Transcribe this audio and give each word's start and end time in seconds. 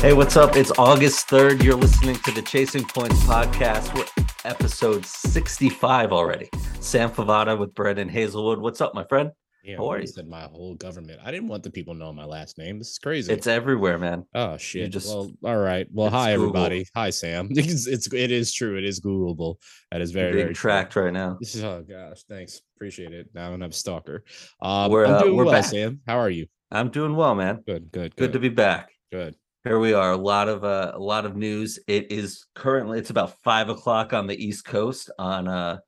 Hey, 0.00 0.14
what's 0.14 0.34
up? 0.38 0.56
It's 0.56 0.72
August 0.78 1.28
3rd. 1.28 1.62
You're 1.62 1.74
listening 1.74 2.16
to 2.24 2.30
the 2.30 2.40
Chasing 2.40 2.84
Points 2.84 3.22
podcast. 3.24 3.94
We're 3.94 4.06
episode 4.50 5.04
65 5.04 6.10
already. 6.12 6.48
Sam 6.80 7.10
Favada 7.10 7.58
with 7.58 7.74
Brendan 7.74 8.08
Hazelwood. 8.08 8.60
What's 8.60 8.80
up, 8.80 8.94
my 8.94 9.04
friend? 9.04 9.30
Yeah, 9.62 9.76
How 9.76 9.88
are 9.92 10.00
you? 10.00 10.06
said 10.06 10.26
my 10.26 10.44
whole 10.44 10.74
government. 10.76 11.20
I 11.22 11.30
didn't 11.30 11.48
want 11.48 11.64
the 11.64 11.70
people 11.70 11.92
knowing 11.92 12.16
my 12.16 12.24
last 12.24 12.56
name. 12.56 12.78
This 12.78 12.92
is 12.92 12.98
crazy. 12.98 13.30
It's 13.30 13.46
everywhere, 13.46 13.98
man. 13.98 14.24
oh 14.34 14.56
shit. 14.56 14.90
just- 14.90 15.08
well, 15.08 15.30
all 15.44 15.58
right. 15.58 15.86
Well, 15.92 16.08
hi 16.08 16.32
Google. 16.34 16.46
everybody. 16.48 16.86
Hi 16.96 17.10
Sam. 17.10 17.48
It's, 17.54 17.86
it's 17.86 18.10
it 18.10 18.30
is 18.32 18.54
true. 18.54 18.78
It 18.78 18.84
is 18.84 19.00
Googleable. 19.02 19.56
That 19.92 20.00
is 20.00 20.12
very 20.12 20.32
very 20.32 20.44
true. 20.46 20.54
tracked 20.54 20.96
right 20.96 21.12
now. 21.12 21.36
Is 21.42 21.62
oh 21.62 21.84
gosh, 21.86 22.22
thanks. 22.26 22.62
Appreciate 22.76 23.12
it. 23.12 23.28
Now 23.34 23.52
I'm 23.52 23.62
a 23.62 23.70
stalker. 23.70 24.24
Um, 24.62 24.90
We're, 24.90 25.04
uh, 25.04 25.26
we're 25.26 25.44
well, 25.44 25.52
back. 25.52 25.66
Sam. 25.66 26.00
How 26.06 26.18
are 26.18 26.30
you? 26.30 26.46
I'm 26.70 26.88
doing 26.88 27.14
well, 27.14 27.34
man. 27.34 27.56
Good, 27.66 27.92
good, 27.92 28.16
Good 28.16 28.16
good. 28.16 28.32
to 28.32 28.38
be 28.38 28.48
back. 28.48 28.88
good. 29.12 29.36
Here 29.64 29.78
we 29.78 29.92
are. 29.92 30.12
A 30.12 30.16
lot 30.16 30.48
of 30.48 30.64
uh, 30.64 30.92
a 30.94 30.98
lot 30.98 31.26
of 31.26 31.36
news. 31.36 31.78
It 31.86 32.10
is 32.10 32.46
currently 32.54 32.98
it's 32.98 33.10
about 33.10 33.38
five 33.42 33.68
o'clock 33.68 34.12
on 34.14 34.26
the 34.26 34.42
East 34.42 34.64
Coast 34.64 35.10
on 35.18 35.48
uh 35.48 35.78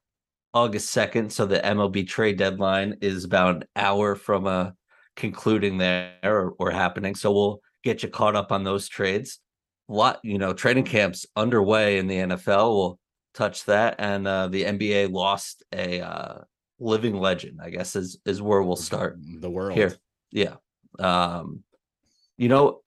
August 0.53 0.91
second. 0.91 1.33
So 1.33 1.47
the 1.47 1.59
MLB 1.59 2.07
trade 2.07 2.37
deadline 2.37 2.99
is 3.01 3.25
about 3.25 3.57
an 3.57 3.65
hour 3.75 4.15
from 4.15 4.47
uh 4.47 4.71
concluding 5.17 5.79
there 5.79 6.13
or, 6.23 6.55
or 6.59 6.71
happening. 6.71 7.15
So 7.15 7.33
we'll 7.33 7.61
get 7.83 8.03
you 8.03 8.11
caught 8.11 8.37
up 8.37 8.53
on 8.53 8.63
those 8.63 8.89
trades. 8.89 9.39
Lot 9.89 10.21
you 10.23 10.39
know, 10.39 10.53
training 10.53 10.85
camps 10.85 11.25
underway 11.35 11.99
in 11.99 12.07
the 12.07 12.17
NFL. 12.17 12.75
We'll 12.77 12.99
touch 13.35 13.65
that, 13.65 13.97
and 13.99 14.29
uh, 14.29 14.49
the 14.49 14.65
NBA 14.65 15.11
lost 15.11 15.63
a 15.73 16.01
uh, 16.01 16.39
living 16.79 17.17
legend. 17.17 17.61
I 17.63 17.71
guess 17.71 17.97
is 17.97 18.19
is 18.27 18.43
where 18.43 18.63
we'll 18.63 18.77
start 18.77 19.19
The 19.41 19.51
world. 19.51 19.73
here. 19.73 19.97
Yeah. 20.31 20.57
Um, 20.99 21.63
you 22.39 22.49
know, 22.49 22.83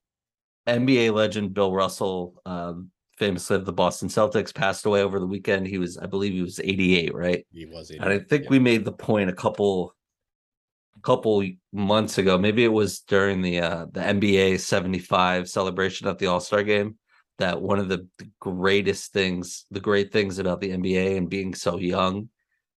NBA 0.66 1.12
legend 1.12 1.54
Bill 1.54 1.72
Russell, 1.72 2.40
um, 2.44 2.90
famously 3.18 3.56
of 3.56 3.64
the 3.64 3.72
Boston 3.72 4.08
Celtics, 4.08 4.54
passed 4.54 4.86
away 4.86 5.02
over 5.02 5.18
the 5.18 5.26
weekend. 5.26 5.66
He 5.66 5.78
was, 5.78 5.96
I 5.96 6.06
believe, 6.06 6.32
he 6.32 6.42
was 6.42 6.60
88, 6.60 7.14
right? 7.14 7.46
He 7.52 7.66
was 7.66 7.90
And 7.90 8.04
I 8.04 8.18
think 8.18 8.44
Yeah. 8.44 8.50
we 8.50 8.58
made 8.58 8.84
the 8.84 8.92
point 8.92 9.30
a 9.30 9.32
couple, 9.32 9.94
couple 11.02 11.44
months 11.72 12.18
ago. 12.18 12.36
Maybe 12.36 12.64
it 12.64 12.72
was 12.72 13.00
during 13.00 13.42
the 13.42 13.60
uh, 13.60 13.86
the 13.92 14.00
NBA 14.00 14.58
75 14.58 15.48
celebration 15.48 16.08
at 16.08 16.18
the 16.18 16.26
All 16.26 16.40
Star 16.40 16.62
game. 16.62 16.98
That 17.38 17.60
one 17.60 17.78
of 17.78 17.88
the 17.88 18.08
the 18.18 18.30
greatest 18.40 19.12
things, 19.12 19.66
the 19.70 19.80
great 19.80 20.12
things 20.12 20.38
about 20.38 20.60
the 20.60 20.70
NBA 20.70 21.16
and 21.16 21.28
being 21.28 21.54
so 21.54 21.78
young, 21.78 22.28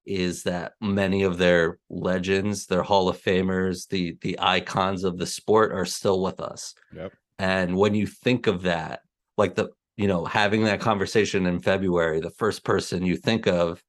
is 0.06 0.44
that 0.44 0.74
many 0.82 1.24
of 1.24 1.38
their 1.38 1.78
legends, 1.90 2.66
their 2.66 2.82
Hall 2.82 3.08
of 3.08 3.22
Famers, 3.22 3.88
the 3.88 4.18
the 4.22 4.38
icons 4.40 5.04
of 5.04 5.18
the 5.18 5.28
sport 5.28 5.72
are 5.74 5.86
still 5.86 6.22
with 6.22 6.40
us. 6.40 6.74
Yep. 6.96 7.14
And 7.40 7.76
when 7.76 7.94
you 7.96 8.08
think 8.08 8.48
of 8.48 8.64
that, 8.64 9.02
like 9.38 9.56
the 9.56 9.70
you 9.96 10.08
know 10.08 10.26
having 10.26 10.64
that 10.66 10.82
conversation 10.82 11.46
in 11.46 11.60
February, 11.60 12.20
the 12.20 12.32
first 12.32 12.64
person 12.64 13.06
you 13.06 13.18
think 13.18 13.48
of 13.48 13.84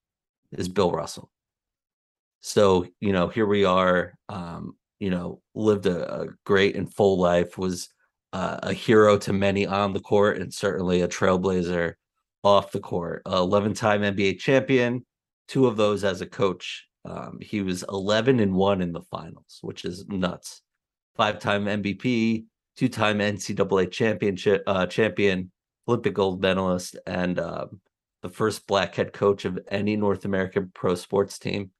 is 0.52 0.68
Bill 0.68 0.90
Russell. 0.90 1.30
So 2.40 2.86
you 3.00 3.12
know 3.12 3.28
here 3.28 3.46
we 3.46 3.64
are. 3.64 4.14
Um, 4.28 4.76
you 5.00 5.10
know, 5.10 5.40
lived 5.54 5.86
a, 5.86 6.22
a 6.22 6.26
great 6.44 6.76
and 6.76 6.92
full 6.92 7.18
life. 7.18 7.56
Was 7.56 7.88
uh, 8.32 8.58
a 8.62 8.72
hero 8.72 9.16
to 9.18 9.32
many 9.32 9.66
on 9.66 9.92
the 9.92 10.00
court 10.00 10.38
and 10.38 10.52
certainly 10.52 11.00
a 11.00 11.08
trailblazer 11.08 11.94
off 12.42 12.72
the 12.72 12.80
court. 12.80 13.22
11 13.26 13.74
time 13.74 14.02
NBA 14.02 14.38
champion, 14.38 15.04
two 15.46 15.66
of 15.66 15.76
those 15.76 16.04
as 16.04 16.20
a 16.20 16.26
coach. 16.26 16.86
Um, 17.04 17.38
he 17.40 17.62
was 17.62 17.84
11 17.88 18.40
and 18.40 18.54
1 18.54 18.82
in 18.82 18.92
the 18.92 19.02
finals, 19.02 19.58
which 19.62 19.84
is 19.84 20.06
nuts. 20.08 20.62
Five 21.16 21.38
time 21.38 21.64
MVP, 21.64 22.44
two 22.78 22.88
time 22.88 23.18
NCAA 23.18 23.90
championship 23.90 24.62
uh, 24.68 24.86
champion, 24.86 25.50
Olympic 25.88 26.14
gold 26.14 26.40
medalist, 26.40 26.96
and 27.06 27.40
um, 27.40 27.80
the 28.22 28.28
first 28.28 28.68
black 28.68 28.94
head 28.94 29.12
coach 29.12 29.44
of 29.44 29.58
any 29.68 29.96
North 29.96 30.24
American 30.24 30.70
pro 30.72 30.94
sports 30.94 31.40
team. 31.40 31.72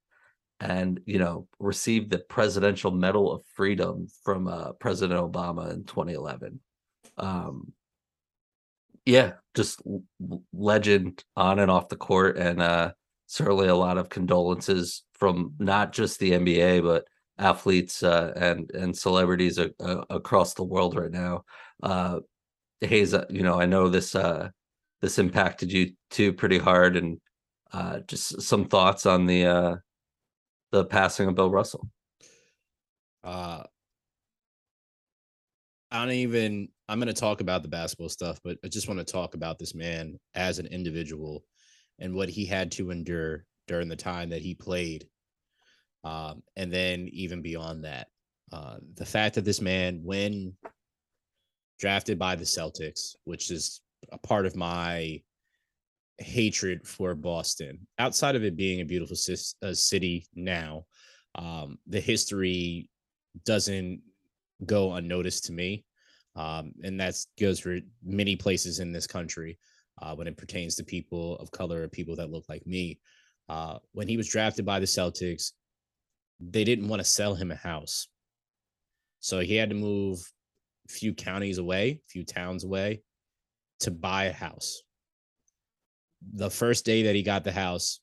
And 0.61 1.01
you 1.07 1.21
know, 1.21 1.47
received 1.61 2.11
the 2.11 2.19
Presidential 2.19 2.91
Medal 2.91 3.31
of 3.33 3.43
Freedom 3.55 4.09
from 4.25 4.49
uh, 4.49 4.73
President 4.73 5.21
Obama 5.21 5.73
in 5.73 5.85
2011. 5.85 6.59
Um, 7.17 7.73
yeah, 9.07 9.35
just 9.55 9.81
legend 10.53 11.23
on 11.37 11.61
and 11.61 11.71
off 11.71 11.89
the 11.89 11.97
court, 11.97 12.37
and 12.39 12.61
uh, 12.61 12.91
certainly 13.27 13.69
a 13.69 13.77
lot 13.77 13.99
of 13.99 14.09
condolences 14.09 15.05
from 15.15 15.55
not 15.61 15.93
just 15.93 16.19
the 16.19 16.33
NBA 16.33 16.83
but 16.83 17.05
athletes 17.39 18.03
uh, 18.03 18.33
and 18.37 18.71
and 18.73 18.97
celebrities 18.97 19.59
a, 19.59 19.71
a- 19.81 20.05
across 20.11 20.55
the 20.55 20.65
world 20.65 20.97
right 20.97 21.11
now. 21.11 21.45
Uh, 21.83 22.21
Hayes, 22.81 23.15
uh, 23.15 23.25
you 23.29 23.43
know, 23.43 23.61
I 23.61 23.67
know 23.67 23.89
this 23.89 24.15
uh, 24.15 24.51
this 25.03 25.19
impacted 25.19 25.73
you 25.73 25.93
too 26.11 26.33
pretty 26.33 26.59
hard, 26.59 26.97
and 26.97 27.21
uh, 27.73 28.01
just 28.01 28.43
some 28.43 28.65
thoughts 28.67 29.07
on 29.07 29.27
the 29.27 29.47
uh, 29.47 29.77
the 30.73 30.85
passing 30.85 31.29
of 31.29 31.35
Bill 31.35 31.51
Russell. 31.51 31.89
Uh, 33.25 33.63
I 35.91 36.05
don't 36.05 36.13
even. 36.13 36.69
I'm 36.89 36.99
going 36.99 37.13
to 37.13 37.21
talk 37.21 37.41
about 37.41 37.63
the 37.63 37.69
basketball 37.69 38.09
stuff, 38.09 38.41
but 38.43 38.59
I 38.65 38.69
just 38.69 38.89
want 38.89 38.99
to 38.99 39.05
talk 39.05 39.35
about 39.35 39.59
this 39.59 39.75
man 39.75 40.19
as 40.35 40.59
an 40.59 40.67
individual 40.67 41.45
and 41.99 42.15
what 42.15 42.29
he 42.31 42.47
had 42.47 42.73
to 42.73 42.91
endure 42.91 43.45
during 43.67 43.89
the 43.89 43.97
time 43.97 44.31
that 44.31 44.41
he 44.41 44.55
played, 44.55 45.07
um, 46.05 46.43
and 46.57 46.73
then 46.73 47.09
even 47.13 47.43
beyond 47.43 47.85
that, 47.85 48.09
uh, 48.53 48.77
the 48.95 49.05
fact 49.05 49.35
that 49.35 49.45
this 49.45 49.61
man, 49.61 50.01
when 50.03 50.55
drafted 51.79 52.19
by 52.19 52.35
the 52.35 52.45
Celtics, 52.45 53.15
which 53.25 53.51
is 53.51 53.81
a 54.11 54.19
part 54.19 54.47
of 54.47 54.57
my 54.57 55.21
hatred 56.19 56.87
for 56.87 57.15
Boston, 57.15 57.87
outside 57.99 58.37
of 58.37 58.45
it 58.45 58.57
being 58.57 58.81
a 58.81 58.85
beautiful 58.85 59.17
uh, 59.63 59.75
city 59.75 60.27
now, 60.35 60.85
um, 61.35 61.79
the 61.87 62.01
history 62.01 62.89
doesn't 63.45 64.01
go 64.67 64.95
unnoticed 64.95 65.45
to 65.45 65.53
me. 65.53 65.85
Um, 66.37 66.73
and 66.85 67.01
that 67.01 67.17
goes 67.41 67.59
for 67.59 67.79
many 68.05 68.37
places 68.37 68.79
in 68.79 68.93
this 68.93 69.07
country 69.07 69.59
uh, 70.01 70.15
when 70.15 70.29
it 70.29 70.37
pertains 70.37 70.77
to 70.77 70.85
people 70.85 71.37
of 71.37 71.51
color 71.51 71.83
or 71.83 71.89
people 71.89 72.15
that 72.17 72.31
look 72.31 72.45
like 72.49 72.67
me. 72.67 73.01
Uh, 73.49 73.79
when 73.93 74.07
he 74.07 74.17
was 74.17 74.29
drafted 74.29 74.65
by 74.65 74.79
the 74.79 74.87
Celtics, 74.87 75.53
they 76.41 76.65
didn't 76.65 76.89
want 76.89 77.01
to 77.01 77.09
sell 77.09 77.35
him 77.35 77.51
a 77.51 77.57
house. 77.57 78.09
So 79.21 79.41
he 79.41 79.57
had 79.57 79.71
to 79.71 79.75
move 79.75 80.21
a 80.89 80.93
few 80.93 81.13
counties 81.15 81.59
away, 81.59 82.01
a 82.05 82.09
few 82.09 82.25
towns 82.25 82.65
away 82.65 83.03
to 83.81 83.91
buy 83.91 84.25
a 84.25 84.33
house. 84.33 84.83
The 86.35 86.51
first 86.51 86.85
day 86.85 87.05
that 87.05 87.15
he 87.15 87.23
got 87.23 87.45
the 87.45 87.53
house, 87.53 88.01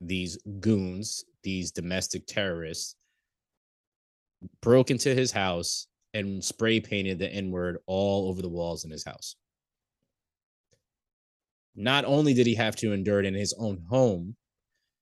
these 0.00 0.38
goons, 0.60 1.24
these 1.42 1.72
domestic 1.72 2.26
terrorists, 2.26 2.94
broke 4.62 4.90
into 4.90 5.14
his 5.14 5.32
house 5.32 5.88
and 6.14 6.42
spray 6.42 6.80
painted 6.80 7.18
the 7.18 7.32
N 7.32 7.50
word 7.50 7.78
all 7.86 8.28
over 8.28 8.40
the 8.40 8.48
walls 8.48 8.84
in 8.84 8.90
his 8.90 9.04
house. 9.04 9.36
Not 11.74 12.04
only 12.04 12.34
did 12.34 12.46
he 12.46 12.54
have 12.54 12.76
to 12.76 12.92
endure 12.92 13.20
it 13.20 13.26
in 13.26 13.34
his 13.34 13.54
own 13.58 13.78
home 13.88 14.36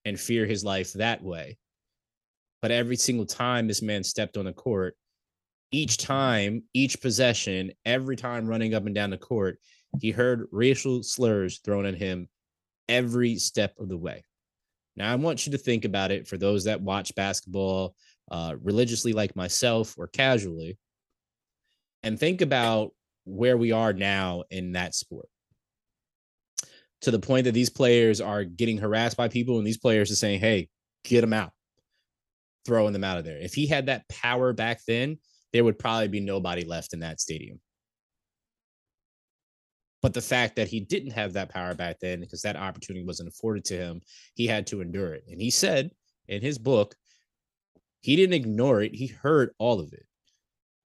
and 0.04 0.18
fear 0.18 0.46
his 0.46 0.64
life 0.64 0.92
that 0.94 1.22
way, 1.22 1.58
but 2.66 2.72
every 2.72 2.96
single 2.96 3.26
time 3.26 3.68
this 3.68 3.80
man 3.80 4.02
stepped 4.02 4.36
on 4.36 4.46
the 4.46 4.52
court, 4.52 4.96
each 5.70 5.98
time, 5.98 6.64
each 6.74 7.00
possession, 7.00 7.70
every 7.84 8.16
time 8.16 8.48
running 8.48 8.74
up 8.74 8.86
and 8.86 8.92
down 8.92 9.10
the 9.10 9.16
court, 9.16 9.60
he 10.00 10.10
heard 10.10 10.48
racial 10.50 11.04
slurs 11.04 11.60
thrown 11.60 11.86
at 11.86 11.94
him 11.94 12.28
every 12.88 13.36
step 13.36 13.78
of 13.78 13.88
the 13.88 13.96
way. 13.96 14.24
Now, 14.96 15.12
I 15.12 15.14
want 15.14 15.46
you 15.46 15.52
to 15.52 15.58
think 15.58 15.84
about 15.84 16.10
it 16.10 16.26
for 16.26 16.36
those 16.36 16.64
that 16.64 16.80
watch 16.80 17.14
basketball 17.14 17.94
uh, 18.32 18.56
religiously, 18.60 19.12
like 19.12 19.36
myself, 19.36 19.94
or 19.96 20.08
casually, 20.08 20.76
and 22.02 22.18
think 22.18 22.40
about 22.40 22.90
where 23.26 23.56
we 23.56 23.70
are 23.70 23.92
now 23.92 24.42
in 24.50 24.72
that 24.72 24.92
sport. 24.92 25.28
To 27.02 27.12
the 27.12 27.20
point 27.20 27.44
that 27.44 27.52
these 27.52 27.70
players 27.70 28.20
are 28.20 28.42
getting 28.42 28.78
harassed 28.78 29.16
by 29.16 29.28
people, 29.28 29.58
and 29.58 29.64
these 29.64 29.78
players 29.78 30.10
are 30.10 30.16
saying, 30.16 30.40
Hey, 30.40 30.68
get 31.04 31.20
them 31.20 31.32
out, 31.32 31.52
throwing 32.66 32.92
them 32.92 33.04
out 33.04 33.18
of 33.18 33.24
there. 33.24 33.38
If 33.38 33.54
he 33.54 33.66
had 33.66 33.86
that 33.86 34.08
power 34.08 34.52
back 34.52 34.80
then, 34.86 35.18
there 35.52 35.64
would 35.64 35.78
probably 35.78 36.08
be 36.08 36.20
nobody 36.20 36.64
left 36.64 36.92
in 36.92 37.00
that 37.00 37.20
stadium. 37.20 37.60
But 40.02 40.14
the 40.14 40.20
fact 40.20 40.56
that 40.56 40.68
he 40.68 40.80
didn't 40.80 41.12
have 41.12 41.32
that 41.32 41.48
power 41.48 41.74
back 41.74 41.98
then, 42.00 42.20
because 42.20 42.42
that 42.42 42.56
opportunity 42.56 43.04
wasn't 43.04 43.28
afforded 43.28 43.64
to 43.66 43.76
him, 43.76 44.02
he 44.34 44.46
had 44.46 44.66
to 44.68 44.80
endure 44.80 45.14
it. 45.14 45.24
And 45.28 45.40
he 45.40 45.50
said 45.50 45.90
in 46.28 46.42
his 46.42 46.58
book, 46.58 46.94
he 48.00 48.14
didn't 48.14 48.34
ignore 48.34 48.82
it. 48.82 48.94
He 48.94 49.06
heard 49.06 49.50
all 49.58 49.80
of 49.80 49.92
it, 49.92 50.06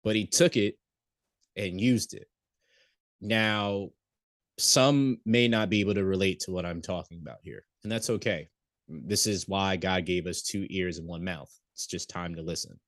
but 0.05 0.17
he 0.17 0.26
took 0.26 0.56
it 0.56 0.76
and 1.56 1.81
used 1.81 2.12
it. 2.14 2.26
Now, 3.20 3.90
some 4.58 5.19
may 5.25 5.49
not 5.49 5.70
be 5.70 5.81
able 5.81 5.94
to 5.94 6.05
relate 6.05 6.40
to 6.40 6.50
what 6.50 6.67
I'm 6.67 6.82
talking 6.82 7.19
about 7.23 7.38
here, 7.43 7.64
and 7.84 7.93
that's 7.93 8.11
okay. 8.11 8.49
This 8.88 9.26
is 9.26 9.49
why 9.49 9.76
God 9.76 10.05
gave 10.05 10.26
us 10.26 10.43
two 10.43 10.67
ears 10.69 10.99
and 10.99 11.08
one 11.08 11.25
mouth. 11.25 11.50
It's 11.76 11.87
just 11.87 12.08
time 12.08 12.34
to 12.37 12.43
listen. 12.43 12.81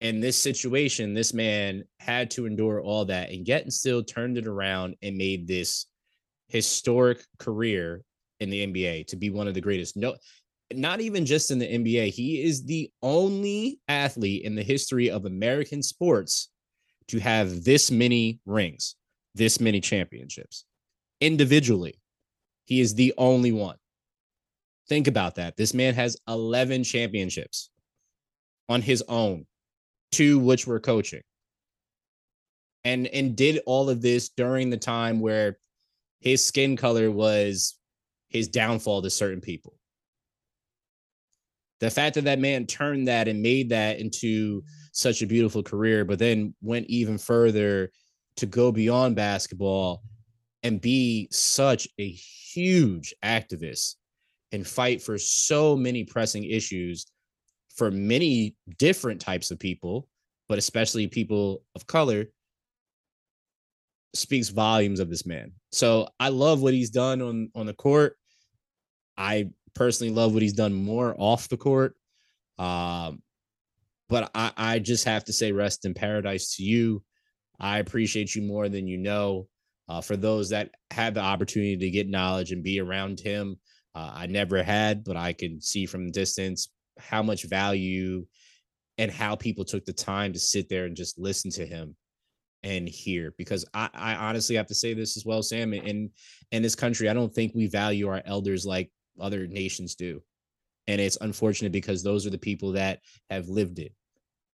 in 0.00 0.20
this 0.20 0.40
situation, 0.40 1.12
this 1.12 1.34
man 1.34 1.82
had 1.98 2.30
to 2.32 2.46
endure 2.46 2.80
all 2.80 3.04
that 3.06 3.30
and 3.30 3.48
yet 3.48 3.62
and 3.62 3.72
still 3.72 4.04
turned 4.04 4.38
it 4.38 4.46
around 4.46 4.94
and 5.02 5.16
made 5.16 5.48
this 5.48 5.86
historic 6.48 7.24
career 7.38 8.02
in 8.38 8.50
the 8.50 8.64
NBA 8.66 9.08
to 9.08 9.16
be 9.16 9.30
one 9.30 9.48
of 9.48 9.54
the 9.54 9.60
greatest. 9.60 9.96
No, 9.96 10.14
not 10.72 11.00
even 11.00 11.26
just 11.26 11.50
in 11.50 11.58
the 11.58 11.66
NBA. 11.66 12.10
He 12.10 12.42
is 12.42 12.64
the 12.64 12.90
only 13.02 13.80
athlete 13.88 14.44
in 14.44 14.54
the 14.54 14.62
history 14.62 15.10
of 15.10 15.24
American 15.24 15.82
sports 15.82 16.50
to 17.08 17.18
have 17.18 17.64
this 17.64 17.90
many 17.90 18.38
rings, 18.46 18.94
this 19.34 19.60
many 19.60 19.80
championships 19.80 20.64
individually. 21.20 21.98
He 22.66 22.80
is 22.80 22.94
the 22.94 23.14
only 23.16 23.52
one. 23.52 23.76
Think 24.88 25.08
about 25.08 25.34
that. 25.36 25.56
This 25.56 25.74
man 25.74 25.94
has 25.94 26.16
11 26.28 26.84
championships 26.84 27.70
on 28.68 28.82
his 28.82 29.02
own, 29.08 29.46
two 30.12 30.38
which 30.38 30.66
were 30.66 30.80
coaching. 30.80 31.22
And 32.84 33.08
and 33.08 33.34
did 33.36 33.60
all 33.66 33.90
of 33.90 34.00
this 34.00 34.28
during 34.28 34.70
the 34.70 34.76
time 34.76 35.18
where 35.18 35.58
his 36.20 36.44
skin 36.44 36.76
color 36.76 37.10
was 37.10 37.76
his 38.28 38.48
downfall 38.48 39.02
to 39.02 39.10
certain 39.10 39.40
people. 39.40 39.76
The 41.80 41.90
fact 41.90 42.14
that 42.14 42.24
that 42.24 42.38
man 42.38 42.66
turned 42.66 43.08
that 43.08 43.28
and 43.28 43.42
made 43.42 43.70
that 43.70 43.98
into 43.98 44.62
such 44.92 45.20
a 45.20 45.26
beautiful 45.26 45.62
career, 45.62 46.04
but 46.04 46.18
then 46.18 46.54
went 46.62 46.86
even 46.86 47.18
further 47.18 47.90
to 48.36 48.46
go 48.46 48.70
beyond 48.70 49.16
basketball 49.16 50.02
and 50.62 50.80
be 50.80 51.28
such 51.30 51.88
a 51.98 52.08
huge 52.08 53.14
activist 53.22 53.96
and 54.52 54.66
fight 54.66 55.02
for 55.02 55.18
so 55.18 55.76
many 55.76 56.04
pressing 56.04 56.44
issues 56.44 57.06
for 57.74 57.90
many 57.90 58.56
different 58.78 59.20
types 59.20 59.50
of 59.50 59.58
people, 59.58 60.08
but 60.48 60.58
especially 60.58 61.06
people 61.06 61.62
of 61.74 61.86
color, 61.86 62.26
speaks 64.14 64.48
volumes 64.48 65.00
of 65.00 65.10
this 65.10 65.26
man. 65.26 65.52
So 65.72 66.08
I 66.18 66.30
love 66.30 66.62
what 66.62 66.74
he's 66.74 66.90
done 66.90 67.20
on 67.20 67.50
on 67.54 67.66
the 67.66 67.74
court. 67.74 68.16
I 69.16 69.50
personally 69.74 70.12
love 70.12 70.32
what 70.32 70.42
he's 70.42 70.54
done 70.54 70.72
more 70.72 71.14
off 71.18 71.48
the 71.48 71.56
court. 71.56 71.94
Um, 72.58 73.22
but 74.08 74.30
I, 74.34 74.52
I 74.56 74.78
just 74.78 75.04
have 75.04 75.24
to 75.24 75.32
say, 75.32 75.52
rest 75.52 75.84
in 75.84 75.94
paradise 75.94 76.56
to 76.56 76.62
you. 76.62 77.02
I 77.58 77.78
appreciate 77.78 78.34
you 78.34 78.42
more 78.42 78.68
than 78.68 78.86
you 78.86 78.98
know. 78.98 79.48
Uh, 79.88 80.00
for 80.00 80.16
those 80.16 80.50
that 80.50 80.70
had 80.90 81.14
the 81.14 81.20
opportunity 81.20 81.76
to 81.76 81.90
get 81.90 82.08
knowledge 82.08 82.50
and 82.50 82.64
be 82.64 82.80
around 82.80 83.20
him, 83.20 83.56
uh, 83.96 84.12
I 84.14 84.26
never 84.26 84.62
had, 84.62 85.04
but 85.04 85.16
I 85.16 85.32
can 85.32 85.58
see 85.62 85.86
from 85.86 86.12
distance 86.12 86.68
how 86.98 87.22
much 87.22 87.44
value 87.44 88.26
and 88.98 89.10
how 89.10 89.34
people 89.34 89.64
took 89.64 89.86
the 89.86 89.92
time 89.94 90.34
to 90.34 90.38
sit 90.38 90.68
there 90.68 90.84
and 90.84 90.94
just 90.94 91.18
listen 91.18 91.50
to 91.52 91.64
him 91.64 91.96
and 92.62 92.86
hear. 92.86 93.32
Because 93.38 93.64
I, 93.72 93.88
I 93.94 94.14
honestly 94.16 94.54
have 94.56 94.66
to 94.66 94.74
say 94.74 94.92
this 94.92 95.16
as 95.16 95.24
well, 95.24 95.42
Sam. 95.42 95.72
In 95.72 96.10
in 96.52 96.62
this 96.62 96.74
country, 96.74 97.08
I 97.08 97.14
don't 97.14 97.32
think 97.32 97.52
we 97.54 97.68
value 97.68 98.08
our 98.08 98.22
elders 98.26 98.66
like 98.66 98.90
other 99.18 99.46
nations 99.46 99.94
do, 99.94 100.22
and 100.86 101.00
it's 101.00 101.16
unfortunate 101.22 101.72
because 101.72 102.02
those 102.02 102.26
are 102.26 102.30
the 102.30 102.36
people 102.36 102.72
that 102.72 103.00
have 103.30 103.48
lived 103.48 103.78
it 103.78 103.94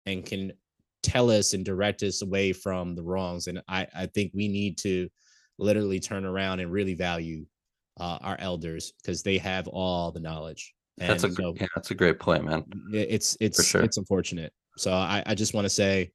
and 0.06 0.24
can 0.24 0.54
tell 1.02 1.32
us 1.32 1.54
and 1.54 1.66
direct 1.66 2.04
us 2.04 2.22
away 2.22 2.54
from 2.54 2.94
the 2.94 3.04
wrongs. 3.04 3.48
And 3.48 3.64
I, 3.68 3.88
I 3.96 4.06
think 4.06 4.34
we 4.36 4.48
need 4.48 4.78
to 4.80 5.10
literally 5.58 6.00
turn 6.00 6.26
around 6.26 6.60
and 6.60 6.72
really 6.72 6.94
value 6.94 7.46
uh, 8.01 8.18
our 8.21 8.36
elders 8.39 8.94
because 9.01 9.21
they 9.21 9.38
have 9.38 9.68
all 9.68 10.12
the 10.12 10.19
knowledge. 10.19 10.74
And 11.00 11.09
that's 11.09 11.24
a 11.24 11.31
so 11.31 11.53
yeah, 11.59 11.68
that's 11.75 11.92
a 11.92 11.95
great 11.95 12.19
point, 12.19 12.44
man. 12.44 12.65
it's 12.92 13.38
it's 13.39 13.63
sure. 13.63 13.81
it's 13.81 13.98
unfortunate. 13.98 14.51
So 14.77 14.92
I, 14.92 15.24
I 15.25 15.36
just 15.36 15.53
want 15.53 15.65
to 15.65 15.69
say 15.69 16.12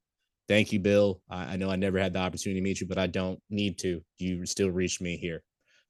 thank 0.47 0.71
you, 0.71 0.79
Bill. 0.79 1.21
I, 1.29 1.53
I 1.53 1.55
know 1.55 1.69
I 1.69 1.77
never 1.77 1.97
had 1.97 2.13
the 2.13 2.19
opportunity 2.19 2.59
to 2.59 2.63
meet 2.63 2.81
you, 2.81 2.87
but 2.87 2.97
I 2.97 3.07
don't 3.07 3.39
need 3.49 3.77
to. 3.79 4.01
You 4.17 4.45
still 4.45 4.69
reached 4.69 5.01
me 5.01 5.17
here, 5.17 5.43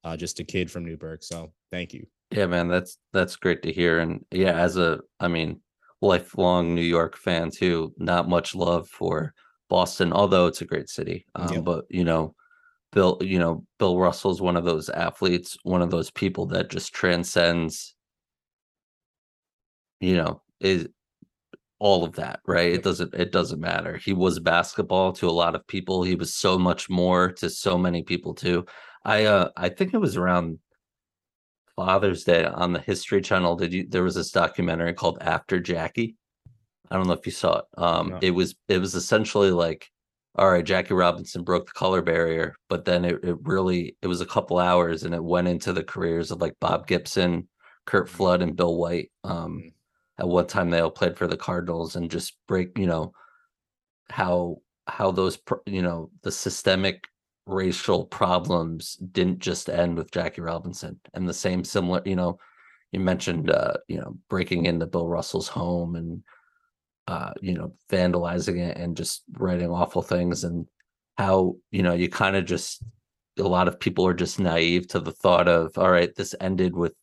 uh, 0.03 0.15
just 0.15 0.39
a 0.39 0.43
kid 0.43 0.69
from 0.69 0.85
Newburgh. 0.85 1.23
So 1.23 1.51
thank 1.71 1.93
you. 1.93 2.05
Yeah, 2.31 2.45
man, 2.45 2.67
that's 2.67 2.97
that's 3.11 3.35
great 3.35 3.63
to 3.63 3.73
hear. 3.73 3.99
And 3.99 4.23
yeah, 4.31 4.53
as 4.53 4.77
a 4.77 4.99
I 5.19 5.27
mean, 5.27 5.61
lifelong 6.01 6.75
New 6.75 6.81
York 6.81 7.17
fan 7.17 7.49
too, 7.49 7.93
not 7.97 8.29
much 8.29 8.53
love 8.53 8.87
for 8.87 9.33
Boston, 9.69 10.13
although 10.13 10.45
it's 10.45 10.61
a 10.61 10.65
great 10.65 10.89
city. 10.89 11.25
Um, 11.35 11.53
Yeah. 11.53 11.59
But 11.61 11.85
you 11.89 12.03
know, 12.03 12.35
Bill, 12.91 13.17
you 13.21 13.39
know, 13.39 13.65
Bill 13.79 13.97
Russell's 13.99 14.41
one 14.41 14.55
of 14.57 14.65
those 14.65 14.89
athletes, 14.89 15.57
one 15.63 15.81
of 15.81 15.91
those 15.91 16.09
people 16.11 16.45
that 16.47 16.69
just 16.69 16.93
transcends, 16.93 17.95
you 19.99 20.15
know, 20.15 20.41
is 20.59 20.87
all 21.79 22.03
of 22.03 22.15
that, 22.15 22.39
right? 22.45 22.71
It 22.71 22.83
doesn't 22.83 23.13
it 23.13 23.31
doesn't 23.31 23.59
matter. 23.59 23.97
He 23.97 24.13
was 24.13 24.39
basketball 24.39 25.13
to 25.13 25.29
a 25.29 25.31
lot 25.31 25.55
of 25.55 25.67
people. 25.67 26.03
He 26.03 26.15
was 26.15 26.33
so 26.33 26.57
much 26.57 26.89
more 26.89 27.31
to 27.33 27.49
so 27.49 27.77
many 27.77 28.03
people 28.03 28.33
too. 28.33 28.65
I 29.05 29.25
uh 29.25 29.49
I 29.55 29.69
think 29.69 29.93
it 29.93 29.99
was 29.99 30.17
around 30.17 30.59
Father's 31.75 32.23
Day 32.23 32.45
on 32.45 32.73
the 32.73 32.79
History 32.79 33.21
Channel. 33.21 33.55
Did 33.55 33.73
you 33.73 33.85
there 33.87 34.03
was 34.03 34.15
this 34.15 34.31
documentary 34.31 34.93
called 34.93 35.19
After 35.21 35.59
Jackie? 35.59 36.15
I 36.89 36.95
don't 36.95 37.07
know 37.07 37.13
if 37.13 37.25
you 37.25 37.31
saw 37.31 37.59
it. 37.59 37.65
Um 37.77 38.09
No. 38.09 38.19
it 38.21 38.31
was 38.31 38.55
it 38.67 38.79
was 38.79 38.95
essentially 38.95 39.51
like 39.51 39.87
all 40.37 40.49
right, 40.51 40.65
Jackie 40.65 40.93
Robinson 40.93 41.43
broke 41.43 41.65
the 41.67 41.71
color 41.73 42.01
barrier, 42.01 42.55
but 42.69 42.85
then 42.85 43.05
it, 43.05 43.23
it 43.23 43.37
really 43.43 43.97
it 44.01 44.07
was 44.07 44.21
a 44.21 44.25
couple 44.25 44.59
hours 44.59 45.03
and 45.03 45.15
it 45.15 45.23
went 45.23 45.47
into 45.47 45.73
the 45.73 45.83
careers 45.83 46.31
of 46.31 46.41
like 46.41 46.55
Bob 46.59 46.87
Gibson, 46.87 47.47
Curt 47.85 48.09
Flood, 48.09 48.41
and 48.41 48.55
Bill 48.55 48.75
White. 48.75 49.11
Um 49.23 49.57
Mhm. 49.59 49.73
at 50.19 50.27
one 50.27 50.47
time 50.47 50.69
they 50.69 50.79
all 50.79 50.91
played 50.91 51.17
for 51.17 51.27
the 51.27 51.37
Cardinals 51.37 51.95
and 51.95 52.09
just 52.11 52.37
break, 52.47 52.77
you 52.77 52.87
know, 52.87 53.13
how 54.09 54.57
how 54.87 55.11
those 55.11 55.37
you 55.65 55.81
know 55.81 56.09
the 56.23 56.31
systemic 56.31 57.07
racial 57.45 58.05
problems 58.05 58.95
didn't 58.97 59.39
just 59.39 59.69
end 59.69 59.97
with 59.97 60.11
Jackie 60.11 60.41
Robinson 60.41 60.99
and 61.13 61.27
the 61.27 61.33
same 61.33 61.63
similar, 61.63 62.01
you 62.05 62.15
know, 62.15 62.37
you 62.91 62.99
mentioned 62.99 63.49
uh, 63.51 63.75
you 63.87 63.97
know, 63.99 64.17
breaking 64.29 64.65
into 64.65 64.85
Bill 64.87 65.07
Russell's 65.07 65.47
home 65.49 65.95
and 65.95 66.23
uh, 67.07 67.31
you 67.41 67.53
know, 67.53 67.71
vandalizing 67.89 68.59
it 68.59 68.77
and 68.77 68.97
just 68.97 69.23
writing 69.37 69.69
awful 69.69 70.01
things 70.01 70.43
and 70.43 70.67
how, 71.17 71.55
you 71.71 71.81
know, 71.81 71.93
you 71.93 72.09
kind 72.09 72.35
of 72.35 72.45
just 72.45 72.83
a 73.39 73.43
lot 73.43 73.67
of 73.67 73.79
people 73.79 74.05
are 74.05 74.13
just 74.13 74.39
naive 74.39 74.87
to 74.89 74.99
the 74.99 75.11
thought 75.11 75.47
of 75.47 75.77
all 75.77 75.91
right, 75.91 76.13
this 76.15 76.35
ended 76.41 76.75
with 76.75 76.93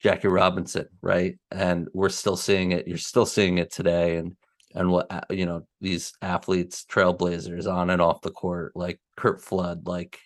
Jackie 0.00 0.28
Robinson, 0.28 0.88
right? 1.02 1.38
And 1.50 1.88
we're 1.92 2.08
still 2.08 2.36
seeing 2.36 2.72
it. 2.72 2.88
You're 2.88 2.98
still 2.98 3.26
seeing 3.26 3.58
it 3.58 3.70
today, 3.70 4.16
and 4.16 4.34
and 4.74 4.90
what 4.90 5.26
you 5.30 5.46
know 5.46 5.66
these 5.80 6.12
athletes, 6.22 6.84
trailblazers 6.90 7.70
on 7.70 7.90
and 7.90 8.00
off 8.00 8.22
the 8.22 8.30
court, 8.30 8.72
like 8.74 8.98
Curt 9.16 9.42
Flood, 9.42 9.86
like 9.86 10.18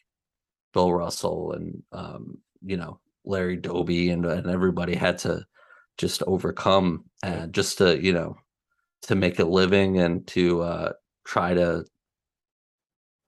Bill 0.73 0.93
Russell, 0.93 1.53
and 1.53 1.83
um, 1.93 2.39
you 2.65 2.77
know 2.77 3.01
Larry 3.25 3.57
Doby, 3.57 4.11
and 4.11 4.25
and 4.25 4.49
everybody 4.49 4.95
had 4.95 5.19
to 5.19 5.45
just 5.99 6.23
overcome 6.25 7.05
and 7.23 7.53
just 7.53 7.79
to 7.79 8.01
you 8.01 8.13
know 8.13 8.37
to 9.05 9.15
make 9.15 9.39
a 9.39 9.45
living 9.45 10.01
and 10.01 10.27
to 10.29 10.63
uh, 10.63 10.93
try 11.25 11.55
to 11.55 11.85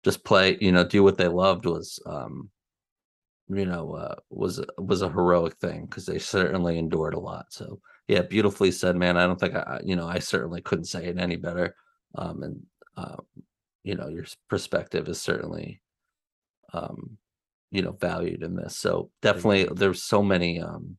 just 0.05 0.25
play, 0.25 0.57
you 0.61 0.73
know, 0.73 0.85
do 0.85 1.03
what 1.03 1.19
they 1.19 1.29
loved 1.29 1.67
was 1.67 2.01
um, 2.07 2.51
you 3.49 3.65
know, 3.65 3.93
uh, 3.93 4.15
was 4.31 4.61
was 4.79 5.03
a 5.03 5.09
heroic 5.09 5.57
thing 5.59 5.87
because 5.87 6.07
they 6.07 6.19
certainly 6.19 6.79
endured 6.79 7.15
a 7.15 7.21
lot. 7.21 7.47
So 7.51 7.81
yeah, 8.09 8.23
beautifully 8.23 8.73
said, 8.73 8.97
man. 8.97 9.17
I 9.17 9.27
don't 9.27 9.39
think 9.39 9.55
I, 9.55 9.81
you 9.85 9.97
know, 9.97 10.07
I 10.09 10.19
certainly 10.19 10.61
couldn't 10.63 10.87
say 10.87 11.07
it 11.07 11.19
any 11.19 11.37
better. 11.37 11.77
Um, 12.17 12.43
and 12.43 12.63
uh, 12.97 13.17
you 13.85 13.95
know, 13.95 14.09
your 14.09 14.25
perspective 14.49 15.09
is 15.09 15.21
certainly, 15.21 15.81
um, 16.73 17.19
you 17.71 17.83
know, 17.83 17.93
valued 17.93 18.43
in 18.43 18.57
this. 18.57 18.77
So 18.77 19.11
definitely, 19.23 19.69
there's 19.73 20.03
so 20.03 20.23
many, 20.23 20.61
um, 20.61 20.97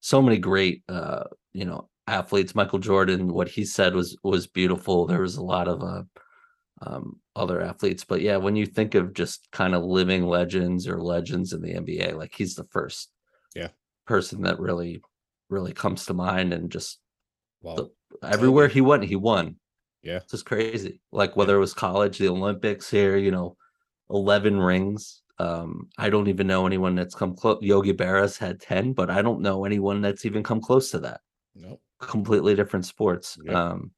so 0.00 0.20
many 0.20 0.38
great, 0.38 0.82
uh, 0.88 1.24
you 1.54 1.64
know, 1.64 1.88
athletes. 2.06 2.54
Michael 2.54 2.78
Jordan, 2.78 3.32
what 3.32 3.48
he 3.48 3.64
said 3.64 3.94
was 3.94 4.16
was 4.22 4.46
beautiful. 4.46 5.06
There 5.06 5.22
was 5.22 5.36
a 5.36 5.42
lot 5.44 5.68
of 5.68 5.82
uh, 5.82 6.02
um, 6.82 7.20
other 7.36 7.60
athletes. 7.60 8.04
But 8.04 8.20
yeah, 8.20 8.36
when 8.36 8.56
you 8.56 8.66
think 8.66 8.94
of 8.94 9.14
just 9.14 9.50
kind 9.52 9.74
of 9.74 9.82
living 9.84 10.26
legends 10.26 10.86
or 10.88 11.00
legends 11.02 11.52
in 11.52 11.62
the 11.62 11.74
NBA, 11.74 12.12
like 12.12 12.34
he's 12.34 12.54
the 12.54 12.64
first 12.70 13.10
Yeah. 13.54 13.68
person 14.06 14.42
that 14.42 14.60
really, 14.60 15.02
really 15.48 15.72
comes 15.72 16.06
to 16.06 16.14
mind. 16.14 16.52
And 16.52 16.70
just 16.70 17.00
Well, 17.62 17.92
everywhere 18.22 18.68
he 18.68 18.80
went, 18.80 19.04
he 19.04 19.16
won. 19.16 19.56
yeah. 20.02 20.16
It's 20.18 20.32
just 20.32 20.46
crazy. 20.46 21.00
Like 21.12 21.36
whether 21.36 21.56
it 21.56 21.60
was 21.60 21.74
college, 21.74 22.18
the 22.18 22.28
Olympics 22.28 22.90
here, 22.90 23.16
you 23.16 23.30
know, 23.30 23.56
11 24.10 24.58
rings. 24.60 25.22
Um, 25.38 25.88
I 25.98 26.10
don't 26.10 26.28
even 26.28 26.46
know 26.46 26.66
anyone 26.66 26.94
that's 26.94 27.14
come 27.14 27.34
close. 27.34 27.58
Yogi 27.62 27.92
Berra's 27.92 28.38
had 28.38 28.60
10, 28.60 28.92
but 28.92 29.10
I 29.10 29.22
don't 29.22 29.40
know 29.40 29.64
anyone 29.64 30.00
that's 30.00 30.24
even 30.24 30.42
come 30.44 30.60
close 30.60 30.90
to 30.92 31.00
that. 31.00 31.22
Nope. 31.54 31.80
Completely 32.08 32.54
different 32.54 32.86
sports. 32.86 33.36
Yep. 33.44 33.54
Um, 33.54 33.90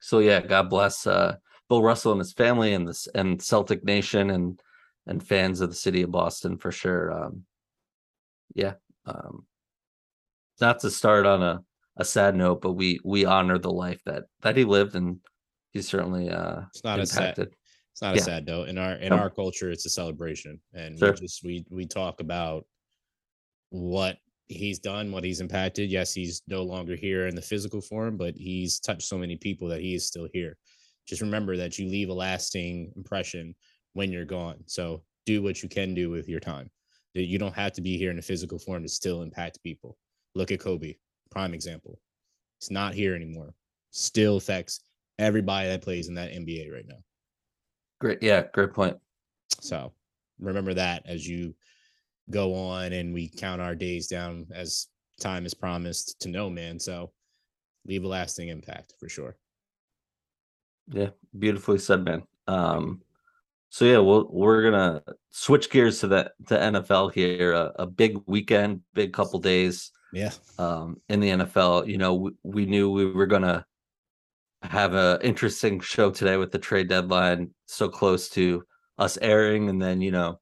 so 0.00 0.18
yeah, 0.20 0.40
God 0.40 0.70
bless 0.70 1.06
uh 1.06 1.36
Bill 1.68 1.82
Russell 1.82 2.12
and 2.12 2.18
his 2.20 2.32
family 2.32 2.72
and 2.74 2.88
this 2.88 3.06
and 3.14 3.40
Celtic 3.40 3.84
Nation 3.84 4.30
and 4.30 4.60
and 5.06 5.22
fans 5.26 5.60
of 5.60 5.70
the 5.70 5.76
city 5.76 6.02
of 6.02 6.10
Boston 6.10 6.56
for 6.56 6.72
sure. 6.72 7.12
Um 7.12 7.44
yeah. 8.54 8.74
Um 9.06 9.46
not 10.60 10.80
to 10.80 10.90
start 10.90 11.26
on 11.26 11.42
a 11.42 11.62
a 11.96 12.04
sad 12.04 12.34
note, 12.34 12.62
but 12.62 12.72
we 12.72 12.98
we 13.04 13.24
honor 13.24 13.58
the 13.58 13.70
life 13.72 14.00
that 14.04 14.24
that 14.40 14.56
he 14.56 14.64
lived, 14.64 14.94
and 14.94 15.18
he's 15.72 15.88
certainly 15.88 16.30
uh 16.30 16.62
It's 16.74 16.84
not 16.84 16.98
a 17.00 17.06
sad 17.06 17.38
it's 17.38 18.02
not 18.02 18.16
a 18.16 18.20
sad 18.20 18.46
note. 18.46 18.68
In 18.68 18.78
our 18.78 18.94
in 18.94 19.10
No. 19.10 19.18
our 19.18 19.30
culture, 19.30 19.70
it's 19.70 19.84
a 19.84 19.90
celebration. 19.90 20.60
And 20.72 20.98
Sure. 20.98 21.12
we 21.12 21.18
just 21.18 21.44
we 21.44 21.64
we 21.68 21.86
talk 21.86 22.20
about 22.20 22.66
what 23.68 24.16
he's 24.50 24.78
done, 24.78 25.12
what 25.12 25.24
he's 25.24 25.40
impacted. 25.40 25.90
Yes, 25.90 26.12
he's 26.12 26.42
no 26.48 26.62
longer 26.62 26.96
here 26.96 27.26
in 27.26 27.34
the 27.34 27.42
physical 27.42 27.80
form, 27.80 28.16
but 28.16 28.34
he's 28.36 28.80
touched 28.80 29.08
so 29.08 29.16
many 29.16 29.36
people 29.36 29.68
that 29.68 29.80
he 29.80 29.94
is 29.94 30.06
still 30.06 30.28
here. 30.32 30.56
Just 31.06 31.22
remember 31.22 31.56
that 31.56 31.78
you 31.78 31.88
leave 31.88 32.08
a 32.08 32.14
lasting 32.14 32.92
impression 32.96 33.54
when 33.94 34.12
you're 34.12 34.24
gone. 34.24 34.58
So 34.66 35.02
do 35.26 35.42
what 35.42 35.62
you 35.62 35.68
can 35.68 35.94
do 35.94 36.10
with 36.10 36.28
your 36.28 36.40
time. 36.40 36.70
That 37.14 37.22
You 37.24 37.38
don't 37.38 37.54
have 37.54 37.72
to 37.74 37.80
be 37.80 37.96
here 37.96 38.10
in 38.10 38.18
a 38.18 38.22
physical 38.22 38.58
form 38.58 38.82
to 38.82 38.88
still 38.88 39.22
impact 39.22 39.62
people. 39.62 39.96
Look 40.34 40.52
at 40.52 40.60
Kobe, 40.60 40.94
prime 41.30 41.54
example. 41.54 41.98
He's 42.60 42.70
not 42.70 42.94
here 42.94 43.14
anymore. 43.14 43.54
Still 43.90 44.36
affects 44.36 44.80
everybody 45.18 45.68
that 45.68 45.82
plays 45.82 46.08
in 46.08 46.14
that 46.14 46.32
NBA 46.32 46.72
right 46.72 46.86
now. 46.86 47.02
Great, 48.00 48.22
yeah, 48.22 48.44
great 48.52 48.72
point. 48.72 48.96
So 49.60 49.92
remember 50.38 50.74
that 50.74 51.02
as 51.06 51.26
you 51.28 51.54
go 52.30 52.54
on 52.54 52.92
and 52.92 53.12
we 53.12 53.28
count 53.28 53.60
our 53.60 53.74
days 53.74 54.06
down 54.06 54.46
as 54.54 54.86
time 55.20 55.44
is 55.46 55.54
promised 55.54 56.20
to 56.20 56.28
no 56.28 56.48
man. 56.48 56.78
So 56.78 57.12
leave 57.86 58.04
a 58.04 58.08
lasting 58.08 58.48
impact 58.48 58.94
for 58.98 59.08
sure. 59.08 59.36
Yeah, 60.88 61.10
beautifully 61.38 61.78
said, 61.78 62.04
man. 62.04 62.22
Um, 62.46 63.02
so 63.68 63.84
yeah, 63.84 63.98
we'll, 63.98 64.28
we're 64.30 64.62
gonna 64.68 65.02
switch 65.30 65.70
gears 65.70 66.00
to 66.00 66.08
the 66.08 66.32
to 66.48 66.56
NFL 66.58 67.12
here. 67.12 67.52
A, 67.52 67.72
a 67.80 67.86
big 67.86 68.18
weekend, 68.26 68.80
big 68.94 69.12
couple 69.12 69.38
days 69.38 69.92
Yeah. 70.12 70.32
um, 70.58 71.00
in 71.08 71.20
the 71.20 71.30
NFL. 71.30 71.86
You 71.86 71.98
know, 71.98 72.14
we, 72.14 72.30
we 72.42 72.66
knew 72.66 72.90
we 72.90 73.06
were 73.06 73.26
gonna 73.26 73.64
have 74.62 74.94
a 74.94 75.20
interesting 75.22 75.78
show 75.80 76.10
today 76.10 76.36
with 76.36 76.50
the 76.50 76.58
trade 76.58 76.88
deadline 76.88 77.50
so 77.66 77.88
close 77.88 78.28
to 78.30 78.64
us 78.98 79.16
airing, 79.22 79.68
and 79.68 79.80
then 79.80 80.00
you 80.00 80.10
know, 80.10 80.40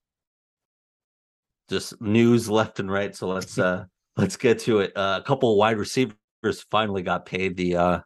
just 1.68 2.00
news 2.00 2.48
left 2.48 2.80
and 2.80 2.90
right. 2.90 3.14
So 3.14 3.28
let's 3.28 3.58
uh 3.58 3.84
let's 4.16 4.36
get 4.36 4.58
to 4.60 4.80
it. 4.80 4.96
Uh, 4.96 5.20
a 5.22 5.26
couple 5.26 5.56
wide 5.56 5.78
receivers 5.78 6.16
finally 6.70 7.02
got 7.02 7.26
paid. 7.26 7.56
The 7.56 7.76
uh 7.76 8.00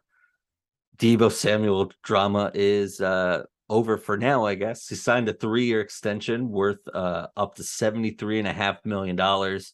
Deebo 0.97 1.31
Samuel 1.31 1.91
drama 2.03 2.51
is 2.53 3.01
uh 3.01 3.43
over 3.69 3.97
for 3.97 4.17
now, 4.17 4.45
I 4.45 4.55
guess. 4.55 4.87
He 4.87 4.95
signed 4.95 5.29
a 5.29 5.33
three-year 5.33 5.81
extension 5.81 6.49
worth 6.49 6.87
uh 6.93 7.27
up 7.35 7.55
to 7.55 7.63
seventy-three 7.63 8.39
and 8.39 8.47
a 8.47 8.53
half 8.53 8.85
million 8.85 9.15
dollars. 9.15 9.73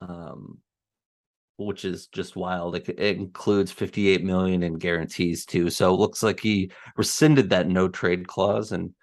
Um 0.00 0.58
which 1.56 1.84
is 1.84 2.06
just 2.06 2.36
wild. 2.36 2.74
It, 2.74 2.88
it 2.88 3.18
includes 3.18 3.70
58 3.70 4.24
million 4.24 4.62
in 4.62 4.78
guarantees 4.78 5.44
too. 5.44 5.68
So 5.70 5.92
it 5.92 5.98
looks 5.98 6.22
like 6.22 6.40
he 6.40 6.70
rescinded 6.96 7.50
that 7.50 7.68
no 7.68 7.86
trade 7.86 8.26
clause 8.26 8.72
and 8.72 8.94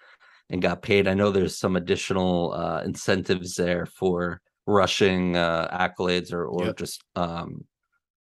and 0.50 0.62
got 0.62 0.82
paid. 0.82 1.08
I 1.08 1.14
know 1.14 1.32
there's 1.32 1.58
some 1.58 1.76
additional 1.76 2.54
uh 2.54 2.82
incentives 2.84 3.56
there 3.56 3.86
for 3.86 4.42
rushing 4.66 5.36
uh 5.38 5.68
accolades 5.72 6.32
or 6.34 6.46
or 6.46 6.66
Yep. 6.68 6.78
just 6.78 7.04
um 7.16 7.66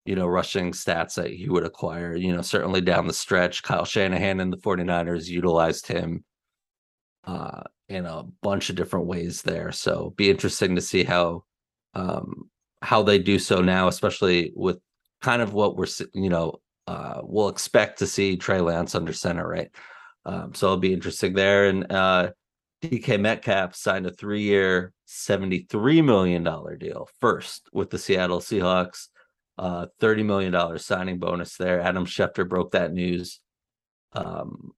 you 0.04 0.14
know 0.14 0.26
rushing 0.26 0.72
stats 0.72 1.14
that 1.14 1.30
he 1.30 1.48
would 1.48 1.64
acquire. 1.64 2.14
You 2.14 2.34
know, 2.34 2.42
certainly 2.42 2.80
down 2.80 3.06
the 3.06 3.12
stretch, 3.12 3.62
Kyle 3.62 3.84
Shanahan 3.84 4.40
and 4.40 4.52
the 4.52 4.56
49ers 4.58 5.28
utilized 5.28 5.86
him 5.86 6.24
uh 7.24 7.62
in 7.88 8.04
a 8.06 8.24
bunch 8.42 8.70
of 8.70 8.76
different 8.76 9.06
ways 9.06 9.42
there. 9.42 9.72
So 9.72 10.12
be 10.16 10.30
interesting 10.30 10.74
to 10.76 10.80
see 10.80 11.04
how 11.04 11.44
um 11.94 12.50
how 12.82 13.02
they 13.02 13.18
do 13.18 13.38
so 13.38 13.60
now, 13.62 13.88
especially 13.88 14.52
with 14.54 14.78
kind 15.22 15.42
of 15.42 15.52
what 15.54 15.76
we're 15.76 15.86
you 16.14 16.28
know 16.30 16.60
uh 16.86 17.20
we'll 17.24 17.48
expect 17.48 17.98
to 17.98 18.06
see 18.06 18.36
Trey 18.36 18.60
Lance 18.60 18.94
under 18.94 19.12
center, 19.12 19.46
right? 19.48 19.70
Um, 20.26 20.54
so 20.54 20.66
it'll 20.66 20.78
be 20.78 20.92
interesting 20.92 21.32
there. 21.32 21.66
And 21.66 21.90
uh 21.90 22.32
DK 22.82 23.18
Metcalf 23.18 23.74
signed 23.74 24.06
a 24.06 24.10
three-year, 24.10 24.92
$73 25.08 26.04
million 26.04 26.44
deal 26.78 27.08
first 27.20 27.68
with 27.72 27.88
the 27.88 27.98
Seattle 27.98 28.40
Seahawks. 28.40 29.06
Uh 29.56 29.86
$30 30.02 30.26
million 30.26 30.78
signing 30.78 31.18
bonus 31.18 31.56
there. 31.56 31.80
Adam 31.80 32.04
Schefter 32.04 32.46
broke 32.46 32.72
that 32.72 32.92
news. 32.92 33.40
Um 34.12 34.72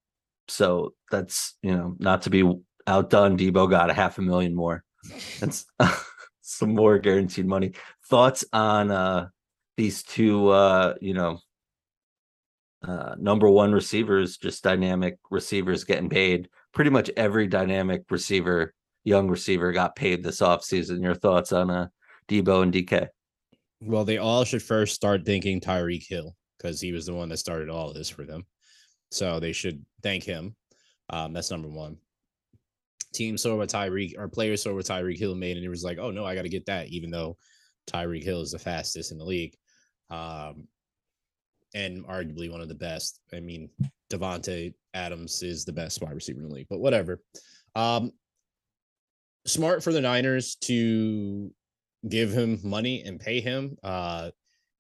so 0.49 0.95
that's 1.11 1.57
you 1.63 1.75
know 1.75 1.97
not 1.99 2.23
to 2.23 2.31
be 2.31 2.45
outdone. 2.87 3.37
Deebo 3.37 3.71
got 3.71 3.91
a 3.91 3.95
half 3.95 4.19
a 4.19 4.23
million 4.23 4.55
more. 4.55 4.85
That's 5.41 5.65
some 6.43 6.75
more 6.75 6.99
guaranteed 6.99 7.47
money. 7.47 7.73
Thoughts 8.09 8.45
on 8.53 8.91
uh 8.91 9.29
these 9.79 10.03
two 10.03 10.49
uh 10.49 10.95
you 11.01 11.15
know 11.15 11.41
uh 12.87 13.15
number 13.19 13.49
one 13.49 13.73
receivers, 13.73 14.37
just 14.37 14.63
dynamic 14.63 15.19
receivers 15.31 15.85
getting 15.85 16.09
paid. 16.09 16.49
Pretty 16.73 16.91
much 16.91 17.11
every 17.17 17.47
dynamic 17.47 18.03
receiver, 18.11 18.75
young 19.05 19.29
receiver 19.29 19.73
got 19.73 19.97
paid 19.97 20.23
this 20.23 20.41
offseason. 20.41 21.03
Your 21.03 21.15
thoughts 21.15 21.53
on 21.53 21.71
uh 21.71 21.89
Deebo 22.29 22.63
and 22.63 22.73
DK? 22.73 23.09
Well, 23.81 24.05
they 24.05 24.19
all 24.19 24.45
should 24.45 24.63
first 24.63 24.95
start 24.95 25.25
thanking 25.25 25.61
Tyreek 25.61 26.07
Hill 26.07 26.37
because 26.57 26.81
he 26.81 26.93
was 26.93 27.07
the 27.07 27.15
one 27.15 27.29
that 27.29 27.39
started 27.39 27.71
all 27.71 27.93
this 27.93 28.11
for 28.11 28.25
them. 28.25 28.45
So 29.11 29.41
they 29.41 29.53
should 29.53 29.85
thank 30.03 30.25
him. 30.25 30.55
Um, 31.11 31.33
that's 31.33 31.51
number 31.51 31.69
one. 31.69 31.97
Team 33.15 33.39
saw 33.39 33.57
what 33.57 33.71
Tyreek 33.71 34.19
or 34.19 34.29
players 34.29 34.63
saw 34.63 34.75
what 34.75 34.85
Tyreek 34.85 35.19
Hill 35.19 35.35
made, 35.35 35.57
and 35.57 35.65
it 35.65 35.71
was 35.71 35.85
like, 35.85 35.99
oh 35.99 36.11
no, 36.11 36.25
I 36.25 36.35
got 36.35 36.43
to 36.43 36.49
get 36.51 36.67
that, 36.67 36.89
even 36.89 37.11
though 37.11 37.39
Tyreek 37.89 38.23
Hill 38.23 38.43
is 38.43 38.51
the 38.51 38.59
fastest 38.59 39.13
in 39.13 39.19
the 39.19 39.25
league, 39.25 39.55
um, 40.11 40.69
and 41.75 42.07
arguably 42.07 42.51
one 42.51 42.61
of 42.61 42.69
the 42.69 42.75
best. 42.75 43.21
I 43.33 43.41
mean, 43.41 43.69
Davante 44.11 44.75
Adams 44.95 45.43
is 45.43 45.65
the 45.65 45.73
best 45.73 46.01
wide 46.01 46.15
receiver 46.15 46.41
in 46.41 46.49
the 46.49 46.55
league, 46.55 46.67
but 46.71 46.81
whatever. 46.81 47.21
Um, 47.75 48.13
smart 49.47 49.83
for 49.83 49.93
the 49.93 50.01
Niners 50.01 50.57
to 50.63 51.51
give 52.09 52.33
him 52.33 52.59
money 52.63 53.03
and 53.03 53.21
pay 53.21 53.41
him. 53.41 53.77
Uh, 53.83 54.31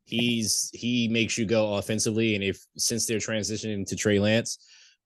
he's 0.04 0.70
he 0.72 1.08
makes 1.08 1.36
you 1.36 1.44
go 1.44 1.74
offensively, 1.74 2.34
and 2.34 2.44
if 2.44 2.64
since 2.76 3.06
they're 3.06 3.18
transitioning 3.18 3.86
to 3.86 3.96
Trey 3.96 4.18
Lance, 4.18 4.58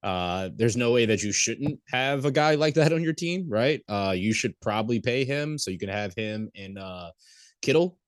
uh, 0.02 0.50
there's 0.56 0.76
no 0.76 0.92
way 0.92 1.06
that 1.06 1.22
you 1.22 1.32
shouldn't 1.32 1.78
have 1.88 2.24
a 2.24 2.30
guy 2.30 2.54
like 2.54 2.74
that 2.74 2.92
on 2.92 3.02
your 3.02 3.12
team, 3.12 3.46
right? 3.48 3.82
Uh, 3.88 4.14
you 4.16 4.32
should 4.32 4.58
probably 4.60 5.00
pay 5.00 5.24
him 5.24 5.58
so 5.58 5.70
you 5.70 5.78
can 5.78 5.88
have 5.88 6.14
him 6.14 6.50
and 6.54 6.78
uh, 6.78 7.10
Kittle. 7.60 7.98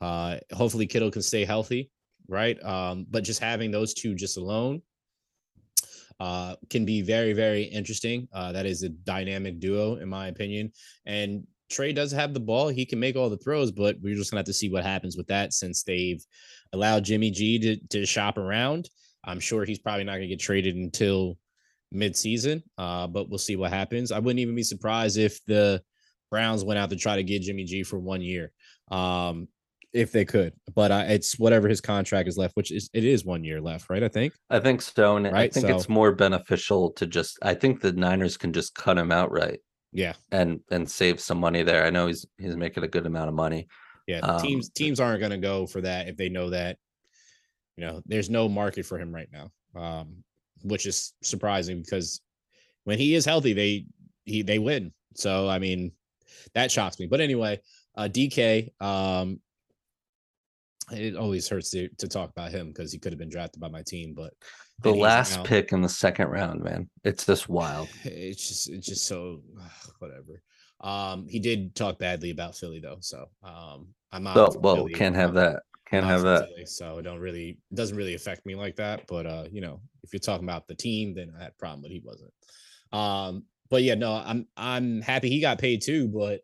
Uh, 0.00 0.36
hopefully 0.52 0.86
Kittle 0.86 1.10
can 1.10 1.22
stay 1.22 1.44
healthy, 1.44 1.90
right? 2.30 2.62
Um, 2.64 3.06
but 3.10 3.24
just 3.24 3.40
having 3.40 3.70
those 3.70 3.92
two 3.92 4.14
just 4.14 4.38
alone 4.38 4.80
uh, 6.20 6.54
can 6.68 6.84
be 6.84 7.02
very, 7.02 7.32
very 7.32 7.64
interesting. 7.64 8.28
Uh, 8.32 8.52
that 8.52 8.66
is 8.66 8.82
a 8.82 8.88
dynamic 8.90 9.58
duo, 9.58 9.96
in 9.96 10.08
my 10.08 10.28
opinion. 10.28 10.72
And 11.06 11.46
Trey 11.70 11.92
does 11.92 12.12
have 12.12 12.34
the 12.34 12.40
ball; 12.40 12.68
he 12.68 12.86
can 12.86 13.00
make 13.00 13.16
all 13.16 13.30
the 13.30 13.36
throws, 13.38 13.70
but 13.70 13.96
we're 14.00 14.16
just 14.16 14.30
gonna 14.30 14.40
have 14.40 14.46
to 14.46 14.52
see 14.52 14.70
what 14.70 14.84
happens 14.84 15.16
with 15.16 15.26
that 15.28 15.52
since 15.52 15.82
they've 15.82 16.24
allowed 16.72 17.04
Jimmy 17.04 17.30
G 17.30 17.58
to, 17.58 17.76
to 17.88 18.06
shop 18.06 18.38
around. 18.38 18.88
I'm 19.24 19.40
sure 19.40 19.64
he's 19.64 19.78
probably 19.78 20.04
not 20.04 20.14
gonna 20.14 20.26
get 20.26 20.40
traded 20.40 20.76
until 20.76 21.36
mid-season, 21.92 22.62
uh, 22.78 23.06
but 23.06 23.28
we'll 23.28 23.38
see 23.38 23.56
what 23.56 23.72
happens. 23.72 24.12
I 24.12 24.18
wouldn't 24.18 24.40
even 24.40 24.54
be 24.54 24.62
surprised 24.62 25.18
if 25.18 25.44
the 25.46 25.82
Browns 26.30 26.64
went 26.64 26.78
out 26.78 26.90
to 26.90 26.96
try 26.96 27.16
to 27.16 27.24
get 27.24 27.42
Jimmy 27.42 27.64
G 27.64 27.82
for 27.82 27.98
one 27.98 28.22
year. 28.22 28.52
Um, 28.90 29.48
if 29.92 30.12
they 30.12 30.24
could, 30.24 30.52
but 30.74 30.90
uh, 30.90 31.04
it's 31.08 31.38
whatever 31.38 31.68
his 31.68 31.80
contract 31.80 32.28
is 32.28 32.36
left, 32.36 32.56
which 32.56 32.70
is 32.70 32.90
it 32.92 33.04
is 33.04 33.24
one 33.24 33.44
year 33.44 33.60
left, 33.60 33.90
right? 33.90 34.02
I 34.02 34.08
think. 34.08 34.34
I 34.48 34.60
think 34.60 34.82
so. 34.82 35.16
And 35.16 35.26
I 35.26 35.32
Right, 35.32 35.52
think 35.52 35.68
it's 35.68 35.88
more 35.88 36.12
beneficial 36.12 36.90
to 36.92 37.06
just 37.06 37.38
I 37.42 37.54
think 37.54 37.80
the 37.80 37.92
Niners 37.92 38.36
can 38.36 38.52
just 38.52 38.74
cut 38.74 38.98
him 38.98 39.12
outright 39.12 39.60
Yeah, 39.92 40.14
and 40.30 40.60
and 40.70 40.90
save 40.90 41.20
some 41.20 41.38
money 41.38 41.62
there. 41.62 41.84
I 41.84 41.90
know 41.90 42.06
he's 42.06 42.26
he's 42.38 42.56
making 42.56 42.84
a 42.84 42.88
good 42.88 43.06
amount 43.06 43.28
of 43.28 43.34
money. 43.34 43.68
yeah. 44.06 44.20
Um, 44.20 44.40
teams 44.42 44.70
teams 44.70 45.00
aren't 45.00 45.20
going 45.20 45.30
to 45.32 45.38
go 45.38 45.66
for 45.66 45.80
that 45.82 46.08
if 46.08 46.16
they 46.16 46.28
know 46.28 46.50
that 46.50 46.78
you 47.76 47.86
know 47.86 48.02
there's 48.06 48.30
no 48.30 48.48
market 48.48 48.86
for 48.86 48.98
him 48.98 49.14
right 49.14 49.28
now, 49.32 49.50
um, 49.74 50.24
which 50.62 50.86
is 50.86 51.14
surprising 51.22 51.82
because 51.82 52.20
when 52.84 52.98
he 52.98 53.14
is 53.14 53.24
healthy, 53.24 53.52
they 53.52 53.86
he 54.24 54.42
they 54.42 54.58
win. 54.58 54.92
So 55.14 55.48
I 55.48 55.58
mean, 55.58 55.92
that 56.54 56.70
shocks 56.70 56.98
me. 56.98 57.06
But 57.06 57.20
anyway, 57.20 57.60
uh, 57.96 58.08
DK, 58.08 58.70
um, 58.80 59.40
it 60.92 61.16
always 61.16 61.48
hurts 61.48 61.70
to, 61.70 61.88
to 61.98 62.08
talk 62.08 62.30
about 62.30 62.50
him 62.50 62.68
because 62.68 62.92
he 62.92 62.98
could 62.98 63.12
have 63.12 63.18
been 63.18 63.30
drafted 63.30 63.60
by 63.60 63.68
my 63.68 63.82
team, 63.82 64.14
but 64.14 64.32
The 64.82 64.92
last 64.92 65.44
pick 65.44 65.72
in 65.72 65.82
the 65.82 65.88
second 65.88 66.28
round, 66.28 66.62
man. 66.62 66.88
It's 67.04 67.26
just 67.26 67.48
wild. 67.48 67.88
it's 68.04 68.48
just 68.48 68.70
it's 68.70 68.86
just 68.86 69.06
so 69.06 69.42
whatever. 69.98 70.42
Um, 70.80 71.26
he 71.28 71.38
did 71.38 71.74
talk 71.74 71.98
badly 71.98 72.30
about 72.30 72.56
Philly 72.56 72.80
though, 72.80 72.98
so 73.00 73.26
um, 73.42 73.88
I'm 74.12 74.22
not. 74.22 74.36
Oh, 74.36 74.58
well, 74.58 74.76
Philly. 74.76 74.94
can't 74.94 75.14
have 75.14 75.34
that. 75.34 75.62
Can't 75.86 76.06
have 76.06 76.22
that. 76.22 76.48
Philly, 76.48 76.66
so 76.66 76.98
it 76.98 77.02
don't 77.02 77.18
really 77.18 77.58
it 77.70 77.74
doesn't 77.74 77.96
really 77.96 78.14
affect 78.14 78.46
me 78.46 78.54
like 78.54 78.76
that. 78.76 79.06
But 79.06 79.26
uh, 79.26 79.44
you 79.50 79.60
know, 79.60 79.80
if 80.02 80.12
you're 80.12 80.20
talking 80.20 80.46
about 80.46 80.66
the 80.66 80.74
team, 80.74 81.14
then 81.14 81.32
I 81.36 81.42
had 81.42 81.52
a 81.52 81.58
problem, 81.58 81.82
but 81.82 81.90
he 81.90 82.00
wasn't. 82.04 82.32
Um, 82.92 83.44
but 83.68 83.82
yeah, 83.82 83.94
no, 83.94 84.14
I'm 84.14 84.46
I'm 84.56 85.00
happy 85.02 85.28
he 85.28 85.40
got 85.40 85.58
paid 85.58 85.82
too, 85.82 86.08
but 86.08 86.40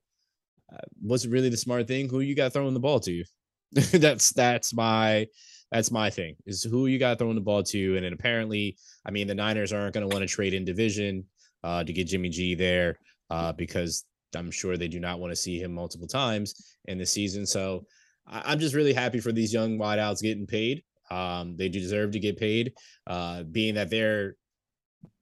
uh, 0.72 0.84
was 1.02 1.24
it 1.24 1.30
really 1.30 1.48
the 1.48 1.56
smart 1.56 1.88
thing? 1.88 2.08
Who 2.08 2.20
you 2.20 2.34
got 2.34 2.52
throwing 2.52 2.74
the 2.74 2.80
ball 2.80 3.00
to 3.00 3.12
you? 3.12 3.24
that's 3.92 4.32
that's 4.32 4.74
my 4.74 5.26
that's 5.72 5.90
my 5.90 6.10
thing 6.10 6.36
is 6.46 6.62
who 6.62 6.86
you 6.86 6.98
got 6.98 7.18
throwing 7.18 7.34
the 7.34 7.40
ball 7.40 7.62
to. 7.62 7.96
And 7.96 8.04
then 8.04 8.12
apparently, 8.12 8.76
I 9.04 9.10
mean, 9.10 9.26
the 9.26 9.34
Niners 9.34 9.72
aren't 9.72 9.94
going 9.94 10.08
to 10.08 10.14
want 10.14 10.26
to 10.26 10.32
trade 10.32 10.54
in 10.54 10.64
division 10.64 11.24
uh, 11.64 11.82
to 11.82 11.92
get 11.92 12.06
Jimmy 12.06 12.28
G 12.28 12.54
there 12.54 12.98
uh, 13.30 13.52
because 13.52 14.04
I'm 14.34 14.50
sure 14.50 14.76
they 14.76 14.88
do 14.88 15.00
not 15.00 15.18
want 15.18 15.32
to 15.32 15.36
see 15.36 15.60
him 15.60 15.72
multiple 15.74 16.06
times 16.06 16.76
in 16.86 16.98
the 16.98 17.06
season. 17.06 17.46
So 17.46 17.86
I- 18.26 18.52
am 18.52 18.58
just 18.58 18.74
really 18.74 18.92
happy 18.92 19.20
for 19.20 19.32
these 19.32 19.52
young 19.52 19.78
wideouts 19.78 20.22
getting 20.22 20.46
paid. 20.46 20.82
Um, 21.10 21.56
they 21.56 21.68
deserve 21.68 22.12
to 22.12 22.20
get 22.20 22.36
paid, 22.36 22.72
uh, 23.06 23.44
being 23.44 23.74
that 23.74 23.90
they're 23.90 24.36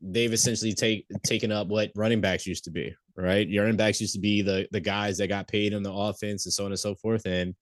they've 0.01 0.33
essentially 0.33 0.73
take 0.73 1.07
taken 1.25 1.53
up 1.53 1.69
what 1.69 1.91
running 1.95 2.21
backs 2.21 2.47
used 2.47 2.65
to 2.65 2.71
be, 2.71 2.95
right? 3.17 3.47
Your 3.49 3.65
running 3.65 3.77
backs 3.77 4.01
used 4.01 4.15
to 4.15 4.21
be 4.21 4.43
the 4.43 4.67
the 4.73 4.81
guys 4.81 5.19
that 5.19 5.29
got 5.29 5.49
paid 5.49 5.75
on 5.75 5.83
the 5.83 5.93
offense 5.93 6.47
and 6.47 6.53
so 6.53 6.65
on 6.65 6.73
and 6.73 6.81
so 6.81 6.95
forth. 6.95 7.27
And 7.27 7.55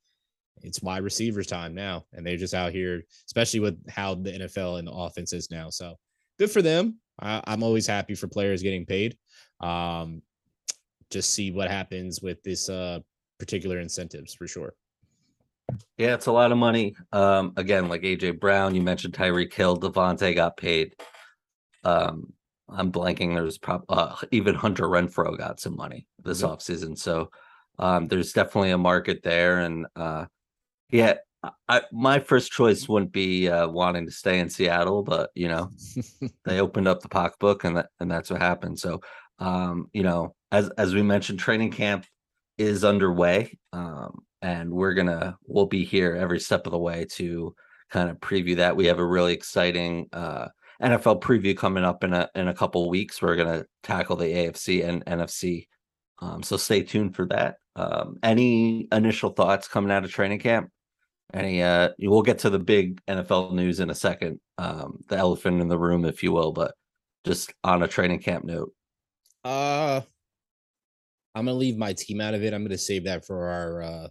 it's 0.61 0.82
wide 0.82 1.02
receivers 1.02 1.47
time 1.47 1.75
now, 1.75 2.04
and 2.12 2.26
they're 2.26 2.37
just 2.37 2.54
out 2.54 2.73
here, 2.73 3.02
especially 3.26 3.61
with 3.61 3.78
how 3.88 4.14
the 4.14 4.32
NFL 4.32 4.78
and 4.78 4.87
the 4.87 4.92
offense 4.92 5.32
is 5.32 5.50
now. 5.50 5.71
So 5.71 5.97
good 6.38 6.50
for 6.50 6.62
them. 6.62 6.99
I, 7.21 7.42
am 7.47 7.62
always 7.62 7.87
happy 7.87 8.14
for 8.14 8.28
players 8.28 8.62
getting 8.62 8.87
paid. 8.87 9.16
Um, 9.61 10.23
just 11.11 11.35
see 11.35 11.50
what 11.50 11.71
happens 11.71 12.23
with 12.23 12.42
this 12.42 12.68
uh, 12.68 13.00
particular 13.38 13.80
incentives 13.80 14.35
for 14.35 14.47
sure. 14.47 14.75
Yeah, 15.97 16.14
it's 16.14 16.26
a 16.26 16.32
lot 16.32 16.52
of 16.52 16.59
money. 16.59 16.94
Um, 17.12 17.52
again, 17.56 17.88
like 17.88 18.02
AJ 18.02 18.40
Brown, 18.40 18.75
you 18.75 18.82
mentioned 18.82 19.14
Tyreek 19.14 19.52
Hill, 19.52 19.78
Davante 19.78 20.35
got 20.35 20.56
paid. 20.56 20.94
Um, 21.85 22.32
I'm 22.68 22.90
blanking. 22.90 23.35
There's 23.35 23.59
probably 23.59 23.87
uh, 23.90 24.14
even 24.30 24.54
Hunter 24.54 24.85
Renfrow 24.85 25.37
got 25.37 25.61
some 25.61 25.76
money 25.76 26.06
this 26.25 26.42
offseason. 26.42 26.97
So 26.99 27.30
um, 27.78 28.06
there's 28.06 28.32
definitely 28.32 28.71
a 28.71 28.78
market 28.78 29.23
there, 29.23 29.61
and 29.61 29.87
uh, 29.97 30.26
yeah, 30.92 31.14
I, 31.68 31.82
my 31.90 32.20
first 32.20 32.52
choice 32.52 32.88
wouldn't 32.88 33.12
be 33.12 33.49
uh, 33.49 33.66
wanting 33.68 34.06
to 34.06 34.12
stay 34.12 34.38
in 34.38 34.49
Seattle, 34.49 35.02
but 35.02 35.30
you 35.34 35.49
know, 35.49 35.70
they 36.44 36.61
opened 36.61 36.87
up 36.87 37.02
the 37.02 37.08
pocketbook, 37.08 37.64
and 37.64 37.78
that 37.78 37.88
and 37.99 38.11
that's 38.11 38.30
what 38.30 38.40
happened. 38.40 38.78
So, 38.78 39.00
um, 39.38 39.88
you 39.92 40.02
know, 40.02 40.34
as 40.52 40.68
as 40.78 40.94
we 40.94 41.02
mentioned, 41.02 41.40
training 41.40 41.72
camp 41.72 42.06
is 42.58 42.84
underway, 42.84 43.58
um, 43.72 44.20
and 44.42 44.70
we're 44.72 44.94
gonna 44.94 45.37
we'll 45.46 45.66
be 45.66 45.84
here 45.84 46.14
every 46.14 46.38
step 46.38 46.66
of 46.66 46.72
the 46.72 46.78
way 46.78 47.06
to 47.12 47.54
kind 47.90 48.11
of 48.11 48.18
preview 48.20 48.56
that. 48.56 48.76
We 48.76 48.87
have 48.87 48.99
a 48.99 49.06
really 49.06 49.32
exciting 49.32 50.08
uh, 50.12 50.49
NFL 50.80 51.22
preview 51.22 51.56
coming 51.56 51.84
up 51.84 52.04
in 52.04 52.12
a 52.12 52.28
in 52.34 52.49
a 52.49 52.54
couple 52.54 52.88
weeks. 52.88 53.20
We're 53.20 53.37
gonna 53.37 53.64
tackle 53.82 54.16
the 54.16 54.26
AFC 54.26 54.87
and 54.87 55.04
NFC, 55.06 55.66
um, 56.20 56.42
so 56.42 56.56
stay 56.56 56.82
tuned 56.82 57.16
for 57.16 57.26
that. 57.26 57.56
Um, 57.75 58.18
any 58.22 58.87
initial 58.92 59.30
thoughts 59.30 59.66
coming 59.66 59.90
out 59.90 60.04
of 60.04 60.12
training 60.12 60.38
camp? 60.38 60.70
Any 61.32 61.62
uh 61.62 61.90
we'll 61.98 62.22
get 62.22 62.40
to 62.40 62.50
the 62.50 62.58
big 62.58 63.00
NFL 63.06 63.52
news 63.52 63.80
in 63.80 63.90
a 63.90 63.94
second. 63.94 64.40
Um 64.58 65.00
the 65.08 65.16
elephant 65.16 65.60
in 65.60 65.68
the 65.68 65.78
room, 65.78 66.04
if 66.04 66.22
you 66.22 66.32
will, 66.32 66.52
but 66.52 66.74
just 67.24 67.52
on 67.64 67.82
a 67.82 67.88
training 67.88 68.20
camp 68.20 68.44
note. 68.44 68.72
Uh 69.44 70.02
I'm 71.34 71.46
gonna 71.46 71.56
leave 71.56 71.78
my 71.78 71.94
team 71.94 72.20
out 72.20 72.34
of 72.34 72.42
it. 72.42 72.52
I'm 72.52 72.62
gonna 72.62 72.76
save 72.78 73.04
that 73.04 73.24
for 73.24 73.48
our 73.48 73.82
uh 73.82 74.08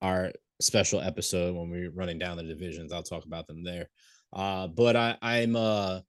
our 0.00 0.32
special 0.60 1.00
episode 1.00 1.54
when 1.56 1.70
we're 1.70 1.90
running 1.90 2.18
down 2.18 2.36
the 2.36 2.44
divisions. 2.44 2.92
I'll 2.92 3.02
talk 3.02 3.24
about 3.24 3.46
them 3.46 3.64
there. 3.64 3.88
Uh 4.32 4.68
but 4.68 4.94
I, 4.94 5.16
I'm 5.20 5.56
uh 5.56 6.00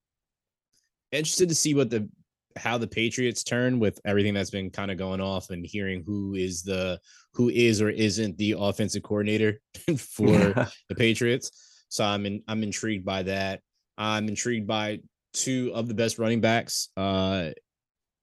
interested 1.12 1.50
to 1.50 1.55
see 1.55 1.74
what 1.74 1.89
the 1.89 2.07
how 2.56 2.77
the 2.77 2.88
Patriots 2.88 3.44
turn 3.44 3.79
with 3.79 4.00
everything 4.06 4.34
that's 4.34 4.50
been 4.50 4.70
kind 4.70 4.91
of 4.91 4.98
going 4.98 5.22
off 5.22 5.50
and 5.50 5.65
hearing 5.65 6.03
who 6.06 6.36
is 6.36 6.63
the 6.63 7.00
who 7.34 7.50
is 7.50 7.82
or 7.82 7.89
isn't 7.89 8.38
the 8.38 8.56
offensive 8.58 9.03
coordinator 9.03 9.62
for 9.98 10.29
yeah. 10.29 10.68
the 10.89 10.96
Patriots. 10.96 11.84
So 11.89 12.03
I'm 12.03 12.25
in, 12.25 12.44
I'm 12.48 12.63
intrigued 12.63 13.06
by 13.06 13.24
that. 13.24 13.62
I'm 13.98 14.27
intrigued 14.27 14.68
by 14.68 15.00
two 15.34 15.72
of 15.74 15.88
the 15.88 15.94
best 15.94 16.20
running 16.20 16.42
backs 16.42 16.90
uh, 16.98 17.50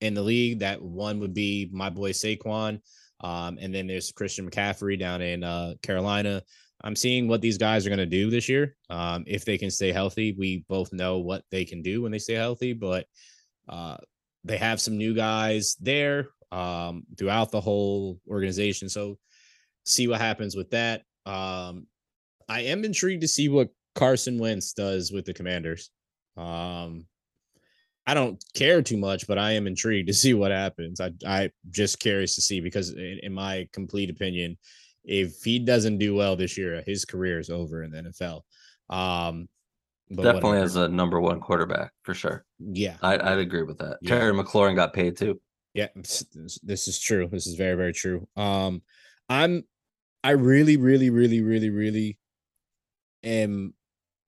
in 0.00 0.14
the 0.14 0.22
league. 0.22 0.60
That 0.60 0.82
one 0.82 1.20
would 1.20 1.34
be 1.34 1.68
my 1.72 1.90
boy 1.90 2.12
Saquon, 2.12 2.80
um, 3.20 3.58
and 3.60 3.74
then 3.74 3.86
there's 3.86 4.12
Christian 4.12 4.50
McCaffrey 4.50 4.98
down 4.98 5.22
in 5.22 5.44
uh, 5.44 5.74
Carolina. 5.82 6.42
I'm 6.84 6.96
seeing 6.96 7.26
what 7.26 7.40
these 7.40 7.58
guys 7.58 7.86
are 7.86 7.90
going 7.90 7.98
to 7.98 8.06
do 8.06 8.30
this 8.30 8.48
year. 8.48 8.76
Um, 8.90 9.24
if 9.26 9.44
they 9.44 9.58
can 9.58 9.70
stay 9.70 9.92
healthy, 9.92 10.36
we 10.38 10.64
both 10.68 10.92
know 10.92 11.18
what 11.18 11.42
they 11.50 11.64
can 11.64 11.82
do 11.82 12.02
when 12.02 12.12
they 12.12 12.18
stay 12.18 12.34
healthy, 12.34 12.74
but 12.74 13.06
uh, 13.68 13.96
they 14.46 14.58
have 14.58 14.80
some 14.80 14.96
new 14.96 15.14
guys 15.14 15.76
there 15.80 16.28
um, 16.52 17.04
throughout 17.18 17.50
the 17.50 17.60
whole 17.60 18.20
organization. 18.28 18.88
So 18.88 19.18
see 19.84 20.08
what 20.08 20.20
happens 20.20 20.56
with 20.56 20.70
that. 20.70 21.02
Um, 21.24 21.86
I 22.48 22.62
am 22.62 22.84
intrigued 22.84 23.22
to 23.22 23.28
see 23.28 23.48
what 23.48 23.68
Carson 23.94 24.38
Wentz 24.38 24.72
does 24.72 25.10
with 25.10 25.24
the 25.24 25.34
Commanders. 25.34 25.90
Um, 26.36 27.06
I 28.06 28.14
don't 28.14 28.42
care 28.54 28.82
too 28.82 28.96
much, 28.96 29.26
but 29.26 29.38
I 29.38 29.52
am 29.52 29.66
intrigued 29.66 30.06
to 30.08 30.14
see 30.14 30.32
what 30.32 30.52
happens. 30.52 31.00
I 31.00 31.10
I 31.26 31.50
just 31.70 31.98
curious 31.98 32.36
to 32.36 32.42
see 32.42 32.60
because 32.60 32.90
in, 32.90 33.18
in 33.22 33.32
my 33.32 33.68
complete 33.72 34.10
opinion, 34.10 34.58
if 35.04 35.42
he 35.42 35.58
doesn't 35.58 35.98
do 35.98 36.14
well 36.14 36.36
this 36.36 36.56
year, 36.56 36.82
his 36.86 37.04
career 37.04 37.40
is 37.40 37.50
over 37.50 37.82
in 37.82 37.90
the 37.90 38.02
NFL. 38.02 38.42
Um, 38.90 39.48
Definitely 40.08 40.42
whatever. 40.42 40.64
as 40.64 40.76
a 40.76 40.88
number 40.88 41.20
one 41.20 41.40
quarterback 41.40 41.90
for 42.02 42.14
sure. 42.14 42.44
Yeah, 42.60 42.96
I, 43.02 43.16
would 43.34 43.40
agree 43.40 43.64
with 43.64 43.78
that. 43.78 43.98
Yeah. 44.00 44.18
Terry 44.18 44.32
McLaurin 44.32 44.76
got 44.76 44.92
paid 44.92 45.16
too. 45.16 45.40
Yeah, 45.74 45.88
this 45.94 46.88
is 46.88 47.00
true. 47.00 47.28
This 47.30 47.46
is 47.46 47.56
very 47.56 47.74
very 47.74 47.92
true. 47.92 48.26
Um, 48.36 48.82
I'm, 49.28 49.64
I 50.22 50.30
really 50.30 50.76
really 50.76 51.10
really 51.10 51.42
really 51.42 51.70
really 51.70 52.18
am 53.24 53.74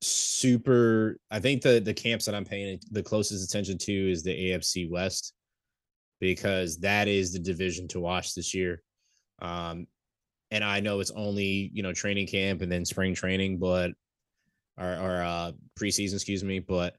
super. 0.01 1.19
I 1.31 1.39
think 1.39 1.63
the 1.63 1.79
the 1.79 1.95
camps 1.95 2.25
that 2.25 2.35
I'm 2.35 2.45
paying 2.45 2.81
the 2.91 3.03
closest 3.03 3.49
attention 3.49 3.79
to 3.79 4.11
is 4.11 4.25
the 4.25 4.35
AFC 4.51 4.91
West 4.91 5.33
because 6.21 6.79
that 6.79 7.07
is 7.07 7.33
the 7.33 7.39
division 7.39 7.87
to 7.89 8.01
watch 8.01 8.35
this 8.35 8.53
year. 8.53 8.83
Um, 9.41 9.87
and 10.51 10.65
I 10.65 10.81
know 10.81 10.99
it's 10.99 11.13
only 11.13 11.71
you 11.73 11.85
know 11.85 11.93
training 11.93 12.27
camp 12.27 12.63
and 12.63 12.71
then 12.71 12.85
spring 12.85 13.15
training, 13.15 13.59
but 13.59 13.93
or, 14.79 14.93
or 14.93 15.23
uh, 15.23 15.53
preseason, 15.79 16.15
excuse 16.15 16.45
me. 16.45 16.61
But 16.61 16.97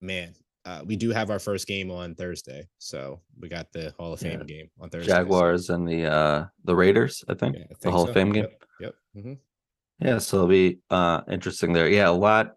man, 0.00 0.34
uh, 0.64 0.82
we 0.84 0.96
do 0.96 1.10
have 1.10 1.30
our 1.30 1.38
first 1.38 1.66
game 1.66 1.90
on 1.90 2.14
Thursday, 2.14 2.66
so 2.78 3.20
we 3.38 3.48
got 3.48 3.70
the 3.72 3.94
Hall 3.98 4.12
of 4.12 4.20
Fame 4.20 4.40
yeah. 4.40 4.56
game 4.56 4.70
on 4.80 4.88
Thursday. 4.88 5.12
Jaguars 5.12 5.66
so. 5.66 5.74
and 5.74 5.86
the 5.86 6.06
uh 6.06 6.46
the 6.64 6.74
Raiders, 6.74 7.22
I 7.28 7.34
think, 7.34 7.56
yeah, 7.56 7.64
I 7.64 7.66
think 7.66 7.80
the 7.80 7.90
Hall 7.90 8.04
so. 8.04 8.08
of 8.08 8.14
Fame 8.14 8.32
game. 8.32 8.44
Yep. 8.44 8.64
yep. 8.80 8.94
Mm-hmm. 9.16 10.06
Yeah, 10.06 10.18
so 10.18 10.38
it'll 10.38 10.48
be 10.48 10.78
uh 10.90 11.20
interesting 11.30 11.72
there. 11.72 11.88
Yeah, 11.88 12.08
a 12.08 12.10
lot, 12.10 12.54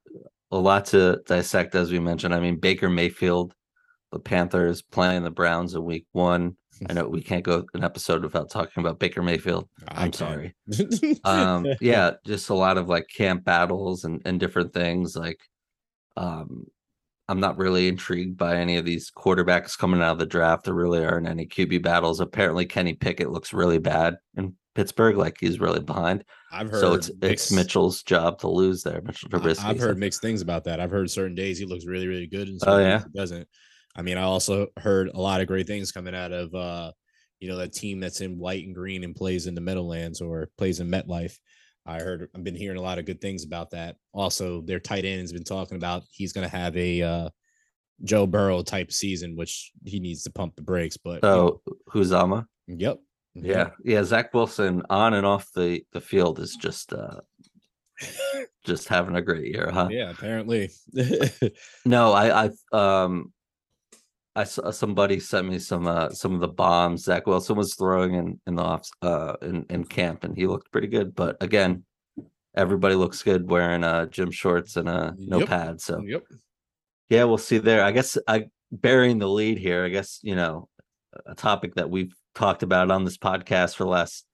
a 0.51 0.57
lot 0.57 0.86
to 0.86 1.21
dissect 1.27 1.75
as 1.75 1.91
we 1.91 1.99
mentioned. 1.99 2.33
I 2.33 2.39
mean, 2.39 2.57
Baker 2.57 2.89
Mayfield, 2.89 3.53
the 4.12 4.19
Panthers 4.19 4.81
playing 4.81 5.23
the 5.23 5.31
Browns 5.31 5.75
in 5.75 5.83
Week 5.83 6.05
One. 6.13 6.55
I 6.89 6.93
know 6.93 7.07
we 7.07 7.21
can't 7.21 7.43
go 7.43 7.65
an 7.73 7.83
episode 7.83 8.23
without 8.23 8.49
talking 8.49 8.81
about 8.81 8.99
Baker 8.99 9.21
Mayfield. 9.21 9.67
I'm 9.87 10.13
sorry. 10.13 10.55
um, 11.23 11.65
yeah, 11.81 12.11
just 12.25 12.49
a 12.49 12.53
lot 12.53 12.77
of 12.77 12.89
like 12.89 13.07
camp 13.15 13.43
battles 13.43 14.03
and, 14.03 14.21
and 14.25 14.39
different 14.39 14.73
things. 14.73 15.15
Like, 15.15 15.39
um, 16.15 16.65
I'm 17.29 17.39
not 17.39 17.57
really 17.57 17.87
intrigued 17.87 18.37
by 18.37 18.57
any 18.57 18.77
of 18.77 18.85
these 18.85 19.11
quarterbacks 19.11 19.77
coming 19.77 20.01
out 20.01 20.13
of 20.13 20.19
the 20.19 20.25
draft. 20.25 20.65
There 20.65 20.73
really 20.73 21.03
aren't 21.03 21.27
any 21.27 21.45
QB 21.45 21.83
battles. 21.83 22.19
Apparently, 22.19 22.65
Kenny 22.65 22.93
Pickett 22.93 23.31
looks 23.31 23.53
really 23.53 23.79
bad 23.79 24.15
in 24.37 24.55
Pittsburgh, 24.75 25.17
like 25.17 25.37
he's 25.39 25.59
really 25.59 25.79
behind. 25.79 26.23
I've 26.51 26.69
heard 26.69 26.79
so 26.79 26.93
it's 26.93 27.09
mixed, 27.09 27.23
it's 27.23 27.51
Mitchell's 27.51 28.03
job 28.03 28.37
to 28.39 28.47
lose 28.47 28.83
there. 28.83 29.01
Mitchell 29.01 29.29
Trubisky. 29.29 29.65
I've 29.65 29.79
heard 29.79 29.97
mixed 29.97 30.21
things 30.21 30.41
about 30.41 30.63
that. 30.65 30.79
I've 30.79 30.91
heard 30.91 31.09
certain 31.09 31.35
days 31.35 31.57
he 31.57 31.65
looks 31.65 31.85
really, 31.85 32.07
really 32.07 32.27
good, 32.27 32.47
and 32.47 32.59
oh 32.67 32.77
yeah, 32.77 32.99
he 32.99 33.17
doesn't. 33.17 33.47
I 33.97 34.03
mean, 34.03 34.17
I 34.17 34.23
also 34.23 34.67
heard 34.77 35.10
a 35.10 35.19
lot 35.19 35.41
of 35.41 35.47
great 35.47 35.67
things 35.67 35.91
coming 35.91 36.15
out 36.15 36.31
of 36.31 36.53
uh, 36.53 36.91
you 37.39 37.49
know, 37.49 37.57
that 37.57 37.73
team 37.73 37.99
that's 37.99 38.21
in 38.21 38.39
white 38.39 38.65
and 38.65 38.75
green 38.75 39.03
and 39.03 39.15
plays 39.15 39.47
in 39.47 39.55
the 39.55 39.62
Meadowlands 39.62 40.21
or 40.21 40.49
plays 40.57 40.79
in 40.79 40.89
MetLife. 40.89 41.38
I 41.86 41.99
heard 41.99 42.29
I've 42.36 42.43
been 42.43 42.55
hearing 42.55 42.77
a 42.77 42.81
lot 42.81 42.99
of 42.99 43.05
good 43.05 43.21
things 43.21 43.45
about 43.45 43.71
that. 43.71 43.95
Also, 44.13 44.62
their 44.62 44.79
tight 44.79 45.05
end 45.05 45.21
has 45.21 45.31
been 45.31 45.43
talking 45.43 45.77
about 45.77 46.03
he's 46.12 46.33
gonna 46.33 46.49
have 46.49 46.75
a 46.75 47.01
uh, 47.01 47.29
Joe 48.03 48.27
Burrow 48.27 48.62
type 48.62 48.91
season, 48.91 49.36
which 49.36 49.71
he 49.86 49.99
needs 49.99 50.23
to 50.23 50.31
pump 50.31 50.55
the 50.55 50.63
brakes. 50.63 50.97
But 50.97 51.21
so 51.21 51.62
you 51.65 51.73
know, 51.75 52.01
Uzomah. 52.03 52.45
Yep. 52.67 52.99
Yeah. 53.36 53.69
Yeah. 53.83 54.03
Zach 54.03 54.33
Wilson 54.33 54.81
on 54.89 55.13
and 55.13 55.25
off 55.25 55.49
the, 55.55 55.81
the 55.93 56.01
field 56.01 56.39
is 56.39 56.55
just 56.55 56.91
uh 56.91 57.21
just 58.65 58.89
having 58.89 59.15
a 59.15 59.21
great 59.21 59.47
year, 59.47 59.69
huh? 59.71 59.88
Yeah, 59.89 60.10
apparently. 60.10 60.69
no, 61.86 62.12
I 62.12 62.47
I 62.47 62.49
um 62.73 63.31
I 64.38 64.43
saw 64.43 64.69
somebody 64.69 65.19
sent 65.19 65.47
me 65.47 65.58
some 65.58 65.88
uh 65.88 66.10
some 66.10 66.36
of 66.36 66.41
the 66.41 66.47
bombs 66.47 67.04
Zach 67.06 67.26
Wilson 67.26 67.58
was 67.58 67.73
throwing 67.73 68.13
in 68.13 68.39
in 68.45 68.56
the 68.56 68.62
off 68.62 68.88
uh 69.02 69.34
in, 69.41 69.65
in 69.71 69.84
camp 69.84 70.23
and 70.23 70.38
he 70.38 70.45
looked 70.45 70.71
pretty 70.71 70.88
good. 70.88 71.15
But 71.15 71.38
again, 71.41 71.84
everybody 72.56 72.93
looks 72.93 73.23
good 73.23 73.50
wearing 73.50 73.84
uh 73.84 74.06
gym 74.06 74.30
shorts 74.30 74.78
and 74.78 74.88
uh 74.88 75.13
no 75.17 75.39
yep. 75.39 75.50
pads. 75.50 75.86
So 75.86 76.02
yep. 76.06 76.23
Yeah, 77.10 77.23
we'll 77.23 77.39
see 77.39 77.58
there. 77.58 77.84
I 77.84 77.91
guess 77.91 78.15
I 78.28 78.45
burying 78.71 79.17
the 79.17 79.28
lead 79.28 79.58
here. 79.58 79.84
I 79.84 79.89
guess, 79.89 80.19
you 80.21 80.36
know, 80.36 80.69
a 81.26 81.34
topic 81.34 81.73
that 81.76 81.89
we've 81.89 82.13
talked 82.36 82.62
about 82.62 82.91
on 82.91 83.06
this 83.06 83.17
podcast 83.17 83.76
for 83.76 83.86
the 83.86 83.89
last 83.89 84.26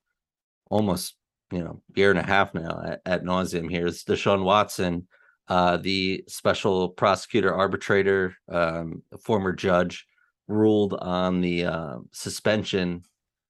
almost 0.69 1.15
you 1.51 1.63
know 1.63 1.81
year 1.95 2.09
and 2.09 2.19
a 2.19 2.23
half 2.23 2.53
now 2.53 2.81
at, 2.85 3.01
at 3.05 3.23
nauseum 3.23 3.69
here 3.69 3.87
is 3.87 4.03
Deshaun 4.03 4.43
Watson, 4.43 5.07
uh, 5.49 5.77
the 5.77 6.23
special 6.27 6.89
prosecutor 6.89 7.53
arbitrator, 7.53 8.35
um, 8.49 9.03
former 9.19 9.53
judge, 9.53 10.05
ruled 10.47 10.93
on 10.95 11.41
the 11.41 11.65
uh, 11.65 11.97
suspension 12.11 13.03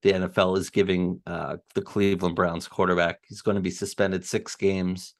the 0.03 0.11
NFL 0.11 0.57
is 0.57 0.69
giving 0.69 1.21
uh, 1.25 1.55
the 1.73 1.81
Cleveland 1.81 2.35
Browns 2.35 2.67
quarterback. 2.67 3.19
He's 3.25 3.41
going 3.41 3.55
to 3.55 3.61
be 3.61 3.71
suspended 3.71 4.25
six 4.25 4.55
games 4.55 5.15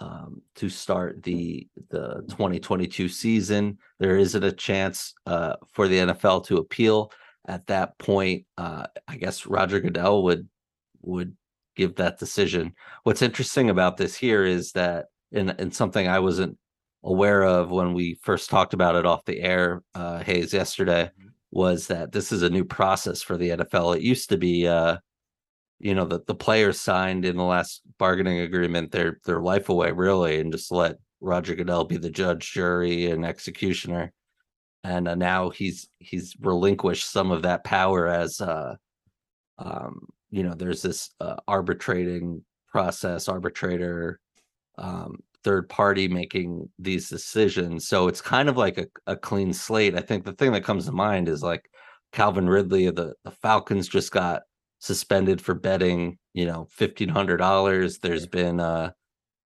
um, 0.00 0.42
to 0.56 0.68
start 0.68 1.22
the 1.22 1.68
the 1.88 2.24
2022 2.28 3.08
season. 3.08 3.78
There 4.00 4.18
isn't 4.18 4.42
a 4.42 4.52
chance 4.52 5.14
uh, 5.26 5.54
for 5.72 5.86
the 5.86 5.98
NFL 5.98 6.44
to 6.46 6.58
appeal. 6.58 7.12
At 7.46 7.66
that 7.68 7.96
point, 7.98 8.44
uh, 8.58 8.86
I 9.06 9.16
guess 9.16 9.46
Roger 9.46 9.78
Goodell 9.78 10.24
would 10.24 10.48
would 11.02 11.36
give 11.76 11.94
that 11.96 12.18
decision. 12.18 12.74
What's 13.04 13.22
interesting 13.22 13.70
about 13.70 13.96
this 13.96 14.16
here 14.16 14.44
is 14.44 14.72
that, 14.72 15.06
in 15.32 15.50
in 15.50 15.72
something 15.72 16.08
I 16.08 16.20
wasn't 16.20 16.58
aware 17.04 17.42
of 17.42 17.70
when 17.70 17.94
we 17.94 18.18
first 18.22 18.50
talked 18.50 18.74
about 18.74 18.96
it 18.96 19.06
off 19.06 19.24
the 19.24 19.40
air, 19.40 19.82
uh, 19.94 20.18
Hayes 20.20 20.52
yesterday, 20.52 21.10
mm-hmm. 21.18 21.28
was 21.50 21.88
that 21.88 22.12
this 22.12 22.32
is 22.32 22.42
a 22.42 22.50
new 22.50 22.64
process 22.64 23.22
for 23.22 23.36
the 23.36 23.50
NFL. 23.50 23.96
It 23.96 24.02
used 24.02 24.28
to 24.28 24.38
be, 24.38 24.68
uh, 24.68 24.98
you 25.80 25.94
know, 25.94 26.04
that 26.06 26.26
the 26.26 26.34
players 26.34 26.80
signed 26.80 27.24
in 27.24 27.36
the 27.36 27.42
last 27.42 27.82
bargaining 27.98 28.40
agreement 28.40 28.92
their 28.92 29.20
their 29.24 29.40
life 29.40 29.68
away 29.68 29.92
really, 29.92 30.40
and 30.40 30.52
just 30.52 30.70
let 30.70 30.96
Roger 31.20 31.54
Goodell 31.54 31.84
be 31.84 31.96
the 31.96 32.10
judge, 32.10 32.52
jury, 32.52 33.06
and 33.10 33.24
executioner. 33.24 34.12
And 34.84 35.08
uh, 35.08 35.14
now 35.14 35.50
he's 35.50 35.88
he's 35.98 36.36
relinquished 36.40 37.10
some 37.10 37.30
of 37.30 37.42
that 37.42 37.64
power 37.64 38.08
as 38.08 38.40
uh, 38.40 38.76
um, 39.58 40.08
you 40.30 40.42
know, 40.42 40.54
there's 40.54 40.82
this 40.82 41.10
uh, 41.20 41.36
arbitrating 41.46 42.42
process, 42.68 43.28
arbitrator, 43.28 44.18
um, 44.78 45.18
third 45.44 45.68
party 45.68 46.08
making 46.08 46.68
these 46.78 47.08
decisions. 47.08 47.88
So 47.88 48.08
it's 48.08 48.20
kind 48.20 48.48
of 48.48 48.56
like 48.56 48.78
a, 48.78 48.86
a 49.06 49.16
clean 49.16 49.52
slate. 49.52 49.94
I 49.94 50.00
think 50.00 50.24
the 50.24 50.32
thing 50.32 50.52
that 50.52 50.64
comes 50.64 50.86
to 50.86 50.92
mind 50.92 51.28
is 51.28 51.42
like 51.42 51.68
Calvin 52.12 52.48
Ridley 52.48 52.86
of 52.86 52.96
the, 52.96 53.14
the 53.24 53.30
Falcons 53.30 53.88
just 53.88 54.12
got 54.12 54.42
suspended 54.78 55.40
for 55.40 55.54
betting, 55.54 56.18
you 56.34 56.46
know, 56.46 56.66
fifteen 56.70 57.08
hundred 57.08 57.38
dollars. 57.38 57.98
There's 57.98 58.26
been 58.26 58.60
uh 58.60 58.90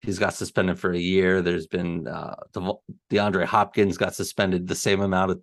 he's 0.03 0.19
got 0.19 0.35
suspended 0.35 0.79
for 0.79 0.93
a 0.93 0.99
year. 0.99 1.43
There's 1.43 1.67
been 1.67 2.07
uh 2.09 2.37
De- 2.53 2.73
DeAndre 3.11 3.45
Hopkins 3.45 3.97
got 3.97 4.15
suspended 4.15 4.67
the 4.67 4.75
same 4.75 5.01
amount 5.01 5.33
of 5.33 5.41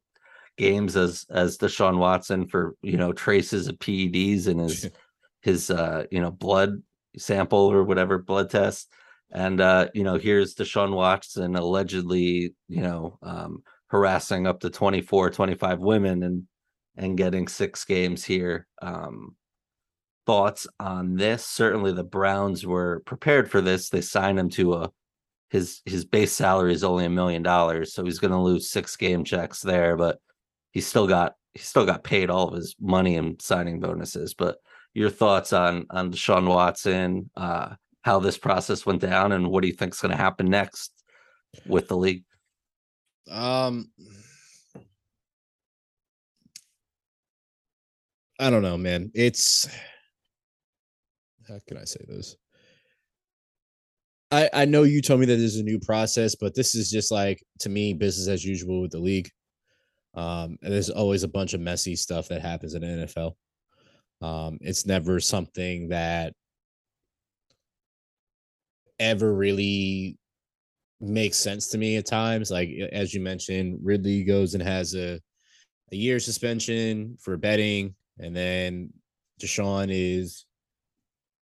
games 0.57 0.95
as 0.95 1.25
as 1.29 1.57
Deshaun 1.57 1.97
Watson 1.97 2.47
for 2.47 2.75
you 2.81 2.97
know 2.97 3.13
traces 3.13 3.67
of 3.67 3.77
PEDs 3.79 4.47
in 4.47 4.59
his 4.59 4.89
his 5.41 5.69
uh 5.69 6.05
you 6.11 6.21
know 6.21 6.31
blood 6.31 6.81
sample 7.17 7.71
or 7.71 7.83
whatever 7.83 8.17
blood 8.17 8.49
test 8.49 8.89
and 9.33 9.59
uh 9.59 9.87
you 9.93 10.03
know 10.03 10.15
here's 10.15 10.55
Deshaun 10.55 10.95
Watson 10.95 11.55
allegedly 11.55 12.55
you 12.67 12.81
know 12.81 13.17
um 13.21 13.63
harassing 13.87 14.47
up 14.47 14.61
to 14.61 14.69
24 14.69 15.31
25 15.31 15.79
women 15.79 16.23
and 16.23 16.43
and 16.95 17.17
getting 17.17 17.47
six 17.47 17.85
games 17.85 18.23
here. 18.23 18.67
Um 18.81 19.35
thoughts 20.25 20.67
on 20.79 21.15
this? 21.15 21.45
Certainly 21.45 21.93
the 21.93 22.03
Browns 22.03 22.65
were 22.65 23.01
prepared 23.05 23.51
for 23.51 23.59
this. 23.59 23.89
They 23.89 24.01
signed 24.01 24.39
him 24.39 24.49
to 24.51 24.73
a 24.75 24.91
his 25.49 25.81
his 25.85 26.05
base 26.05 26.31
salary 26.33 26.73
is 26.73 26.83
only 26.83 27.05
a 27.05 27.09
million 27.09 27.43
dollars 27.43 27.93
so 27.93 28.03
he's 28.03 28.17
going 28.17 28.31
to 28.31 28.39
lose 28.39 28.71
six 28.71 28.95
game 28.95 29.23
checks 29.23 29.61
there 29.61 29.95
but 29.95 30.17
he's 30.71 30.87
still 30.87 31.05
got 31.05 31.35
he 31.53 31.59
still 31.59 31.85
got 31.85 32.03
paid 32.03 32.29
all 32.29 32.47
of 32.49 32.55
his 32.55 32.75
money 32.79 33.15
and 33.15 33.41
signing 33.41 33.79
bonuses. 33.79 34.33
But 34.33 34.57
your 34.93 35.09
thoughts 35.09 35.53
on 35.53 35.85
on 35.89 36.11
Deshaun 36.11 36.47
Watson, 36.47 37.29
uh, 37.35 37.75
how 38.03 38.19
this 38.19 38.37
process 38.37 38.85
went 38.85 39.01
down, 39.01 39.31
and 39.31 39.49
what 39.49 39.61
do 39.61 39.67
you 39.67 39.73
think 39.73 39.93
is 39.93 39.99
going 39.99 40.11
to 40.11 40.17
happen 40.17 40.49
next 40.49 40.91
with 41.65 41.87
the 41.87 41.97
league? 41.97 42.23
Um, 43.29 43.91
I 48.39 48.49
don't 48.49 48.61
know, 48.61 48.77
man. 48.77 49.11
It's 49.13 49.67
how 51.47 51.59
can 51.67 51.77
I 51.77 51.85
say 51.85 52.01
this? 52.07 52.35
I 54.31 54.49
I 54.53 54.65
know 54.65 54.83
you 54.83 55.01
told 55.01 55.19
me 55.19 55.25
that 55.27 55.35
there's 55.35 55.57
a 55.57 55.63
new 55.63 55.79
process, 55.79 56.35
but 56.35 56.55
this 56.55 56.75
is 56.75 56.89
just 56.89 57.11
like 57.11 57.41
to 57.59 57.69
me 57.69 57.93
business 57.93 58.27
as 58.27 58.43
usual 58.43 58.81
with 58.81 58.91
the 58.91 58.99
league. 58.99 59.29
Um, 60.15 60.57
and 60.61 60.73
there's 60.73 60.89
always 60.89 61.23
a 61.23 61.27
bunch 61.27 61.53
of 61.53 61.61
messy 61.61 61.95
stuff 61.95 62.27
that 62.27 62.41
happens 62.41 62.75
in 62.75 62.81
the 62.81 63.05
NFL. 63.07 63.33
Um, 64.21 64.57
it's 64.61 64.85
never 64.85 65.19
something 65.19 65.89
that 65.89 66.33
ever 69.03 69.33
really 69.33 70.17
makes 70.99 71.37
sense 71.37 71.67
to 71.69 71.77
me 71.77 71.97
at 71.97 72.05
times. 72.05 72.49
Like 72.49 72.69
as 72.91 73.13
you 73.13 73.21
mentioned, 73.21 73.79
Ridley 73.83 74.23
goes 74.23 74.53
and 74.53 74.63
has 74.63 74.95
a 74.95 75.19
a 75.91 75.95
year 75.95 76.19
suspension 76.19 77.17
for 77.21 77.37
betting, 77.37 77.95
and 78.19 78.35
then 78.35 78.91
Deshaun 79.41 79.89
is 79.89 80.45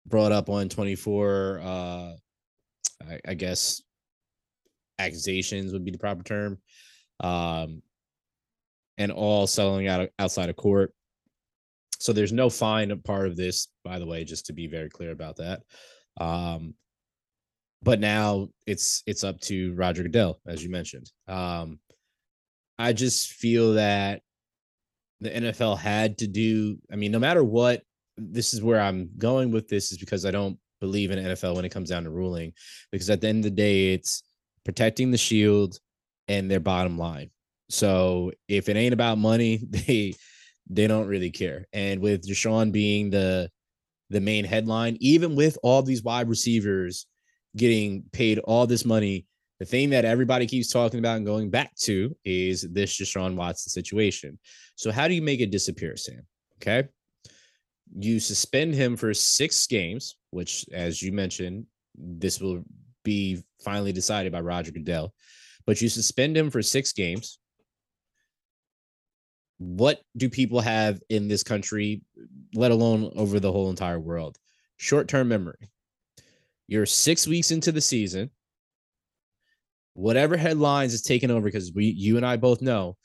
brought 0.07 0.33
up 0.33 0.49
on 0.49 0.69
24 0.69 1.61
uh 1.63 2.13
I, 3.09 3.21
I 3.29 3.35
guess 3.35 3.83
accusations 4.99 5.73
would 5.73 5.85
be 5.85 5.93
the 5.93 5.99
proper 5.99 6.25
term. 6.25 6.59
Um 7.21 7.83
and 8.99 9.13
all 9.13 9.47
settling 9.47 9.89
out 9.89 10.09
outside 10.19 10.49
of 10.49 10.57
court. 10.57 10.93
So 11.99 12.13
there's 12.13 12.33
no 12.33 12.51
fine 12.51 12.99
part 13.03 13.29
of 13.29 13.37
this, 13.37 13.69
by 13.85 13.99
the 13.99 14.07
way, 14.07 14.25
just 14.25 14.47
to 14.47 14.53
be 14.53 14.67
very 14.67 14.91
clear 14.91 15.13
about 15.13 15.37
that. 15.37 15.63
Um, 16.21 16.75
but 17.83 18.01
now 18.01 18.49
it's 18.67 19.03
it's 19.07 19.25
up 19.25 19.41
to 19.41 19.75
Roger 19.75 20.03
Goodell, 20.03 20.41
as 20.47 20.63
you 20.63 20.71
mentioned. 20.71 21.11
Um, 21.27 21.81
I 22.79 22.93
just 22.93 23.33
feel 23.33 23.75
that 23.75 24.23
the 25.21 25.31
NFL 25.31 25.79
had 25.79 26.19
to 26.19 26.27
do. 26.27 26.79
I 26.91 26.97
mean, 26.97 27.13
no 27.13 27.19
matter 27.19 27.45
what, 27.45 27.83
this 28.17 28.55
is 28.55 28.63
where 28.63 28.81
I'm 28.81 29.11
going 29.19 29.51
with 29.51 29.69
this 29.69 29.93
is 29.93 29.99
because 29.99 30.25
I 30.25 30.31
don't 30.31 30.59
believe 30.81 31.11
in 31.11 31.19
NFL 31.19 31.57
when 31.57 31.65
it 31.65 31.71
comes 31.71 31.91
down 31.91 32.05
to 32.05 32.11
ruling, 32.11 32.53
because 32.91 33.11
at 33.11 33.21
the 33.21 33.29
end 33.29 33.39
of 33.39 33.45
the 33.45 33.57
day, 33.57 33.93
it's 33.95 34.23
protecting 34.65 35.11
the 35.11 35.19
shield 35.19 35.79
and 36.29 36.51
their 36.51 36.61
bottom 36.61 36.99
line. 36.99 37.31
So 37.69 38.33
if 38.49 38.69
it 38.69 38.77
ain't 38.77 38.95
about 38.95 39.19
money, 39.19 39.61
they 39.71 40.15
they 40.71 40.87
don't 40.87 41.09
really 41.09 41.31
care. 41.31 41.67
And 41.73 42.01
with 42.01 42.29
Deshaun 42.29 42.71
being 42.71 43.11
the 43.11 43.51
the 44.11 44.21
main 44.21 44.45
headline, 44.45 44.99
even 45.01 45.35
with 45.35 45.59
all 45.63 45.83
these 45.83 46.03
wide 46.03 46.29
receivers 46.29 47.07
getting 47.57 48.05
paid 48.13 48.39
all 48.41 48.67
this 48.67 48.85
money, 48.85 49.27
the 49.59 49.67
thing 49.67 49.91
that 49.91 50.05
everybody 50.05 50.47
keeps 50.47 50.69
talking 50.69 50.99
about 50.99 51.17
and 51.17 51.27
going 51.27 51.51
back 51.51 51.75
to 51.77 52.17
is 52.25 52.63
this 52.63 52.99
Deshaun 52.99 53.35
Watson 53.37 53.71
situation. 53.71 54.39
So 54.77 54.91
how 54.91 55.09
do 55.09 55.15
you 55.15 55.23
make 55.23 55.41
it 55.41 55.51
disappear, 55.51 55.97
Sam? 55.97 56.27
Okay. 56.57 56.89
You 57.95 58.21
suspend 58.21 58.75
him 58.75 58.97
for 58.97 59.13
six 59.13 59.67
games, 59.67 60.17
which, 60.31 60.65
as 60.73 61.03
you 61.03 61.13
mentioned, 61.13 61.67
this 61.95 62.41
will 62.41 62.65
be 63.05 63.43
finally 63.63 63.93
decided 63.93 64.33
by 64.33 64.41
Roger 64.41 64.73
Goodell. 64.73 65.13
But 65.67 65.81
you 65.81 65.89
suspend 65.89 66.37
him 66.37 66.51
for 66.51 66.63
six 66.63 66.93
games 66.93 67.39
what 69.63 70.01
do 70.17 70.29
people 70.29 70.61
have 70.61 71.01
in 71.09 71.29
this 71.29 71.43
country, 71.43 72.03
let 72.55 72.73
alone 72.73 73.13
over 73.15 73.39
the 73.39 73.53
whole 73.53 73.71
entire 73.71 74.01
world? 74.01 74.37
Short 74.77 75.09
term 75.09 75.29
memory. 75.29 75.71
You're 76.69 76.87
six 76.87 77.27
weeks 77.27 77.51
into 77.51 77.73
the 77.73 77.81
season. 77.81 78.31
Whatever 79.95 80.37
headlines 80.37 80.95
is 80.95 81.03
taken 81.03 81.31
over, 81.31 81.45
because 81.45 81.73
we, 81.75 81.87
you 81.87 82.17
and 82.17 82.25
I 82.25 82.37
both 82.37 82.63
know 82.63 82.97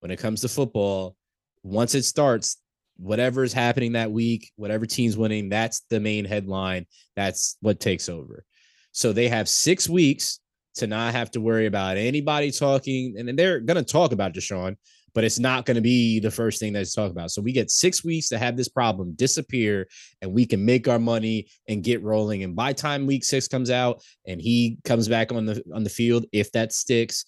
when 0.00 0.10
it 0.10 0.18
comes 0.18 0.42
to 0.42 0.48
football, 0.48 1.16
once 1.62 1.94
it 1.94 2.04
starts, 2.04 2.58
whatever 2.96 3.42
is 3.42 3.52
happening 3.52 3.92
that 3.92 4.12
week, 4.12 4.52
whatever 4.56 4.86
team's 4.86 5.16
winning, 5.16 5.48
that's 5.48 5.82
the 5.90 6.00
main 6.00 6.24
headline. 6.24 6.86
That's 7.16 7.56
what 7.60 7.80
takes 7.80 8.08
over. 8.08 8.44
So 8.92 9.12
they 9.12 9.28
have 9.28 9.48
six 9.48 9.88
weeks 9.88 10.40
to 10.76 10.86
not 10.86 11.12
have 11.12 11.30
to 11.32 11.40
worry 11.40 11.66
about 11.66 11.96
anybody 11.96 12.50
talking, 12.50 13.16
and 13.18 13.38
they're 13.38 13.60
going 13.60 13.82
to 13.82 13.92
talk 13.92 14.12
about 14.12 14.34
Deshaun, 14.34 14.76
but 15.16 15.24
it's 15.24 15.38
not 15.38 15.64
going 15.64 15.76
to 15.76 15.80
be 15.80 16.20
the 16.20 16.30
first 16.30 16.60
thing 16.60 16.74
that's 16.74 16.94
talked 16.94 17.10
about. 17.10 17.30
So 17.30 17.40
we 17.40 17.50
get 17.50 17.70
six 17.70 18.04
weeks 18.04 18.28
to 18.28 18.38
have 18.38 18.54
this 18.54 18.68
problem 18.68 19.14
disappear 19.14 19.88
and 20.20 20.30
we 20.30 20.44
can 20.44 20.62
make 20.62 20.88
our 20.88 20.98
money 20.98 21.48
and 21.66 21.82
get 21.82 22.02
rolling. 22.02 22.42
And 22.42 22.54
by 22.54 22.74
time 22.74 23.06
week 23.06 23.24
six 23.24 23.48
comes 23.48 23.70
out 23.70 24.02
and 24.26 24.42
he 24.42 24.76
comes 24.84 25.08
back 25.08 25.32
on 25.32 25.46
the 25.46 25.62
on 25.74 25.84
the 25.84 25.90
field, 25.90 26.26
if 26.32 26.52
that 26.52 26.70
sticks, 26.70 27.24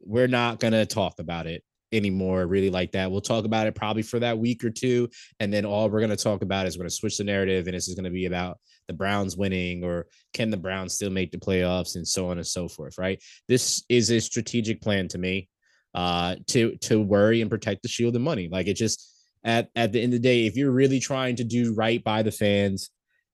we're 0.00 0.28
not 0.28 0.60
going 0.60 0.74
to 0.74 0.84
talk 0.84 1.14
about 1.18 1.46
it 1.46 1.64
anymore 1.92 2.46
really 2.46 2.68
like 2.68 2.92
that. 2.92 3.10
We'll 3.10 3.22
talk 3.22 3.46
about 3.46 3.68
it 3.68 3.74
probably 3.74 4.02
for 4.02 4.18
that 4.18 4.36
week 4.36 4.62
or 4.62 4.70
two. 4.70 5.08
And 5.40 5.50
then 5.50 5.64
all 5.64 5.88
we're 5.88 6.00
going 6.00 6.10
to 6.10 6.16
talk 6.16 6.42
about 6.42 6.66
is 6.66 6.76
we're 6.76 6.82
going 6.82 6.90
to 6.90 6.96
switch 6.96 7.16
the 7.16 7.24
narrative 7.24 7.66
and 7.66 7.74
this 7.74 7.88
is 7.88 7.94
going 7.94 8.04
to 8.04 8.10
be 8.10 8.26
about 8.26 8.58
the 8.86 8.92
Browns 8.92 9.34
winning 9.34 9.82
or 9.82 10.08
can 10.34 10.50
the 10.50 10.58
Browns 10.58 10.92
still 10.92 11.08
make 11.08 11.30
the 11.30 11.38
playoffs 11.38 11.94
and 11.94 12.06
so 12.06 12.28
on 12.28 12.36
and 12.36 12.46
so 12.46 12.68
forth, 12.68 12.98
right? 12.98 13.22
This 13.48 13.82
is 13.88 14.10
a 14.10 14.20
strategic 14.20 14.82
plan 14.82 15.08
to 15.08 15.18
me 15.18 15.48
uh, 15.94 16.36
to 16.48 16.76
to 16.76 17.00
worry 17.00 17.40
and 17.40 17.50
protect 17.50 17.82
the 17.82 17.88
shield 17.88 18.14
and 18.16 18.24
money. 18.24 18.48
Like 18.50 18.66
it 18.66 18.74
just 18.74 19.10
at 19.44 19.68
at 19.76 19.92
the 19.92 20.02
end 20.02 20.14
of 20.14 20.22
the 20.22 20.28
day, 20.28 20.46
if 20.46 20.56
you're 20.56 20.72
really 20.72 21.00
trying 21.00 21.36
to 21.36 21.44
do 21.44 21.74
right 21.74 22.02
by 22.02 22.22
the 22.22 22.32
fans 22.32 22.90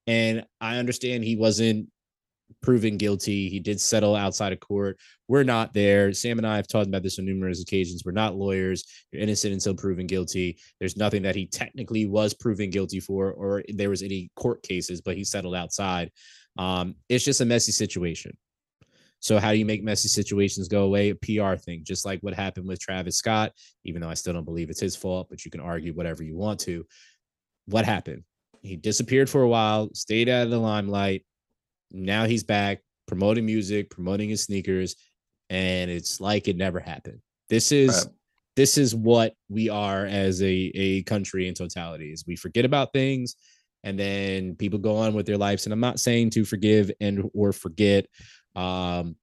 And 0.07 0.44
I 0.61 0.79
understand 0.79 1.25
he 1.25 1.37
wasn't 1.37 1.88
proven 2.62 2.96
guilty. 2.96 3.49
He 3.49 3.61
did 3.61 3.81
settle 3.81 4.16
outside 4.16 4.53
of 4.53 4.61
court. 4.61 4.99
We're 5.29 5.44
not 5.44 5.73
there. 5.73 6.12
Sam 6.12 6.38
and 6.38 6.46
I 6.46 6.57
have 6.57 6.66
talked 6.66 6.88
about 6.88 7.03
this 7.03 7.18
on 7.18 7.27
numerous 7.27 7.62
occasions. 7.62 8.03
We're 8.05 8.12
not 8.12 8.35
lawyers. 8.35 8.85
You're 9.12 9.23
innocent 9.23 9.55
until 9.55 9.75
proven 9.75 10.07
guilty. 10.07 10.59
There's 10.81 10.96
nothing 10.96 11.23
that 11.23 11.37
he 11.37 11.46
technically 11.46 12.07
was 12.07 12.35
proven 12.35 12.70
guilty 12.70 13.01
for, 13.01 13.31
or 13.33 13.62
there 13.68 13.90
was 13.90 14.03
any 14.03 14.31
court 14.35 14.62
cases, 14.62 15.01
but 15.01 15.16
he 15.16 15.25
settled 15.25 15.55
outside. 15.55 16.11
Um, 16.59 16.96
it's 17.09 17.25
just 17.25 17.40
a 17.40 17.44
messy 17.44 17.73
situation. 17.73 18.37
So 19.20 19.38
how 19.38 19.52
do 19.52 19.59
you 19.59 19.66
make 19.66 19.85
messy 19.85 20.09
situations 20.09 20.68
go 20.68 20.85
away? 20.85 21.11
A 21.11 21.14
PR 21.14 21.56
thing, 21.56 21.85
just 21.85 22.04
like 22.04 22.20
what 22.20 22.35
happened 22.35 22.66
with 22.66 22.80
Travis 22.80 23.16
Scott, 23.16 23.52
even 23.85 24.00
though 24.00 24.09
I 24.09 24.14
still 24.14 24.33
don't 24.33 24.44
believe 24.44 24.70
it's 24.70 24.80
his 24.80 24.96
fault, 24.96 25.28
but 25.28 25.44
you 25.44 25.50
can 25.50 25.61
argue 25.61 25.92
whatever 25.92 26.22
you 26.22 26.37
want 26.37 26.61
to. 26.61 26.87
What 27.66 27.85
happened? 27.85 28.24
He 28.62 28.76
disappeared 28.76 29.30
for 29.30 29.42
a 29.42 29.48
while, 29.48 29.90
stayed 29.94 30.28
out 30.28 30.44
of 30.44 30.50
the 30.50 30.59
limelight. 30.59 31.24
Now 31.90 32.24
he's 32.24 32.44
back 32.44 32.80
promoting 33.06 33.44
music, 33.44 33.90
promoting 33.90 34.28
his 34.28 34.42
sneakers, 34.44 34.96
and 35.50 35.90
it's 35.90 36.20
like 36.20 36.48
it 36.48 36.56
never 36.56 36.78
happened. 36.78 37.20
This 37.48 37.72
is 37.72 38.06
right. 38.06 38.14
this 38.56 38.78
is 38.78 38.94
what 38.94 39.35
we 39.48 39.68
are 39.68 40.06
as 40.06 40.40
a, 40.42 40.70
a 40.74 41.02
country 41.02 41.48
in 41.48 41.54
totality 41.54 42.12
is 42.12 42.24
we 42.26 42.37
forget 42.37 42.64
about 42.64 42.92
things 42.92 43.35
and 43.83 43.98
then 43.98 44.54
people 44.56 44.78
go 44.78 44.96
on 44.96 45.14
with 45.14 45.26
their 45.26 45.38
lives. 45.38 45.66
And 45.66 45.72
I'm 45.72 45.80
not 45.80 46.00
saying 46.00 46.30
to 46.30 46.44
forgive 46.44 46.90
and 47.00 47.28
or 47.35 47.52
forget 47.52 48.06
um, 48.56 49.16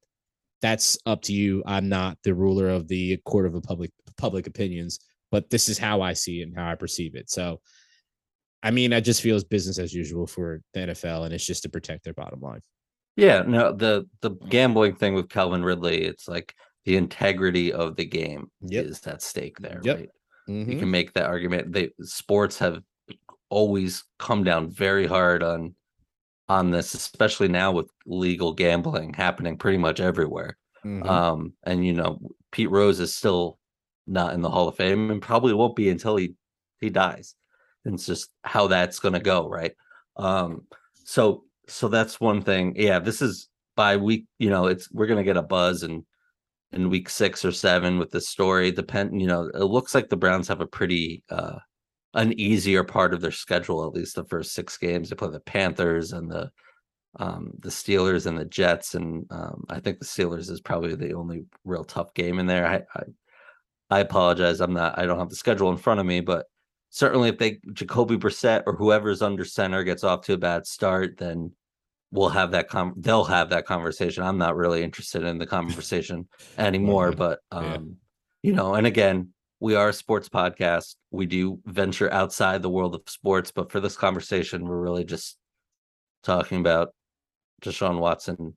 that's 0.61 0.97
up 1.05 1.21
to 1.23 1.33
you. 1.33 1.63
I'm 1.65 1.89
not 1.89 2.17
the 2.23 2.33
ruler 2.33 2.69
of 2.69 2.87
the 2.87 3.17
court 3.25 3.45
of 3.45 3.55
a 3.55 3.61
public 3.61 3.91
public 4.17 4.47
opinions, 4.47 4.99
but 5.31 5.49
this 5.49 5.69
is 5.69 5.77
how 5.77 6.01
I 6.01 6.13
see 6.13 6.41
it 6.41 6.47
and 6.47 6.57
how 6.57 6.69
I 6.69 6.75
perceive 6.75 7.15
it. 7.15 7.29
So, 7.29 7.61
I 8.63 8.71
mean, 8.71 8.93
I 8.93 8.99
just 8.99 9.21
feel 9.21 9.35
it's 9.35 9.43
business 9.43 9.77
as 9.77 9.93
usual 9.93 10.25
for 10.25 10.61
the 10.73 10.79
NFL, 10.81 11.25
and 11.25 11.33
it's 11.33 11.45
just 11.45 11.63
to 11.63 11.69
protect 11.69 12.03
their 12.03 12.13
bottom 12.13 12.41
line. 12.41 12.61
Yeah, 13.15 13.43
no, 13.47 13.73
the 13.73 14.07
the 14.21 14.31
gambling 14.49 14.95
thing 14.95 15.13
with 15.13 15.29
Calvin 15.29 15.63
Ridley, 15.63 16.03
it's 16.03 16.27
like 16.27 16.55
the 16.85 16.95
integrity 16.95 17.73
of 17.73 17.95
the 17.95 18.05
game 18.05 18.49
yep. 18.61 18.85
is 18.85 19.05
at 19.07 19.21
stake 19.21 19.59
there. 19.59 19.81
Yep. 19.83 19.97
Right? 19.97 20.09
Mm-hmm. 20.49 20.71
You 20.71 20.79
can 20.79 20.91
make 20.91 21.13
that 21.13 21.25
argument. 21.25 21.73
They 21.73 21.89
sports 22.01 22.57
have 22.59 22.81
always 23.49 24.03
come 24.19 24.43
down 24.43 24.69
very 24.69 25.07
hard 25.07 25.43
on 25.43 25.75
on 26.49 26.71
this, 26.71 26.93
especially 26.93 27.47
now 27.47 27.71
with 27.71 27.89
legal 28.05 28.53
gambling 28.53 29.13
happening 29.13 29.57
pretty 29.57 29.77
much 29.77 29.99
everywhere. 29.99 30.57
Mm-hmm. 30.85 31.07
Um, 31.07 31.53
and 31.63 31.85
you 31.85 31.93
know, 31.93 32.19
Pete 32.51 32.71
Rose 32.71 32.99
is 32.99 33.15
still 33.15 33.59
not 34.05 34.33
in 34.33 34.41
the 34.41 34.49
Hall 34.49 34.67
of 34.67 34.75
Fame 34.75 35.11
and 35.11 35.21
probably 35.21 35.53
won't 35.53 35.75
be 35.75 35.89
until 35.89 36.15
he 36.15 36.35
he 36.79 36.89
dies. 36.89 37.35
And 37.85 37.95
it's 37.95 38.05
just 38.05 38.29
how 38.43 38.67
that's 38.67 38.99
gonna 38.99 39.19
go, 39.19 39.47
right? 39.47 39.73
Um, 40.15 40.67
so 40.93 41.43
so 41.67 41.87
that's 41.89 42.19
one 42.19 42.41
thing. 42.41 42.73
Yeah, 42.77 42.99
this 42.99 43.21
is 43.21 43.49
by 43.75 43.97
week, 43.97 44.25
you 44.39 44.49
know, 44.49 44.67
it's 44.67 44.89
we're 44.91 45.07
gonna 45.07 45.23
get 45.23 45.37
a 45.37 45.41
buzz 45.41 45.83
and 45.83 46.03
in 46.71 46.89
week 46.89 47.09
six 47.09 47.45
or 47.45 47.51
seven 47.51 47.97
with 47.97 48.11
this 48.11 48.27
story. 48.27 48.71
Depend, 48.71 49.19
you 49.21 49.27
know, 49.27 49.49
it 49.53 49.63
looks 49.63 49.93
like 49.93 50.09
the 50.09 50.17
Browns 50.17 50.47
have 50.47 50.61
a 50.61 50.67
pretty 50.67 51.23
uh 51.29 51.59
an 52.17 52.37
easier 52.39 52.83
part 52.83 53.13
of 53.13 53.21
their 53.21 53.31
schedule, 53.31 53.85
at 53.85 53.93
least 53.93 54.15
the 54.15 54.25
first 54.25 54.53
six 54.53 54.77
games. 54.77 55.09
They 55.09 55.15
play 55.15 55.29
the 55.29 55.39
Panthers 55.39 56.11
and 56.11 56.29
the 56.29 56.51
um, 57.19 57.51
the 57.59 57.69
Steelers 57.69 58.27
and 58.27 58.37
the 58.37 58.45
Jets, 58.45 58.93
and 58.93 59.25
um, 59.31 59.63
I 59.69 59.79
think 59.79 59.97
the 59.97 60.05
Steelers 60.05 60.51
is 60.51 60.61
probably 60.61 60.93
the 60.95 61.13
only 61.13 61.45
real 61.63 61.83
tough 61.83 62.13
game 62.13 62.37
in 62.37 62.45
there. 62.45 62.67
I, 62.67 62.83
I, 62.93 63.03
I 63.89 63.99
apologize, 64.01 64.59
I'm 64.59 64.73
not, 64.73 64.99
I 64.99 65.05
don't 65.05 65.17
have 65.17 65.29
the 65.29 65.35
schedule 65.35 65.71
in 65.71 65.77
front 65.77 65.99
of 65.99 66.05
me, 66.05 66.19
but 66.19 66.45
certainly 66.89 67.29
if 67.29 67.39
they 67.39 67.59
Jacoby 67.73 68.17
Brissett 68.17 68.63
or 68.67 68.75
whoever's 68.75 69.23
under 69.23 69.45
center 69.45 69.83
gets 69.83 70.03
off 70.03 70.21
to 70.25 70.33
a 70.33 70.37
bad 70.37 70.67
start, 70.67 71.17
then 71.17 71.53
we'll 72.11 72.29
have 72.29 72.51
that 72.51 72.69
com 72.69 72.93
they'll 72.97 73.23
have 73.23 73.49
that 73.49 73.65
conversation. 73.65 74.23
I'm 74.23 74.37
not 74.37 74.55
really 74.55 74.83
interested 74.83 75.23
in 75.23 75.39
the 75.39 75.47
conversation 75.47 76.27
anymore, 76.57 77.13
but 77.13 77.39
um, 77.51 77.65
yeah. 77.65 77.79
you 78.49 78.53
know, 78.53 78.75
and 78.75 78.85
again, 78.85 79.29
we 79.59 79.75
are 79.75 79.89
a 79.89 79.93
sports 79.93 80.29
podcast. 80.29 80.95
We 81.11 81.25
do 81.25 81.59
venture 81.65 82.11
outside 82.11 82.61
the 82.61 82.69
world 82.69 82.95
of 82.95 83.01
sports, 83.07 83.51
but 83.51 83.71
for 83.71 83.79
this 83.79 83.95
conversation, 83.95 84.67
we're 84.67 84.79
really 84.79 85.05
just 85.05 85.37
talking 86.23 86.59
about 86.59 86.89
Deshaun 87.61 87.99
Watson 87.99 88.55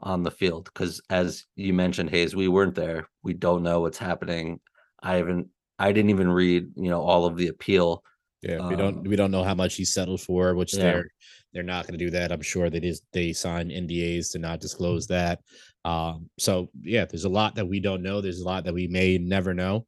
on 0.00 0.22
the 0.22 0.30
field. 0.30 0.70
Because 0.72 1.00
as 1.10 1.44
you 1.56 1.72
mentioned, 1.72 2.10
Hayes, 2.10 2.34
we 2.34 2.48
weren't 2.48 2.74
there. 2.74 3.08
We 3.22 3.34
don't 3.34 3.62
know 3.62 3.80
what's 3.80 3.98
happening. 3.98 4.60
I 5.02 5.16
haven't. 5.16 5.48
I 5.78 5.92
didn't 5.92 6.10
even 6.10 6.30
read, 6.30 6.68
you 6.76 6.90
know, 6.90 7.02
all 7.02 7.26
of 7.26 7.36
the 7.36 7.48
appeal. 7.48 8.02
Yeah, 8.40 8.68
we 8.68 8.76
don't. 8.76 8.98
Um, 8.98 9.04
we 9.04 9.16
don't 9.16 9.30
know 9.30 9.44
how 9.44 9.54
much 9.54 9.76
he 9.76 9.84
settled 9.84 10.20
for, 10.20 10.54
which 10.54 10.74
yeah. 10.74 10.82
they're 10.82 11.08
they're 11.52 11.62
not 11.62 11.86
going 11.86 11.98
to 11.98 12.04
do 12.04 12.10
that. 12.10 12.32
I'm 12.32 12.42
sure 12.42 12.70
they 12.70 12.80
just 12.80 13.04
they 13.12 13.32
sign 13.32 13.68
NDAs 13.68 14.32
to 14.32 14.38
not 14.38 14.60
disclose 14.60 15.06
that. 15.08 15.40
Um, 15.84 16.30
so 16.38 16.70
yeah, 16.82 17.04
there's 17.04 17.24
a 17.24 17.30
lot 17.30 17.56
that 17.56 17.66
we 17.66 17.80
don't 17.80 18.02
know. 18.02 18.20
There's 18.20 18.40
a 18.40 18.44
lot 18.44 18.64
that 18.64 18.74
we 18.74 18.86
may 18.86 19.18
never 19.18 19.54
know. 19.54 19.86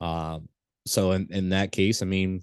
Um, 0.00 0.48
so 0.86 1.12
in, 1.12 1.28
in 1.30 1.48
that 1.50 1.72
case, 1.72 2.02
I 2.02 2.06
mean, 2.06 2.42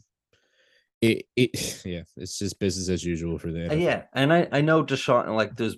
it 1.01 1.25
it 1.36 1.81
yeah, 1.86 2.03
it's 2.15 2.39
just 2.39 2.60
business 2.60 2.89
as 2.89 3.03
usual 3.03 3.38
for 3.38 3.51
them. 3.51 3.71
Uh, 3.71 3.75
yeah, 3.75 4.03
and 4.13 4.33
I 4.33 4.47
I 4.51 4.62
know 4.62 4.83
Deshaun 4.83 5.36
like 5.36 5.55
there's 5.55 5.77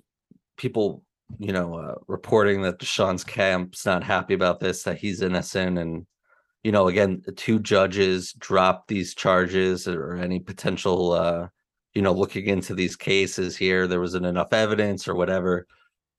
people 0.58 1.04
you 1.38 1.54
know 1.54 1.76
uh, 1.76 1.96
reporting 2.08 2.62
that 2.64 2.80
Deshaun's 2.80 3.24
camp's 3.24 3.86
not 3.86 4.04
happy 4.04 4.34
about 4.34 4.60
this 4.60 4.84
that 4.84 4.98
he's 4.98 5.22
innocent 5.22 5.78
and 5.78 6.06
you 6.64 6.72
know 6.72 6.88
again 6.88 7.22
two 7.36 7.60
judges 7.60 8.34
dropped 8.34 8.88
these 8.88 9.14
charges 9.14 9.88
or 9.88 10.16
any 10.16 10.40
potential 10.40 11.14
uh 11.14 11.48
you 11.94 12.02
know 12.02 12.12
looking 12.12 12.48
into 12.48 12.74
these 12.74 12.96
cases 12.96 13.56
here 13.56 13.88
there 13.88 14.00
wasn't 14.00 14.26
enough 14.26 14.52
evidence 14.54 15.08
or 15.08 15.16
whatever 15.16 15.68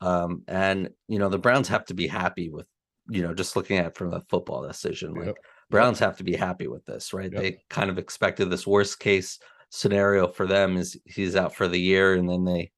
um, 0.01 0.43
and 0.49 0.91
you 1.09 1.19
know, 1.19 1.29
the 1.29 1.39
Browns 1.39 1.69
have 1.69 1.85
to 1.87 1.95
be 1.95 2.07
happy 2.07 2.51
with, 2.51 2.67
you 3.09 3.23
know, 3.23 3.35
just 3.35 3.57
looking 3.57 3.79
at 3.79 3.97
from 3.97 4.13
a 4.13 4.21
football 4.23 4.63
decision. 4.67 5.15
Like 5.15 5.27
yep. 5.27 5.37
Browns 5.71 5.99
have 5.99 6.17
to 6.19 6.25
be 6.25 6.37
happy 6.37 6.67
with 6.67 6.85
this, 6.87 7.13
right? 7.13 7.33
Yep. 7.33 7.43
They 7.43 7.59
kind 7.69 7.91
of 7.91 7.99
expected 7.99 8.51
this 8.51 8.67
worst 8.67 8.99
case 8.99 9.39
scenario 9.71 10.27
for 10.27 10.47
them 10.47 10.77
is 10.77 10.99
he's 11.05 11.37
out 11.37 11.55
for 11.55 11.69
the 11.69 11.81
year, 11.81 12.15
and 12.15 12.29
then 12.29 12.45
they 12.45 12.71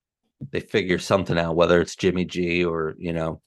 they 0.51 0.61
figure 0.61 0.99
something 0.99 1.39
out, 1.39 1.57
whether 1.57 1.81
it's 1.81 1.97
Jimmy 1.97 2.25
G 2.25 2.65
or 2.65 2.95
you 2.99 3.13
know 3.13 3.41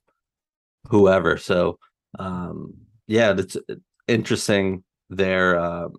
whoever. 0.90 1.38
So 1.38 1.80
um 2.18 2.74
yeah, 3.08 3.34
that's 3.34 3.56
uh, 3.56 3.76
interesting 4.08 4.84
there. 5.10 5.60
Uh, 5.60 5.90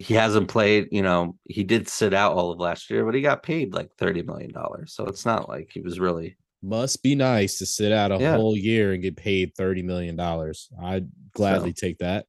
he 0.00 0.14
hasn't 0.14 0.48
played, 0.48 0.88
you 0.90 1.02
know, 1.02 1.36
he 1.44 1.62
did 1.62 1.86
sit 1.86 2.14
out 2.14 2.32
all 2.32 2.50
of 2.50 2.58
last 2.58 2.88
year, 2.88 3.04
but 3.04 3.14
he 3.14 3.20
got 3.20 3.42
paid 3.42 3.74
like 3.74 3.94
$30 4.00 4.24
million. 4.24 4.50
So 4.86 5.04
it's 5.04 5.26
not 5.26 5.46
like 5.46 5.68
he 5.70 5.82
was 5.82 6.00
really 6.00 6.38
must 6.62 7.02
be 7.02 7.14
nice 7.14 7.58
to 7.58 7.66
sit 7.66 7.92
out 7.92 8.10
a 8.10 8.16
yeah. 8.18 8.34
whole 8.34 8.56
year 8.56 8.92
and 8.92 9.02
get 9.02 9.14
paid 9.14 9.54
$30 9.56 9.84
million. 9.84 10.18
I'd 10.18 11.06
gladly 11.32 11.74
so, 11.76 11.86
take 11.86 11.98
that. 11.98 12.24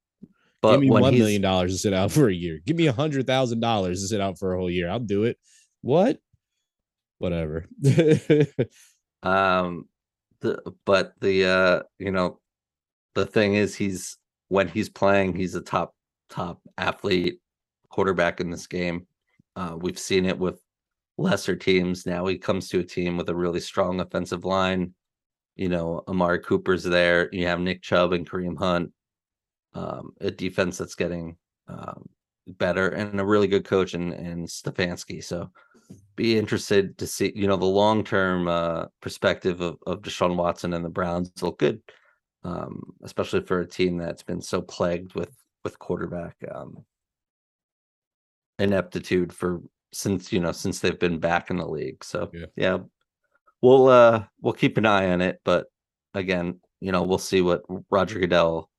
But 0.61 0.73
Give 0.73 0.81
me 0.81 0.89
$1 0.89 1.17
million 1.17 1.41
to 1.41 1.77
sit 1.77 1.93
out 1.93 2.11
for 2.11 2.27
a 2.27 2.33
year. 2.33 2.59
Give 2.65 2.75
me 2.75 2.87
a 2.87 2.93
hundred 2.93 3.25
thousand 3.25 3.61
dollars 3.61 4.01
to 4.01 4.07
sit 4.09 4.19
out 4.19 4.37
for 4.37 4.53
a 4.53 4.57
whole 4.57 4.69
year. 4.69 4.89
I'll 4.89 4.99
do 4.99 5.23
it. 5.23 5.37
What? 5.81 6.19
Whatever. 7.19 7.67
um 9.23 9.85
the 10.41 10.59
but 10.85 11.13
the 11.21 11.45
uh 11.45 11.83
you 11.99 12.11
know 12.11 12.39
the 13.13 13.25
thing 13.25 13.53
is 13.53 13.75
he's 13.75 14.17
when 14.49 14.67
he's 14.67 14.89
playing, 14.89 15.35
he's 15.35 15.55
a 15.55 15.61
top 15.61 15.93
top 16.29 16.59
athlete 16.77 17.40
quarterback 17.91 18.39
in 18.39 18.49
this 18.49 18.67
game. 18.67 19.05
Uh, 19.55 19.75
we've 19.77 19.99
seen 19.99 20.25
it 20.25 20.37
with 20.37 20.59
lesser 21.17 21.55
teams. 21.55 22.05
Now 22.05 22.25
he 22.25 22.37
comes 22.37 22.69
to 22.69 22.79
a 22.79 22.83
team 22.83 23.17
with 23.17 23.29
a 23.29 23.35
really 23.35 23.59
strong 23.59 23.99
offensive 23.99 24.45
line. 24.45 24.93
You 25.55 25.69
know, 25.69 26.03
Amari 26.07 26.39
Cooper's 26.39 26.83
there. 26.83 27.29
You 27.31 27.45
have 27.47 27.59
Nick 27.59 27.81
Chubb 27.81 28.13
and 28.13 28.27
Kareem 28.27 28.57
Hunt. 28.57 28.91
Um, 29.73 30.13
a 30.19 30.31
defense 30.31 30.77
that's 30.77 30.95
getting 30.95 31.37
um, 31.67 32.09
better 32.47 32.89
and 32.89 33.19
a 33.19 33.25
really 33.25 33.47
good 33.47 33.65
coach 33.65 33.93
and 33.93 34.13
in 34.13 34.45
Stefanski. 34.45 35.23
So 35.23 35.49
be 36.15 36.37
interested 36.37 36.97
to 36.97 37.07
see, 37.07 37.31
you 37.35 37.47
know, 37.47 37.57
the 37.57 37.65
long 37.65 38.03
term 38.03 38.47
uh, 38.47 38.85
perspective 39.01 39.61
of, 39.61 39.77
of 39.85 40.01
Deshaun 40.01 40.35
Watson 40.35 40.73
and 40.73 40.83
the 40.83 40.89
Browns 40.89 41.31
look 41.41 41.59
good, 41.59 41.81
um, 42.43 42.81
especially 43.03 43.41
for 43.41 43.61
a 43.61 43.67
team 43.67 43.97
that's 43.97 44.23
been 44.23 44.41
so 44.41 44.61
plagued 44.61 45.13
with 45.13 45.31
with 45.63 45.77
quarterback 45.77 46.35
um, 46.53 46.83
ineptitude 48.61 49.33
for 49.33 49.61
since 49.93 50.31
you 50.31 50.39
know 50.39 50.51
since 50.51 50.79
they've 50.79 50.99
been 50.99 51.19
back 51.19 51.49
in 51.49 51.57
the 51.57 51.67
league. 51.67 52.03
So 52.03 52.29
yeah. 52.33 52.45
yeah, 52.55 52.77
we'll 53.61 53.87
uh 53.87 54.25
we'll 54.41 54.53
keep 54.53 54.77
an 54.77 54.85
eye 54.85 55.11
on 55.11 55.21
it, 55.21 55.39
but 55.43 55.67
again, 56.13 56.59
you 56.79 56.91
know, 56.91 57.03
we'll 57.03 57.17
see 57.17 57.41
what 57.41 57.61
Roger 57.89 58.19
Goodell 58.19 58.69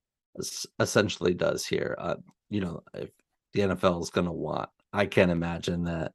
essentially 0.79 1.35
does 1.35 1.65
here. 1.65 1.97
Uh, 1.99 2.17
you 2.51 2.61
know, 2.61 2.83
if 2.95 3.11
the 3.53 3.61
NFL 3.61 4.03
is 4.03 4.11
going 4.11 4.27
to 4.27 4.33
want, 4.33 4.69
I 4.93 5.07
can't 5.07 5.31
imagine 5.31 5.85
that. 5.85 6.13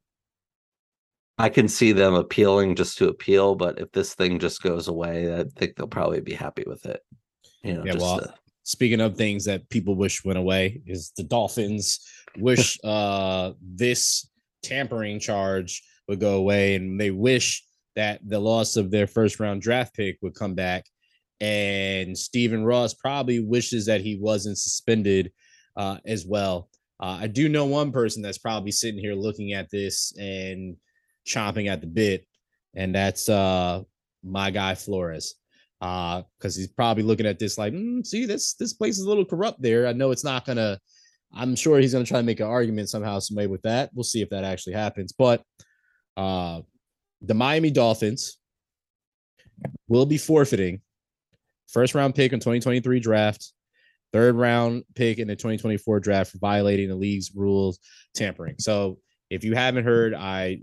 I 1.38 1.48
can 1.48 1.68
see 1.68 1.92
them 1.92 2.14
appealing 2.14 2.74
just 2.74 2.98
to 2.98 3.08
appeal, 3.08 3.54
but 3.54 3.78
if 3.78 3.92
this 3.92 4.14
thing 4.14 4.40
just 4.40 4.60
goes 4.60 4.88
away, 4.88 5.34
I 5.34 5.44
think 5.56 5.76
they'll 5.76 5.86
probably 5.86 6.20
be 6.20 6.34
happy 6.34 6.64
with 6.66 6.84
it. 6.84 7.00
You 7.62 7.74
know, 7.74 7.84
yeah, 7.84 7.94
well, 7.96 8.18
to... 8.18 8.34
speaking 8.64 9.00
of 9.00 9.16
things 9.16 9.44
that 9.44 9.68
people 9.70 9.94
wish 9.94 10.24
went 10.24 10.38
away, 10.38 10.82
is 10.84 11.12
the 11.16 11.22
Dolphins 11.22 12.00
wish 12.40 12.78
uh 12.84 13.52
this 13.62 14.28
tampering 14.62 15.20
charge 15.20 15.82
would 16.08 16.20
go 16.20 16.36
away, 16.36 16.74
and 16.74 17.00
they 17.00 17.10
wish 17.10 17.64
that 17.96 18.20
the 18.26 18.38
loss 18.38 18.76
of 18.76 18.90
their 18.90 19.06
first 19.06 19.40
round 19.40 19.62
draft 19.62 19.94
pick 19.94 20.18
would 20.22 20.34
come 20.34 20.54
back. 20.54 20.84
And 21.40 22.16
Stephen 22.16 22.64
Ross 22.64 22.94
probably 22.94 23.40
wishes 23.40 23.86
that 23.86 24.00
he 24.00 24.16
wasn't 24.16 24.58
suspended 24.58 25.32
uh, 25.76 25.98
as 26.04 26.26
well. 26.26 26.68
Uh, 27.00 27.18
I 27.20 27.26
do 27.28 27.48
know 27.48 27.64
one 27.66 27.92
person 27.92 28.22
that's 28.22 28.38
probably 28.38 28.72
sitting 28.72 28.98
here 28.98 29.14
looking 29.14 29.52
at 29.52 29.70
this 29.70 30.12
and 30.18 30.76
chomping 31.26 31.68
at 31.68 31.80
the 31.80 31.86
bit, 31.86 32.26
and 32.74 32.94
that's 32.94 33.28
uh, 33.28 33.82
my 34.24 34.50
guy 34.50 34.74
Flores. 34.74 35.34
Uh, 35.80 36.22
because 36.36 36.56
he's 36.56 36.66
probably 36.66 37.04
looking 37.04 37.26
at 37.26 37.38
this 37.38 37.56
like, 37.56 37.72
mm, 37.72 38.04
see, 38.04 38.26
this 38.26 38.54
this 38.54 38.72
place 38.72 38.98
is 38.98 39.04
a 39.04 39.08
little 39.08 39.24
corrupt 39.24 39.62
there. 39.62 39.86
I 39.86 39.92
know 39.92 40.10
it's 40.10 40.24
not 40.24 40.44
gonna. 40.44 40.80
I'm 41.32 41.56
sure 41.56 41.78
he's 41.78 41.92
gonna 41.92 42.04
try 42.04 42.20
to 42.20 42.26
make 42.26 42.40
an 42.40 42.46
argument 42.46 42.88
somehow, 42.88 43.18
some 43.18 43.36
way 43.36 43.46
with 43.46 43.62
that. 43.62 43.90
We'll 43.94 44.04
see 44.04 44.22
if 44.22 44.30
that 44.30 44.44
actually 44.44 44.74
happens. 44.74 45.12
But 45.12 45.42
uh, 46.16 46.62
the 47.20 47.34
Miami 47.34 47.70
Dolphins 47.70 48.38
will 49.88 50.06
be 50.06 50.18
forfeiting 50.18 50.80
first 51.68 51.94
round 51.94 52.14
pick 52.14 52.32
in 52.32 52.40
2023 52.40 53.00
draft, 53.00 53.52
third 54.12 54.34
round 54.34 54.84
pick 54.94 55.18
in 55.18 55.28
the 55.28 55.36
2024 55.36 56.00
draft 56.00 56.32
for 56.32 56.38
violating 56.38 56.88
the 56.88 56.96
league's 56.96 57.30
rules 57.34 57.78
tampering. 58.14 58.56
So 58.58 58.98
if 59.30 59.44
you 59.44 59.54
haven't 59.54 59.84
heard, 59.84 60.14
I 60.14 60.60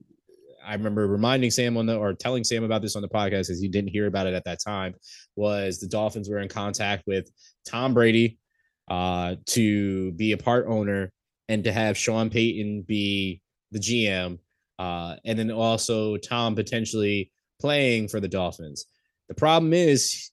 I 0.66 0.74
remember 0.74 1.08
reminding 1.08 1.52
Sam 1.52 1.78
on 1.78 1.86
the 1.86 1.96
or 1.96 2.14
telling 2.14 2.44
Sam 2.44 2.64
about 2.64 2.82
this 2.82 2.96
on 2.96 3.04
the 3.04 3.08
podcast 3.08 3.52
as 3.52 3.60
he 3.60 3.68
didn't 3.68 3.92
hear 3.92 4.08
about 4.08 4.26
it 4.26 4.34
at 4.34 4.46
that 4.46 4.60
time 4.66 4.96
was 5.36 5.80
the 5.80 5.88
Dolphins 5.88 6.28
were 6.28 6.40
in 6.40 6.50
contact 6.50 7.04
with 7.06 7.30
Tom 7.68 7.94
Brady 7.94 8.40
uh, 8.88 9.36
to 9.48 10.12
be 10.14 10.32
a 10.32 10.38
part 10.38 10.66
owner 10.68 11.12
and 11.50 11.64
to 11.64 11.72
have 11.72 11.98
Sean 11.98 12.30
Payton 12.30 12.84
be 12.88 13.42
the 13.72 13.80
GM 13.80 14.40
uh, 14.80 15.16
and 15.26 15.38
then 15.38 15.52
also 15.52 16.18
Tom 16.18 16.56
potentially 16.56 17.32
playing 17.60 18.08
for 18.08 18.20
the 18.20 18.28
Dolphins. 18.28 18.86
The 19.28 19.36
problem 19.36 19.74
is 19.74 20.32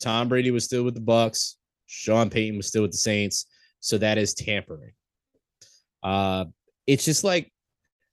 Tom 0.00 0.28
Brady 0.28 0.50
was 0.50 0.64
still 0.64 0.84
with 0.84 0.94
the 0.94 1.00
Bucs, 1.00 1.54
Sean 1.86 2.30
Payton 2.30 2.56
was 2.56 2.66
still 2.66 2.82
with 2.82 2.92
the 2.92 2.98
Saints, 2.98 3.46
so 3.80 3.98
that 3.98 4.18
is 4.18 4.34
tampering. 4.34 4.92
Uh, 6.02 6.46
it's 6.86 7.04
just 7.04 7.24
like 7.24 7.52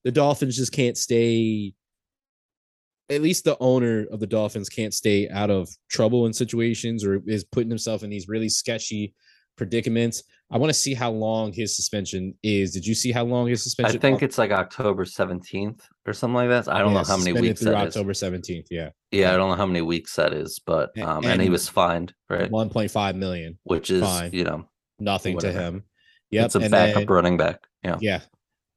the 0.04 0.12
Dolphins 0.12 0.58
just 0.58 0.72
can't 0.72 0.98
stay. 0.98 1.74
At 3.10 3.22
least 3.22 3.43
the 3.43 3.58
owner 3.60 4.06
of 4.12 4.19
the 4.19 4.28
Dolphins 4.28 4.69
can't 4.69 4.93
stay 4.93 5.30
out 5.30 5.50
of 5.50 5.69
trouble 5.89 6.26
in 6.26 6.34
situations 6.34 7.04
or 7.04 7.22
is 7.28 7.43
putting 7.43 7.69
himself 7.69 8.04
in 8.04 8.10
these 8.10 8.30
really 8.30 8.50
sketchy 8.50 9.13
predicaments. 9.56 10.24
I 10.52 10.58
want 10.58 10.70
to 10.70 10.74
see 10.74 10.94
how 10.94 11.10
long 11.12 11.52
his 11.52 11.76
suspension 11.76 12.36
is. 12.44 12.74
Did 12.74 12.86
you 12.86 12.94
see 12.94 13.12
how 13.12 13.24
long 13.24 13.48
his 13.48 13.63
suspension? 13.63 13.98
I 13.98 14.00
think 14.00 14.22
it's 14.22 14.38
like 14.38 14.52
October 14.52 15.04
17th 15.06 15.82
or 16.06 16.13
something 16.13 16.36
like 16.36 16.50
that. 16.50 16.68
I 16.72 16.80
don't 16.80 16.94
Yeah, 16.94 17.00
know 17.02 17.08
how 17.08 17.18
many 17.18 17.34
weeks 17.39 17.62
through. 17.62 17.74
October 17.76 18.13
17th. 18.13 18.68
Yeah. 18.70 18.89
Yeah, 19.12 19.34
I 19.34 19.38
don't 19.38 19.50
know 19.50 19.56
how 19.56 19.66
many 19.66 19.82
weeks 19.82 20.16
that 20.16 20.34
is, 20.34 20.60
but 20.66 20.98
um, 21.02 21.26
and, 21.26 21.42
he 21.42 21.50
was 21.50 21.68
fined, 21.68 22.13
right? 22.30 22.52
1.5 22.52 23.16
million. 23.16 23.58
Which 23.63 23.89
is 23.89 24.04
fine. 24.04 24.32
you 24.34 24.44
know, 24.44 24.68
Nothing 25.00 25.36
Whatever. 25.36 25.58
to 25.58 25.63
him. 25.63 25.84
Yep. 26.32 26.46
it's 26.46 26.56
a 26.56 26.60
and 26.60 26.72
backup 26.72 26.96
then- 27.02 27.08
running 27.08 27.38
back. 27.38 27.62
Yeah, 27.84 27.98
Yeah. 28.02 28.22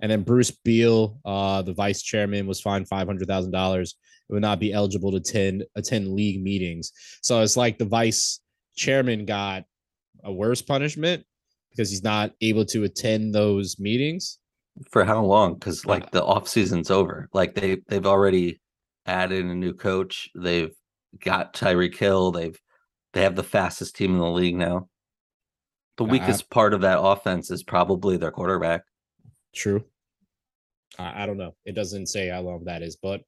And 0.01 0.11
then 0.13 0.23
Bruce 0.25 0.51
Beal, 0.51 1.19
uh, 1.25 1.63
the 1.63 1.73
vice 1.73 2.03
chairman, 2.03 2.47
was 2.47 2.61
fined 2.61 2.87
five 2.87 3.07
hundred 3.07 3.29
thousand 3.29 3.53
dollars. 3.53 3.95
It 4.29 4.33
would 4.35 4.43
not 4.43 4.61
be 4.61 4.71
eligible 4.75 5.11
to 5.13 5.17
attend 5.17 5.65
attend 5.75 6.09
league 6.13 6.43
meetings. 6.43 6.93
So 7.23 7.41
it's 7.41 7.57
like 7.57 7.79
the 7.79 7.87
vice 7.87 8.41
chairman 8.77 9.25
got 9.25 9.65
a 10.25 10.33
worse 10.33 10.63
punishment 10.63 11.25
because 11.71 11.91
he's 11.91 12.03
not 12.03 12.33
able 12.41 12.65
to 12.67 12.85
attend 12.85 13.35
those 13.35 13.79
meetings. 13.79 14.39
for 14.91 15.05
how 15.05 15.25
long? 15.25 15.55
Because 15.55 15.87
like 15.87 16.05
Uh, 16.05 16.09
the 16.13 16.25
off 16.25 16.49
season's 16.49 16.91
over. 16.91 17.29
Like 17.33 17.55
they 17.55 17.79
they've 17.89 18.07
already 18.07 18.61
added 19.07 19.45
a 19.45 19.55
new 19.55 19.73
coach. 19.73 20.29
They've 20.35 20.75
got 21.25 21.55
Tyreek 21.55 21.97
Hill. 21.97 22.31
They've 22.33 22.59
they 23.15 23.23
have 23.23 23.37
the 23.37 23.43
fastest 23.43 23.97
team 23.97 24.13
in 24.13 24.19
the 24.19 24.31
league 24.31 24.57
now. 24.57 24.89
The 25.97 26.05
I- 26.05 26.11
weakest 26.11 26.51
part 26.51 26.75
of 26.75 26.83
that 26.83 27.01
offense 27.01 27.51
is 27.51 27.63
probably 27.63 28.17
their 28.19 28.31
quarterback. 28.33 28.83
True. 29.55 29.83
I, 30.99 31.23
I 31.23 31.27
don't 31.27 31.39
know. 31.39 31.55
It 31.65 31.75
doesn't 31.75 32.07
say 32.09 32.29
how 32.29 32.43
long 32.43 32.65
that 32.65 32.83
is, 32.83 32.97
but 32.97 33.23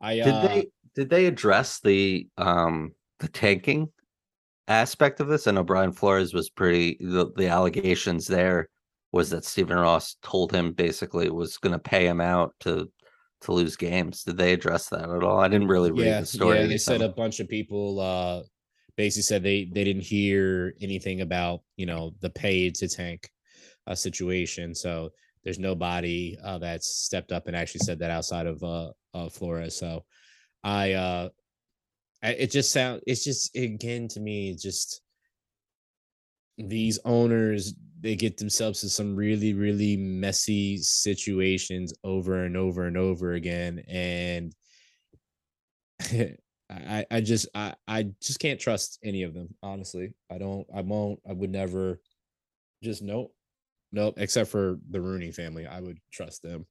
I 0.00 0.16
Did 0.16 0.26
uh, 0.28 0.48
they 0.48 0.66
did 0.94 1.08
they 1.10 1.24
address 1.26 1.80
the 1.80 2.28
um 2.36 2.92
the 3.20 3.28
tanking 3.28 3.88
aspect 4.68 5.20
of 5.20 5.28
this? 5.28 5.46
I 5.46 5.52
know 5.52 5.64
Brian 5.64 5.92
Flores 5.92 6.34
was 6.34 6.50
pretty 6.50 6.96
the, 7.00 7.30
the 7.36 7.48
allegations 7.48 8.26
there 8.26 8.68
was 9.12 9.30
that 9.30 9.44
Stephen 9.44 9.78
Ross 9.78 10.16
told 10.22 10.52
him 10.52 10.72
basically 10.72 11.30
was 11.30 11.58
gonna 11.58 11.78
pay 11.78 12.06
him 12.06 12.20
out 12.20 12.54
to 12.60 12.90
to 13.42 13.52
lose 13.52 13.76
games. 13.76 14.22
Did 14.24 14.36
they 14.36 14.52
address 14.52 14.88
that 14.88 15.10
at 15.10 15.22
all? 15.22 15.40
I 15.40 15.48
didn't 15.48 15.68
really 15.68 15.90
read 15.90 16.06
yeah, 16.06 16.20
the 16.20 16.26
story. 16.26 16.60
Yeah, 16.60 16.66
they 16.66 16.78
said 16.78 17.02
a 17.02 17.08
bunch 17.08 17.40
of 17.40 17.48
people 17.48 18.00
uh 18.00 18.42
basically 18.96 19.22
said 19.22 19.42
they 19.42 19.68
they 19.72 19.84
didn't 19.84 20.02
hear 20.04 20.74
anything 20.80 21.20
about 21.20 21.60
you 21.76 21.86
know 21.86 22.14
the 22.20 22.30
pay 22.30 22.70
to 22.70 22.88
tank 22.88 23.30
uh, 23.86 23.94
situation. 23.94 24.74
So 24.74 25.10
there's 25.44 25.58
nobody 25.58 26.36
uh, 26.42 26.58
that's 26.58 26.86
stepped 26.86 27.32
up 27.32 27.48
and 27.48 27.56
actually 27.56 27.80
said 27.80 27.98
that 27.98 28.10
outside 28.10 28.46
of 28.46 28.62
uh, 28.62 28.90
uh 29.14 29.28
Flores. 29.28 29.76
So 29.76 30.04
I 30.62 30.92
uh 30.92 31.28
I- 31.28 31.30
it 32.30 32.50
just 32.50 32.72
sound 32.72 33.00
it's 33.06 33.24
just 33.24 33.54
again 33.56 34.08
to 34.08 34.20
me 34.20 34.54
just 34.54 35.00
these 36.58 36.98
owners 37.04 37.74
they 38.00 38.14
get 38.16 38.36
themselves 38.36 38.82
in 38.82 38.88
some 38.88 39.16
really 39.16 39.54
really 39.54 39.96
messy 39.96 40.76
situations 40.76 41.94
over 42.04 42.44
and 42.44 42.56
over 42.56 42.86
and 42.86 42.96
over 42.96 43.32
again 43.32 43.82
and 43.88 44.54
I, 46.70 47.04
I 47.10 47.20
just 47.20 47.48
I, 47.54 47.74
I 47.86 48.08
just 48.22 48.40
can't 48.40 48.60
trust 48.60 48.98
any 49.04 49.22
of 49.24 49.34
them 49.34 49.54
honestly. 49.62 50.14
I 50.30 50.38
don't 50.38 50.66
i 50.74 50.80
won't 50.80 51.20
i 51.28 51.32
would 51.32 51.50
never 51.50 52.00
just 52.82 53.02
nope 53.02 53.34
nope 53.92 54.14
except 54.16 54.50
for 54.50 54.78
the 54.90 55.00
rooney 55.00 55.32
family 55.32 55.66
i 55.66 55.80
would 55.80 55.98
trust 56.12 56.42
them. 56.42 56.66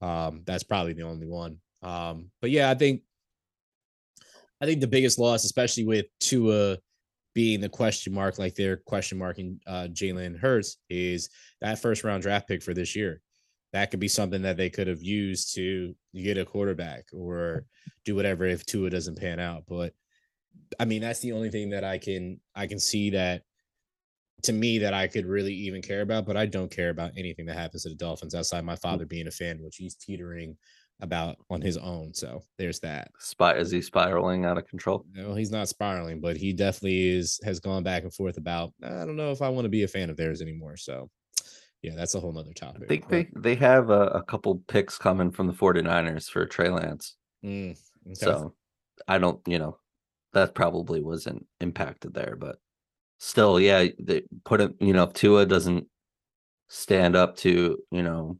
Um 0.00 0.42
that's 0.46 0.64
probably 0.64 0.94
the 0.94 1.02
only 1.02 1.26
one. 1.26 1.58
Um 1.82 2.30
but 2.40 2.50
yeah 2.50 2.70
i 2.70 2.74
think 2.74 3.02
i 4.62 4.66
think 4.66 4.80
the 4.80 4.86
biggest 4.86 5.18
loss 5.18 5.44
especially 5.44 5.84
with 5.84 6.06
tua 6.20 6.78
being 7.34 7.60
the 7.60 7.68
question 7.68 8.14
mark 8.14 8.38
like 8.38 8.54
they're 8.54 8.78
question 8.78 9.18
marking 9.18 9.60
uh 9.66 9.88
jalen 9.92 10.38
hurts 10.38 10.78
is 10.88 11.28
that 11.60 11.78
first 11.78 12.04
round 12.04 12.22
draft 12.22 12.48
pick 12.48 12.62
for 12.62 12.72
this 12.72 12.96
year 12.96 13.20
that 13.72 13.90
could 13.90 14.00
be 14.00 14.08
something 14.08 14.42
that 14.42 14.56
they 14.56 14.70
could 14.70 14.86
have 14.86 15.02
used 15.02 15.54
to 15.54 15.94
get 16.14 16.38
a 16.38 16.44
quarterback 16.44 17.04
or 17.12 17.64
do 18.04 18.14
whatever 18.14 18.44
if 18.44 18.66
Tua 18.66 18.90
doesn't 18.90 19.18
pan 19.18 19.40
out. 19.40 19.64
But 19.66 19.94
I 20.78 20.84
mean, 20.84 21.00
that's 21.00 21.20
the 21.20 21.32
only 21.32 21.50
thing 21.50 21.70
that 21.70 21.84
I 21.84 21.98
can 21.98 22.40
I 22.54 22.66
can 22.66 22.78
see 22.78 23.10
that 23.10 23.42
to 24.42 24.52
me 24.52 24.78
that 24.78 24.92
I 24.92 25.06
could 25.06 25.26
really 25.26 25.54
even 25.54 25.80
care 25.80 26.02
about. 26.02 26.26
But 26.26 26.36
I 26.36 26.46
don't 26.46 26.70
care 26.70 26.90
about 26.90 27.12
anything 27.16 27.46
that 27.46 27.56
happens 27.56 27.84
to 27.84 27.88
the 27.88 27.94
Dolphins 27.94 28.34
outside 28.34 28.64
my 28.64 28.76
father 28.76 29.06
being 29.06 29.26
a 29.26 29.30
fan, 29.30 29.62
which 29.62 29.76
he's 29.76 29.94
teetering 29.94 30.56
about 31.02 31.36
on 31.50 31.60
his 31.60 31.76
own. 31.76 32.14
So 32.14 32.42
there's 32.56 32.80
that. 32.80 33.10
Spy 33.18 33.54
is 33.56 33.70
he 33.70 33.82
spiraling 33.82 34.44
out 34.44 34.56
of 34.56 34.66
control? 34.66 35.04
No, 35.12 35.34
he's 35.34 35.50
not 35.50 35.68
spiraling, 35.68 36.20
but 36.20 36.36
he 36.36 36.52
definitely 36.52 37.08
is 37.08 37.38
has 37.44 37.60
gone 37.60 37.82
back 37.82 38.04
and 38.04 38.14
forth 38.14 38.38
about 38.38 38.72
I 38.82 39.04
don't 39.04 39.16
know 39.16 39.32
if 39.32 39.42
I 39.42 39.48
want 39.48 39.66
to 39.66 39.70
be 39.70 39.82
a 39.82 39.88
fan 39.88 40.08
of 40.08 40.16
theirs 40.16 40.40
anymore. 40.40 40.76
So 40.76 41.10
yeah, 41.82 41.94
that's 41.96 42.14
a 42.14 42.20
whole 42.20 42.32
nother 42.32 42.52
topic. 42.52 42.84
I 42.84 42.86
think 42.86 43.08
they 43.08 43.28
they 43.36 43.54
have 43.56 43.90
a, 43.90 44.06
a 44.08 44.22
couple 44.22 44.62
picks 44.68 44.96
coming 44.96 45.32
from 45.32 45.48
the 45.48 45.52
49ers 45.52 46.30
for 46.30 46.46
Trey 46.46 46.70
Lance. 46.70 47.16
Mm, 47.44 47.76
okay. 48.06 48.14
So 48.14 48.54
I 49.08 49.18
don't, 49.18 49.40
you 49.46 49.58
know, 49.58 49.78
that 50.32 50.54
probably 50.54 51.02
wasn't 51.02 51.46
impacted 51.60 52.14
there, 52.14 52.36
but 52.38 52.56
still, 53.18 53.58
yeah, 53.58 53.86
they 53.98 54.22
put 54.44 54.60
it, 54.60 54.74
you 54.80 54.92
know, 54.92 55.04
if 55.04 55.12
Tua 55.12 55.44
doesn't 55.46 55.86
stand 56.68 57.16
up 57.16 57.36
to, 57.38 57.78
you 57.90 58.02
know, 58.02 58.38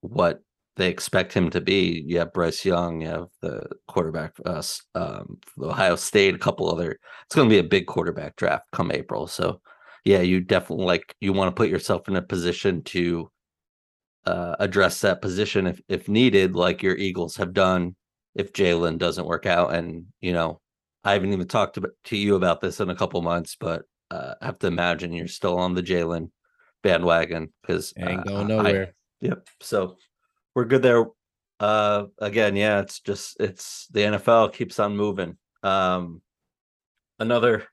what 0.00 0.42
they 0.76 0.88
expect 0.88 1.32
him 1.32 1.50
to 1.50 1.60
be. 1.60 2.02
You 2.06 2.18
have 2.18 2.32
Bryce 2.32 2.64
Young, 2.64 3.00
you 3.00 3.08
have 3.08 3.28
the 3.40 3.66
quarterback, 3.86 4.32
uh, 4.44 4.58
s- 4.58 4.82
um, 4.94 5.38
for 5.46 5.66
Ohio 5.66 5.96
State, 5.96 6.34
a 6.34 6.38
couple 6.38 6.70
other. 6.70 6.98
It's 7.26 7.34
going 7.34 7.48
to 7.48 7.52
be 7.52 7.60
a 7.60 7.64
big 7.64 7.86
quarterback 7.86 8.36
draft 8.36 8.64
come 8.72 8.90
April. 8.90 9.26
So, 9.26 9.60
yeah, 10.04 10.20
you 10.20 10.40
definitely 10.40 10.86
like 10.86 11.14
you 11.20 11.32
want 11.32 11.48
to 11.48 11.58
put 11.58 11.70
yourself 11.70 12.08
in 12.08 12.16
a 12.16 12.22
position 12.22 12.82
to 12.84 13.30
uh, 14.26 14.56
address 14.58 15.00
that 15.02 15.22
position 15.22 15.66
if 15.66 15.80
if 15.88 16.08
needed, 16.08 16.56
like 16.56 16.82
your 16.82 16.96
Eagles 16.96 17.36
have 17.36 17.52
done. 17.52 17.94
If 18.34 18.52
Jalen 18.52 18.98
doesn't 18.98 19.26
work 19.26 19.46
out, 19.46 19.74
and 19.74 20.06
you 20.20 20.32
know, 20.32 20.60
I 21.04 21.12
haven't 21.12 21.32
even 21.32 21.46
talked 21.46 21.76
to, 21.76 21.90
to 22.04 22.16
you 22.16 22.34
about 22.34 22.60
this 22.60 22.80
in 22.80 22.90
a 22.90 22.96
couple 22.96 23.22
months, 23.22 23.56
but 23.58 23.82
uh, 24.10 24.34
I 24.40 24.46
have 24.46 24.58
to 24.60 24.66
imagine 24.66 25.12
you're 25.12 25.28
still 25.28 25.56
on 25.58 25.74
the 25.74 25.82
Jalen 25.82 26.30
bandwagon 26.82 27.52
because 27.62 27.92
ain't 27.96 28.26
going 28.26 28.48
nowhere. 28.48 28.94
Yep. 29.20 29.48
So 29.60 29.96
we're 30.54 30.64
good 30.64 30.82
there. 30.82 31.06
Uh 31.60 32.06
again, 32.18 32.56
yeah, 32.56 32.80
it's 32.80 33.00
just 33.00 33.40
it's 33.40 33.86
the 33.92 34.00
NFL 34.00 34.52
keeps 34.52 34.78
on 34.78 34.96
moving. 34.96 35.36
Um 35.62 36.20
another 37.18 37.64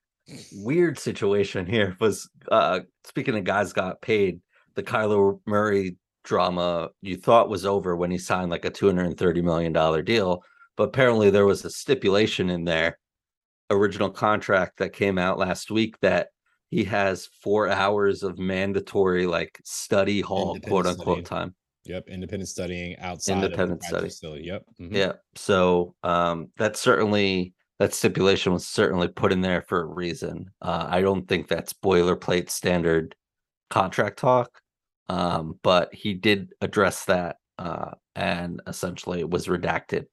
weird 0.53 0.99
situation 0.99 1.65
here 1.65 1.97
was 1.99 2.29
uh 2.51 2.81
speaking 3.05 3.37
of 3.37 3.43
guys 3.43 3.73
got 3.73 4.01
paid, 4.01 4.41
the 4.75 4.83
Kyler 4.83 5.39
Murray 5.45 5.97
drama 6.23 6.89
you 7.01 7.17
thought 7.17 7.49
was 7.49 7.65
over 7.65 7.95
when 7.95 8.11
he 8.11 8.17
signed 8.17 8.51
like 8.51 8.65
a 8.65 8.69
230 8.69 9.41
million 9.41 9.73
dollar 9.73 10.01
deal 10.01 10.43
but 10.77 10.83
apparently 10.83 11.29
there 11.29 11.45
was 11.45 11.65
a 11.65 11.69
stipulation 11.69 12.49
in 12.49 12.63
there 12.63 12.97
original 13.71 14.09
contract 14.09 14.77
that 14.77 14.93
came 14.93 15.17
out 15.17 15.39
last 15.39 15.71
week 15.71 15.99
that 16.01 16.27
he 16.69 16.83
has 16.83 17.27
4 17.41 17.69
hours 17.69 18.23
of 18.23 18.37
mandatory 18.37 19.25
like 19.25 19.59
study 19.63 20.21
hall 20.21 20.59
quote 20.59 20.85
unquote 20.85 21.25
study. 21.25 21.41
time 21.41 21.55
Yep, 21.85 22.09
independent 22.09 22.49
studying 22.49 22.95
outside 22.97 23.43
Independent 23.43 23.71
of 23.71 23.79
the 23.79 23.85
study. 23.87 24.07
facility. 24.09 24.43
Yep. 24.45 24.65
mhm. 24.79 24.95
Yeah. 24.95 25.13
So 25.35 25.95
um 26.03 26.51
that 26.57 26.75
certainly 26.77 27.53
that 27.79 27.93
stipulation 27.93 28.53
was 28.53 28.67
certainly 28.67 29.07
put 29.07 29.31
in 29.31 29.41
there 29.41 29.63
for 29.63 29.81
a 29.81 29.85
reason. 29.85 30.51
Uh 30.61 30.87
I 30.89 31.01
don't 31.01 31.27
think 31.27 31.47
that's 31.47 31.73
boilerplate 31.73 32.49
standard 32.49 33.15
contract 33.69 34.19
talk. 34.19 34.61
Um, 35.09 35.59
but 35.63 35.93
he 35.93 36.13
did 36.13 36.53
address 36.61 37.05
that 37.05 37.37
uh 37.57 37.91
and 38.15 38.61
essentially 38.67 39.19
it 39.19 39.29
was 39.31 39.47
redacted. 39.47 40.05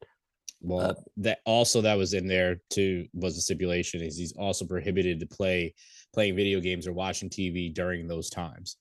Well, 0.60 1.04
that 1.18 1.38
also 1.46 1.80
that 1.82 1.98
was 1.98 2.14
in 2.14 2.26
there 2.26 2.60
too 2.70 3.06
was 3.12 3.36
a 3.36 3.40
stipulation 3.40 4.02
is 4.02 4.16
he's 4.16 4.32
also 4.32 4.66
prohibited 4.66 5.20
to 5.20 5.26
play 5.26 5.74
playing 6.12 6.34
video 6.34 6.60
games 6.60 6.86
or 6.86 6.92
watching 6.92 7.30
TV 7.30 7.72
during 7.72 8.08
those 8.08 8.28
times. 8.30 8.76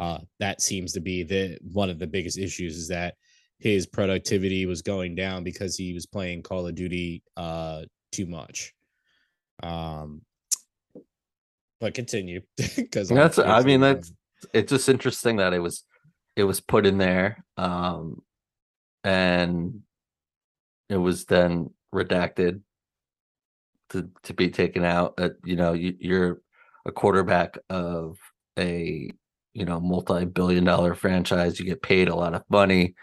Uh, 0.00 0.18
that 0.38 0.62
seems 0.62 0.92
to 0.94 1.00
be 1.00 1.22
the 1.22 1.58
one 1.72 1.90
of 1.90 1.98
the 1.98 2.06
biggest 2.06 2.38
issues 2.38 2.76
is 2.76 2.88
that 2.88 3.14
his 3.58 3.86
productivity 3.86 4.64
was 4.64 4.80
going 4.80 5.14
down 5.14 5.44
because 5.44 5.76
he 5.76 5.92
was 5.92 6.06
playing 6.06 6.42
Call 6.42 6.66
of 6.66 6.74
Duty 6.74 7.22
uh, 7.36 7.82
too 8.10 8.24
much. 8.24 8.72
Um, 9.62 10.22
but 11.80 11.92
continue 11.92 12.40
because 12.76 13.10
That's- 13.10 13.38
I 13.38 13.62
mean, 13.62 13.80
that's- 13.80 14.12
It's 14.54 14.70
just 14.70 14.88
interesting 14.88 15.36
that 15.36 15.52
it 15.52 15.58
was 15.58 15.84
it 16.34 16.44
was 16.44 16.60
put 16.60 16.86
in 16.86 16.96
there 16.96 17.44
um 17.58 18.22
and 19.04 19.82
it 20.88 20.96
was 20.96 21.26
then 21.26 21.68
redacted 21.94 22.62
to 23.90 24.08
to 24.22 24.32
be 24.32 24.48
taken 24.48 24.82
out. 24.84 25.14
Uh, 25.18 25.30
you 25.44 25.56
know, 25.56 25.74
you, 25.74 25.94
you're 25.98 26.40
a 26.86 26.92
quarterback 26.92 27.58
of 27.68 28.16
a 28.58 29.10
you 29.52 29.64
know 29.64 29.80
multi-billion 29.80 30.64
dollar 30.64 30.94
franchise. 30.94 31.58
You 31.58 31.66
get 31.66 31.82
paid 31.82 32.08
a 32.08 32.14
lot 32.14 32.34
of 32.34 32.44
money, 32.48 32.94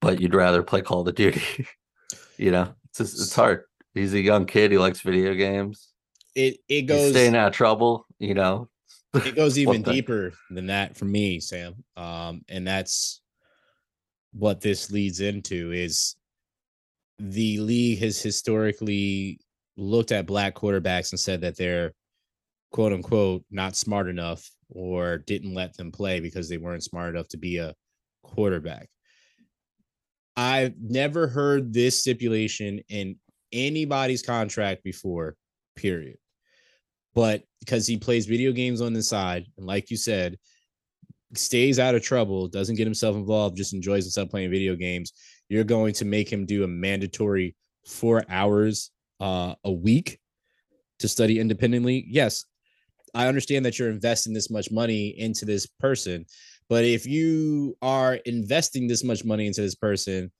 but 0.00 0.20
you'd 0.20 0.34
rather 0.34 0.62
play 0.62 0.82
Call 0.82 1.06
of 1.06 1.14
Duty. 1.14 1.66
you 2.36 2.50
know, 2.50 2.74
it's 2.86 2.98
just, 2.98 3.20
it's 3.20 3.34
hard. 3.34 3.64
He's 3.94 4.14
a 4.14 4.20
young 4.20 4.46
kid. 4.46 4.70
He 4.70 4.78
likes 4.78 5.00
video 5.00 5.34
games. 5.34 5.88
it 6.34 6.58
it 6.68 6.82
goes 6.82 7.00
He's 7.00 7.10
staying 7.10 7.36
out 7.36 7.48
of 7.48 7.54
trouble. 7.54 8.06
You 8.18 8.34
know, 8.34 8.68
it 9.14 9.36
goes 9.36 9.58
even 9.58 9.82
deeper 9.82 10.32
than 10.50 10.66
that 10.66 10.96
for 10.96 11.04
me, 11.04 11.40
Sam. 11.40 11.84
Um, 11.96 12.42
and 12.48 12.66
that's 12.66 13.20
what 14.32 14.60
this 14.60 14.90
leads 14.90 15.20
into 15.20 15.72
is 15.72 16.16
the 17.18 17.60
league 17.60 17.98
has 18.00 18.20
historically 18.20 19.38
looked 19.76 20.12
at 20.12 20.26
black 20.26 20.54
quarterbacks 20.54 21.12
and 21.12 21.20
said 21.20 21.42
that 21.42 21.56
they're 21.56 21.92
quote 22.72 22.92
unquote 22.92 23.44
not 23.50 23.76
smart 23.76 24.08
enough 24.08 24.50
or 24.74 25.18
didn't 25.18 25.54
let 25.54 25.76
them 25.76 25.92
play 25.92 26.20
because 26.20 26.48
they 26.48 26.58
weren't 26.58 26.84
smart 26.84 27.14
enough 27.14 27.28
to 27.28 27.36
be 27.36 27.58
a 27.58 27.74
quarterback. 28.22 28.88
I've 30.36 30.74
never 30.80 31.26
heard 31.26 31.72
this 31.72 32.00
stipulation 32.00 32.80
in 32.88 33.16
anybody's 33.52 34.22
contract 34.22 34.82
before, 34.82 35.36
period 35.76 36.16
but 37.14 37.42
because 37.60 37.86
he 37.86 37.96
plays 37.96 38.26
video 38.26 38.52
games 38.52 38.80
on 38.80 38.92
the 38.92 39.02
side, 39.02 39.46
and 39.56 39.66
like 39.66 39.90
you 39.90 39.96
said, 39.96 40.38
stays 41.34 41.78
out 41.78 41.94
of 41.94 42.02
trouble, 42.02 42.48
doesn't 42.48 42.76
get 42.76 42.86
himself 42.86 43.16
involved, 43.16 43.56
just 43.56 43.74
enjoys 43.74 44.04
himself 44.04 44.30
playing 44.30 44.50
video 44.50 44.74
games, 44.74 45.12
you're 45.48 45.64
going 45.64 45.92
to 45.94 46.04
make 46.04 46.30
him 46.30 46.46
do 46.46 46.64
a 46.64 46.68
mandatory 46.68 47.54
four 47.86 48.22
hours 48.28 48.90
uh, 49.20 49.54
a 49.64 49.72
week 49.72 50.18
to 50.98 51.08
study 51.08 51.38
independently. 51.38 52.04
Yes, 52.08 52.44
I 53.14 53.26
understand 53.26 53.64
that 53.66 53.78
you're 53.78 53.90
investing 53.90 54.32
this 54.32 54.50
much 54.50 54.70
money 54.70 55.08
into 55.18 55.44
this 55.44 55.66
person, 55.66 56.24
but 56.68 56.84
if 56.84 57.06
you 57.06 57.76
are 57.82 58.14
investing 58.14 58.86
this 58.86 59.04
much 59.04 59.24
money 59.24 59.46
into 59.46 59.60
this 59.60 59.74
person, 59.74 60.30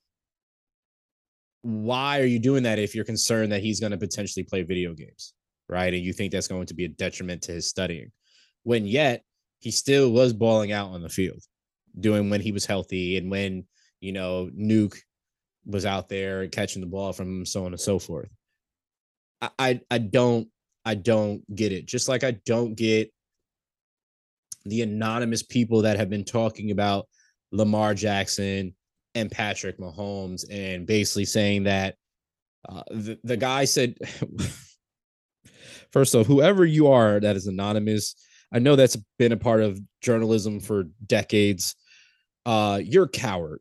why 1.61 2.19
are 2.19 2.25
you 2.25 2.39
doing 2.39 2.63
that 2.63 2.79
if 2.79 2.95
you're 2.95 3.05
concerned 3.05 3.51
that 3.51 3.61
he's 3.61 3.79
going 3.79 3.91
to 3.91 3.97
potentially 3.97 4.43
play 4.43 4.63
video 4.63 4.93
games? 4.93 5.33
right? 5.69 5.93
And 5.93 6.03
you 6.03 6.13
think 6.13 6.31
that's 6.31 6.47
going 6.47 6.67
to 6.67 6.73
be 6.73 6.85
a 6.85 6.89
detriment 6.89 7.43
to 7.43 7.51
his 7.51 7.67
studying. 7.67 8.11
When 8.63 8.85
yet 8.85 9.23
he 9.59 9.71
still 9.71 10.11
was 10.11 10.33
balling 10.33 10.71
out 10.71 10.91
on 10.91 11.01
the 11.01 11.09
field, 11.09 11.41
doing 11.99 12.29
when 12.29 12.41
he 12.41 12.51
was 12.51 12.65
healthy 12.65 13.17
and 13.17 13.29
when, 13.29 13.65
you 13.99 14.11
know, 14.11 14.49
Nuke 14.55 14.97
was 15.65 15.85
out 15.85 16.09
there 16.09 16.47
catching 16.47 16.81
the 16.81 16.87
ball 16.87 17.13
from 17.13 17.39
him, 17.39 17.45
so 17.45 17.65
on 17.65 17.71
and 17.71 17.79
so 17.79 17.99
forth. 17.99 18.29
I, 19.41 19.49
I, 19.59 19.81
I 19.89 19.97
don't 19.97 20.47
I 20.85 20.95
don't 20.95 21.43
get 21.55 21.71
it. 21.71 21.85
Just 21.85 22.09
like 22.09 22.23
I 22.23 22.31
don't 22.45 22.75
get 22.75 23.11
the 24.65 24.81
anonymous 24.81 25.43
people 25.43 25.81
that 25.83 25.97
have 25.97 26.09
been 26.09 26.23
talking 26.23 26.71
about 26.71 27.07
Lamar 27.51 27.93
Jackson 27.93 28.73
and 29.15 29.29
Patrick 29.31 29.77
Mahomes 29.77 30.45
and 30.49 30.87
basically 30.87 31.25
saying 31.25 31.63
that 31.63 31.95
uh, 32.67 32.83
the, 32.89 33.19
the 33.23 33.37
guy 33.37 33.65
said 33.65 33.95
First 35.93 36.15
off, 36.15 36.25
whoever 36.25 36.65
you 36.65 36.87
are 36.87 37.19
that 37.19 37.35
is 37.35 37.45
anonymous, 37.45 38.15
I 38.51 38.57
know 38.57 38.75
that's 38.75 38.97
been 39.19 39.31
a 39.31 39.37
part 39.37 39.61
of 39.61 39.79
journalism 40.01 40.59
for 40.59 40.85
decades. 41.05 41.75
Uh, 42.47 42.81
you're 42.83 43.05
a 43.05 43.09
coward. 43.09 43.59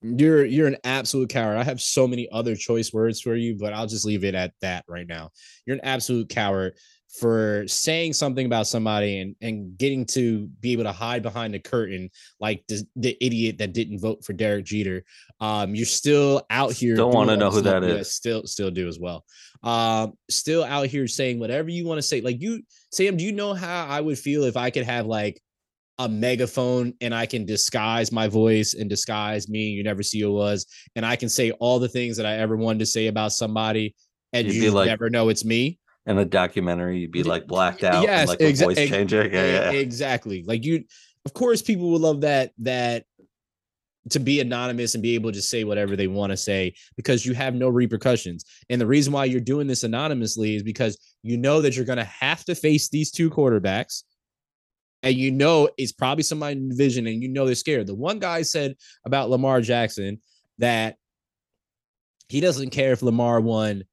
You're 0.00 0.44
you're 0.44 0.66
an 0.66 0.78
absolute 0.84 1.28
coward. 1.28 1.58
I 1.58 1.64
have 1.64 1.80
so 1.80 2.06
many 2.08 2.28
other 2.30 2.56
choice 2.56 2.92
words 2.92 3.20
for 3.20 3.34
you, 3.34 3.56
but 3.58 3.72
I'll 3.72 3.86
just 3.86 4.06
leave 4.06 4.24
it 4.24 4.34
at 4.34 4.52
that 4.62 4.84
right 4.88 5.06
now. 5.06 5.30
You're 5.66 5.76
an 5.76 5.84
absolute 5.84 6.28
coward 6.28 6.74
for 7.20 7.64
saying 7.66 8.12
something 8.12 8.46
about 8.46 8.66
somebody 8.66 9.20
and 9.20 9.36
and 9.40 9.76
getting 9.78 10.04
to 10.04 10.48
be 10.60 10.72
able 10.72 10.84
to 10.84 10.92
hide 10.92 11.22
behind 11.22 11.54
the 11.54 11.58
curtain 11.58 12.10
like 12.40 12.64
the, 12.68 12.86
the 12.96 13.16
idiot 13.20 13.58
that 13.58 13.72
didn't 13.72 14.00
vote 14.00 14.24
for 14.24 14.32
Derek 14.32 14.64
Jeter. 14.64 15.04
Um, 15.40 15.74
you're 15.74 15.86
still 15.86 16.42
out 16.50 16.72
here. 16.72 16.96
Don't 16.96 17.14
wanna 17.14 17.36
know 17.36 17.50
who 17.50 17.62
that 17.62 17.84
is. 17.84 18.12
still 18.14 18.46
still 18.46 18.70
do 18.70 18.88
as 18.88 18.98
well 18.98 19.24
um 19.62 20.12
still 20.28 20.62
out 20.64 20.86
here 20.86 21.08
saying 21.08 21.38
whatever 21.38 21.68
you 21.68 21.86
want 21.86 21.98
to 21.98 22.02
say 22.02 22.20
like 22.20 22.40
you 22.40 22.62
sam 22.92 23.16
do 23.16 23.24
you 23.24 23.32
know 23.32 23.54
how 23.54 23.86
i 23.86 24.00
would 24.00 24.18
feel 24.18 24.44
if 24.44 24.56
i 24.56 24.70
could 24.70 24.84
have 24.84 25.06
like 25.06 25.40
a 25.98 26.08
megaphone 26.08 26.92
and 27.00 27.14
i 27.14 27.24
can 27.24 27.44
disguise 27.46 28.12
my 28.12 28.28
voice 28.28 28.74
and 28.74 28.90
disguise 28.90 29.48
me 29.48 29.68
you 29.68 29.82
never 29.82 30.02
see 30.02 30.20
who 30.20 30.28
it 30.28 30.32
was 30.32 30.66
and 30.94 31.06
i 31.06 31.16
can 31.16 31.28
say 31.28 31.50
all 31.52 31.78
the 31.78 31.88
things 31.88 32.16
that 32.16 32.26
i 32.26 32.34
ever 32.34 32.56
wanted 32.56 32.78
to 32.80 32.86
say 32.86 33.06
about 33.06 33.32
somebody 33.32 33.94
and 34.32 34.46
You'd 34.46 34.54
you 34.56 34.60
be 34.62 34.70
like- 34.70 34.86
never 34.88 35.08
know 35.08 35.28
it's 35.28 35.44
me 35.44 35.78
in 36.06 36.18
a 36.18 36.24
documentary, 36.24 37.00
you'd 37.00 37.10
be 37.10 37.24
like 37.24 37.48
blacked 37.48 37.82
out, 37.82 38.04
yes, 38.04 38.20
and 38.20 38.28
like 38.28 38.40
a 38.40 38.52
exa- 38.52 38.62
voice. 38.62 38.78
Yeah, 38.78 39.26
yeah. 39.32 39.70
exactly 39.72 40.44
like 40.46 40.64
you 40.64 40.84
of 41.24 41.34
course 41.34 41.62
people 41.62 41.90
would 41.90 42.00
love 42.00 42.20
that 42.20 42.52
that 42.58 43.04
to 44.10 44.20
be 44.20 44.38
anonymous 44.40 44.94
and 44.94 45.02
be 45.02 45.16
able 45.16 45.32
to 45.32 45.42
say 45.42 45.64
whatever 45.64 45.96
they 45.96 46.06
want 46.06 46.30
to 46.30 46.36
say 46.36 46.72
because 46.96 47.26
you 47.26 47.34
have 47.34 47.54
no 47.56 47.68
repercussions 47.68 48.44
and 48.70 48.80
the 48.80 48.86
reason 48.86 49.12
why 49.12 49.24
you're 49.24 49.40
doing 49.40 49.66
this 49.66 49.82
anonymously 49.82 50.54
is 50.54 50.62
because 50.62 50.96
you 51.24 51.36
know 51.36 51.60
that 51.60 51.74
you're 51.74 51.84
going 51.84 51.98
to 51.98 52.04
have 52.04 52.44
to 52.44 52.54
face 52.54 52.88
these 52.88 53.10
two 53.10 53.28
quarterbacks 53.28 54.04
and 55.06 55.16
you 55.16 55.30
know 55.30 55.68
it's 55.78 55.92
probably 55.92 56.22
somebody 56.22 56.56
in 56.56 56.68
the 56.68 56.74
division 56.74 57.06
and 57.06 57.22
you 57.22 57.28
know 57.28 57.46
they're 57.46 57.54
scared 57.54 57.86
the 57.86 57.94
one 57.94 58.18
guy 58.18 58.42
said 58.42 58.74
about 59.04 59.30
lamar 59.30 59.60
jackson 59.60 60.20
that 60.58 60.96
he 62.28 62.40
doesn't 62.40 62.70
care 62.70 62.92
if 62.92 63.02
lamar 63.02 63.40
won 63.40 63.84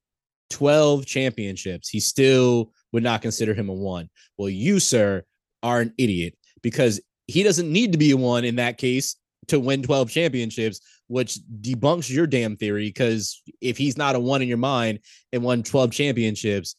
12 0.50 1.06
championships 1.06 1.88
he 1.88 2.00
still 2.00 2.72
would 2.92 3.02
not 3.02 3.22
consider 3.22 3.54
him 3.54 3.68
a 3.68 3.72
one 3.72 4.08
well 4.36 4.48
you 4.48 4.80
sir 4.80 5.24
are 5.62 5.80
an 5.80 5.94
idiot 5.98 6.36
because 6.62 7.00
he 7.26 7.42
doesn't 7.42 7.72
need 7.72 7.92
to 7.92 7.98
be 7.98 8.10
a 8.10 8.16
one 8.16 8.44
in 8.44 8.56
that 8.56 8.78
case 8.78 9.16
to 9.48 9.60
win 9.60 9.82
12 9.82 10.10
championships, 10.10 10.80
which 11.08 11.38
debunks 11.60 12.10
your 12.10 12.26
damn 12.26 12.56
theory. 12.56 12.88
Because 12.88 13.42
if 13.60 13.76
he's 13.76 13.96
not 13.96 14.14
a 14.14 14.20
one 14.20 14.42
in 14.42 14.48
your 14.48 14.58
mind 14.58 15.00
and 15.32 15.42
won 15.42 15.62
12 15.62 15.92
championships, 15.92 16.76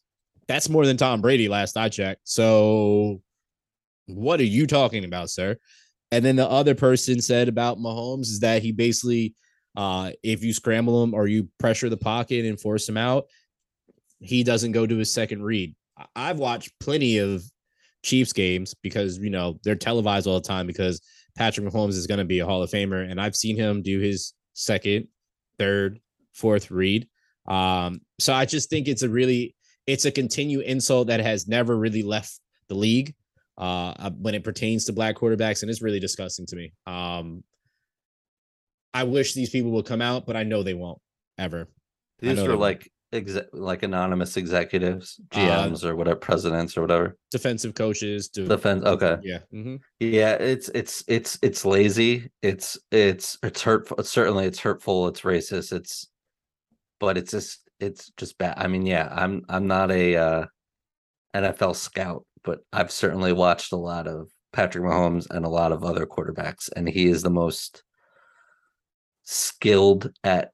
that's 0.47 0.69
more 0.69 0.85
than 0.85 0.97
Tom 0.97 1.21
Brady 1.21 1.49
last 1.49 1.77
I 1.77 1.89
checked. 1.89 2.21
So 2.23 3.21
what 4.07 4.39
are 4.39 4.45
you 4.45 4.67
talking 4.67 5.05
about, 5.05 5.29
sir? 5.29 5.57
And 6.11 6.23
then 6.23 6.35
the 6.35 6.49
other 6.49 6.75
person 6.75 7.21
said 7.21 7.47
about 7.47 7.77
Mahomes 7.77 8.21
is 8.21 8.39
that 8.41 8.61
he 8.61 8.71
basically, 8.71 9.33
uh, 9.75 10.11
if 10.23 10.43
you 10.43 10.53
scramble 10.53 11.03
him 11.03 11.13
or 11.13 11.27
you 11.27 11.49
pressure 11.59 11.89
the 11.89 11.97
pocket 11.97 12.45
and 12.45 12.59
force 12.59 12.87
him 12.87 12.97
out, 12.97 13.25
he 14.19 14.43
doesn't 14.43 14.71
go 14.71 14.85
to 14.85 14.97
his 14.97 15.11
second 15.11 15.43
read. 15.43 15.75
I've 16.15 16.39
watched 16.39 16.71
plenty 16.79 17.17
of 17.17 17.43
Chiefs 18.03 18.33
games 18.33 18.73
because 18.81 19.17
you 19.17 19.29
know 19.29 19.59
they're 19.63 19.75
televised 19.75 20.27
all 20.27 20.39
the 20.39 20.47
time 20.47 20.67
because 20.67 21.01
Patrick 21.35 21.67
Mahomes 21.67 21.89
is 21.89 22.07
going 22.07 22.19
to 22.19 22.25
be 22.25 22.39
a 22.39 22.45
Hall 22.45 22.61
of 22.61 22.69
Famer, 22.69 23.09
and 23.09 23.19
I've 23.19 23.35
seen 23.35 23.57
him 23.57 23.81
do 23.81 23.99
his 23.99 24.33
second, 24.53 25.07
third, 25.57 25.99
fourth 26.33 26.69
read. 26.69 27.07
Um, 27.47 28.01
so 28.19 28.33
I 28.33 28.45
just 28.45 28.69
think 28.69 28.87
it's 28.87 29.01
a 29.01 29.09
really 29.09 29.55
it's 29.87 30.05
a 30.05 30.11
continued 30.11 30.65
insult 30.65 31.07
that 31.07 31.19
has 31.19 31.47
never 31.47 31.75
really 31.75 32.03
left 32.03 32.39
the 32.69 32.75
league. 32.75 33.13
Uh, 33.57 33.93
uh, 33.97 34.11
when 34.11 34.35
it 34.35 34.43
pertains 34.43 34.85
to 34.85 34.93
black 34.93 35.15
quarterbacks, 35.15 35.61
and 35.61 35.69
it's 35.71 35.81
really 35.81 35.99
disgusting 35.99 36.45
to 36.47 36.55
me. 36.55 36.73
Um, 36.87 37.43
I 38.93 39.03
wish 39.03 39.33
these 39.33 39.49
people 39.49 39.71
would 39.71 39.85
come 39.85 40.01
out, 40.01 40.25
but 40.25 40.35
I 40.35 40.43
know 40.43 40.63
they 40.63 40.73
won't 40.73 40.99
ever. 41.37 41.67
These 42.19 42.39
are 42.39 42.55
like 42.55 42.89
exe- 43.11 43.49
like 43.51 43.83
anonymous 43.83 44.37
executives, 44.37 45.19
Uh, 45.31 45.37
GMs 45.37 45.83
or 45.83 45.95
whatever, 45.97 46.15
presidents 46.17 46.77
or 46.77 46.81
whatever. 46.81 47.17
defensive 47.31 47.73
coaches. 47.73 48.29
To, 48.29 48.45
Defense. 48.47 48.85
Okay. 48.85 49.17
Yeah. 49.23 49.39
mhm. 49.53 49.79
Yeah, 49.99 50.33
it's 50.35 50.69
it's 50.69 51.03
it's 51.07 51.37
it's 51.41 51.65
lazy. 51.65 52.29
It's 52.41 52.77
it's 52.91 53.37
it's 53.43 53.61
hurtful. 53.61 54.01
Certainly, 54.03 54.45
it's 54.45 54.59
hurtful. 54.59 55.07
It's 55.09 55.21
racist. 55.21 55.73
It's, 55.73 56.07
but 56.99 57.17
it's 57.17 57.31
just 57.31 57.69
it's 57.81 58.11
just 58.15 58.37
bad. 58.37 58.53
I 58.57 58.67
mean, 58.67 58.85
yeah, 58.85 59.09
I'm 59.11 59.43
I'm 59.49 59.67
not 59.67 59.91
a 59.91 60.15
uh, 60.15 60.45
NFL 61.35 61.75
scout, 61.75 62.25
but 62.45 62.59
I've 62.71 62.91
certainly 62.91 63.33
watched 63.33 63.71
a 63.73 63.77
lot 63.77 64.07
of 64.07 64.29
Patrick 64.53 64.85
Mahomes 64.85 65.27
and 65.29 65.43
a 65.45 65.49
lot 65.49 65.71
of 65.71 65.83
other 65.83 66.05
quarterbacks, 66.05 66.69
and 66.75 66.87
he 66.87 67.07
is 67.07 67.23
the 67.23 67.29
most 67.29 67.83
skilled 69.23 70.11
at 70.23 70.51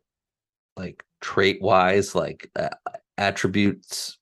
like 0.77 1.03
trait 1.19 1.61
wise, 1.61 2.15
like 2.15 2.49
uh, 2.55 2.69
attributes, 3.17 4.17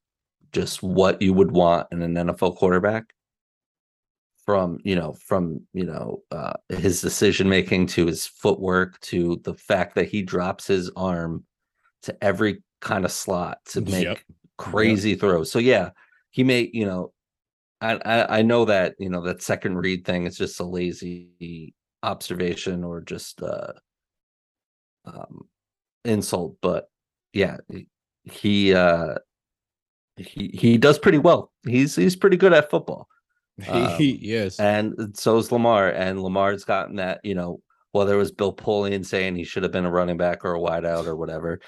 just 0.51 0.81
what 0.83 1.21
you 1.21 1.31
would 1.33 1.51
want 1.51 1.87
in 1.91 2.01
an 2.01 2.15
NFL 2.15 2.57
quarterback 2.57 3.05
from 4.45 4.79
you 4.83 4.95
know 4.95 5.13
from 5.13 5.61
you 5.73 5.85
know 5.85 6.23
uh, 6.31 6.53
his 6.69 7.01
decision 7.01 7.47
making 7.47 7.85
to 7.85 8.07
his 8.07 8.25
footwork 8.25 8.99
to 9.01 9.39
the 9.43 9.53
fact 9.53 9.95
that 9.95 10.09
he 10.09 10.21
drops 10.23 10.65
his 10.67 10.89
arm 10.95 11.43
to 12.01 12.23
every 12.23 12.63
kind 12.81 13.05
of 13.05 13.11
slot 13.11 13.59
to 13.65 13.81
make 13.81 14.05
Yep. 14.05 14.19
crazy 14.57 15.15
throws. 15.15 15.51
So 15.51 15.59
yeah, 15.59 15.91
he 16.31 16.43
may 16.43 16.69
you 16.73 16.85
know 16.85 17.13
I, 17.81 17.93
I 18.05 18.39
I 18.39 18.41
know 18.41 18.65
that 18.65 18.95
you 18.99 19.09
know 19.09 19.21
that 19.21 19.41
second 19.41 19.77
read 19.77 20.05
thing 20.05 20.25
is 20.25 20.37
just 20.37 20.59
a 20.59 20.63
lazy 20.65 21.73
observation 22.03 22.83
or 22.83 23.01
just 23.01 23.41
uh 23.41 23.73
um 25.05 25.47
insult, 26.05 26.57
but 26.61 26.89
yeah, 27.33 27.57
he- 28.23 28.73
uh 28.73 29.15
he 30.17 30.49
he 30.53 30.77
does 30.77 30.99
pretty 30.99 31.17
well. 31.17 31.51
He's 31.65 31.95
he's 31.95 32.15
pretty 32.15 32.37
good 32.37 32.53
at 32.53 32.69
football 32.69 33.07
Um, 33.69 33.97
yes. 33.99 34.59
and 34.59 35.17
so 35.17 35.37
is 35.37 35.51
Lamar. 35.51 35.89
And 35.89 36.21
Lamar's 36.23 36.65
gotten 36.65 36.97
that, 36.97 37.21
you 37.23 37.35
know, 37.35 37.61
whether 37.93 38.15
it 38.15 38.17
was 38.17 38.31
Bill 38.31 38.55
Polian 38.55 39.05
saying 39.05 39.35
he 39.35 39.43
should 39.45 39.63
have 39.63 39.71
been 39.73 39.85
a 39.85 39.91
running 39.91 40.17
back 40.17 40.45
or 40.45 40.55
a 40.55 40.59
wideout 40.59 41.05
or 41.07 41.15
whatever, 41.15 41.59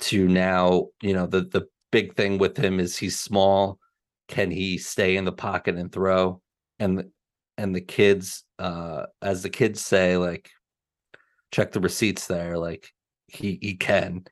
to 0.00 0.28
now, 0.28 0.88
you 1.02 1.14
know, 1.14 1.26
the 1.26 1.42
the 1.42 1.66
big 1.92 2.16
thing 2.16 2.38
with 2.38 2.56
him 2.56 2.80
is 2.80 2.96
he's 2.96 3.18
small. 3.20 3.78
Can 4.30 4.50
he 4.50 4.78
stay 4.78 5.16
in 5.16 5.24
the 5.24 5.32
pocket 5.32 5.76
and 5.76 5.92
throw? 5.92 6.40
And 6.78 6.98
the- 6.98 7.10
and 7.58 7.74
the 7.74 7.80
kids, 7.82 8.44
uh, 8.58 9.04
as 9.20 9.42
the 9.42 9.50
kids 9.50 9.84
say, 9.84 10.16
like, 10.16 10.48
check 11.52 11.72
the 11.72 11.80
receipts 11.80 12.26
there. 12.26 12.56
Like 12.56 12.88
he 13.26 13.58
he 13.60 13.76
can. 13.76 14.24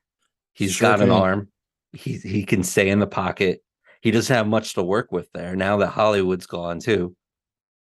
He's 0.54 0.72
Sure 0.72 0.88
got 0.90 1.02
an 1.02 1.10
arm. 1.10 1.48
He 1.92 2.14
he 2.18 2.44
can 2.44 2.62
stay 2.62 2.88
in 2.88 3.00
the 3.00 3.06
pocket. 3.06 3.62
He 4.00 4.10
doesn't 4.10 4.34
have 4.34 4.46
much 4.46 4.74
to 4.74 4.82
work 4.82 5.12
with 5.12 5.30
there. 5.32 5.56
Now 5.56 5.76
that 5.78 5.88
Hollywood's 5.88 6.46
gone 6.46 6.78
too. 6.80 7.14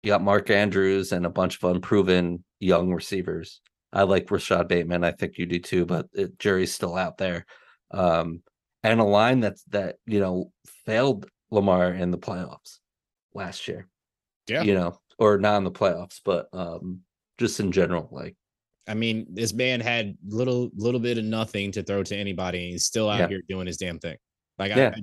You 0.02 0.12
got 0.12 0.22
Mark 0.22 0.50
Andrews 0.50 1.12
and 1.12 1.26
a 1.26 1.30
bunch 1.30 1.56
of 1.56 1.64
unproven 1.64 2.44
young 2.60 2.92
receivers. 2.92 3.60
I 3.92 4.02
like 4.04 4.30
Rashod 4.30 4.68
Bateman. 4.68 5.04
I 5.04 5.12
think 5.12 5.38
you 5.38 5.46
do 5.46 5.58
too, 5.58 5.86
but 5.86 6.06
it, 6.12 6.38
jury's 6.38 6.74
still 6.74 6.96
out 6.96 7.18
there. 7.18 7.46
Um, 7.90 8.42
and 8.82 9.00
a 9.00 9.04
line 9.04 9.40
that's 9.40 9.64
that 9.64 9.96
you 10.06 10.20
know 10.20 10.52
failed 10.86 11.26
Lamar 11.54 11.92
in 11.92 12.10
the 12.10 12.18
playoffs 12.18 12.78
last 13.34 13.68
year. 13.68 13.88
Yeah. 14.48 14.62
You 14.62 14.74
know, 14.74 14.98
or 15.18 15.38
not 15.38 15.56
in 15.56 15.64
the 15.64 15.70
playoffs, 15.70 16.20
but 16.24 16.48
um, 16.52 17.00
just 17.38 17.60
in 17.60 17.72
general, 17.72 18.08
like 18.10 18.36
I 18.86 18.92
mean, 18.94 19.26
this 19.30 19.54
man 19.54 19.80
had 19.80 20.16
little 20.26 20.70
little 20.76 21.00
bit 21.00 21.16
of 21.16 21.24
nothing 21.24 21.72
to 21.72 21.82
throw 21.82 22.02
to 22.02 22.16
anybody, 22.16 22.58
and 22.64 22.72
he's 22.72 22.84
still 22.84 23.08
out 23.08 23.20
Yeah. 23.20 23.28
here 23.28 23.42
doing 23.48 23.66
his 23.66 23.78
damn 23.78 23.98
thing. 23.98 24.16
Like 24.58 24.72
I, 24.72 24.86
I 24.86 24.94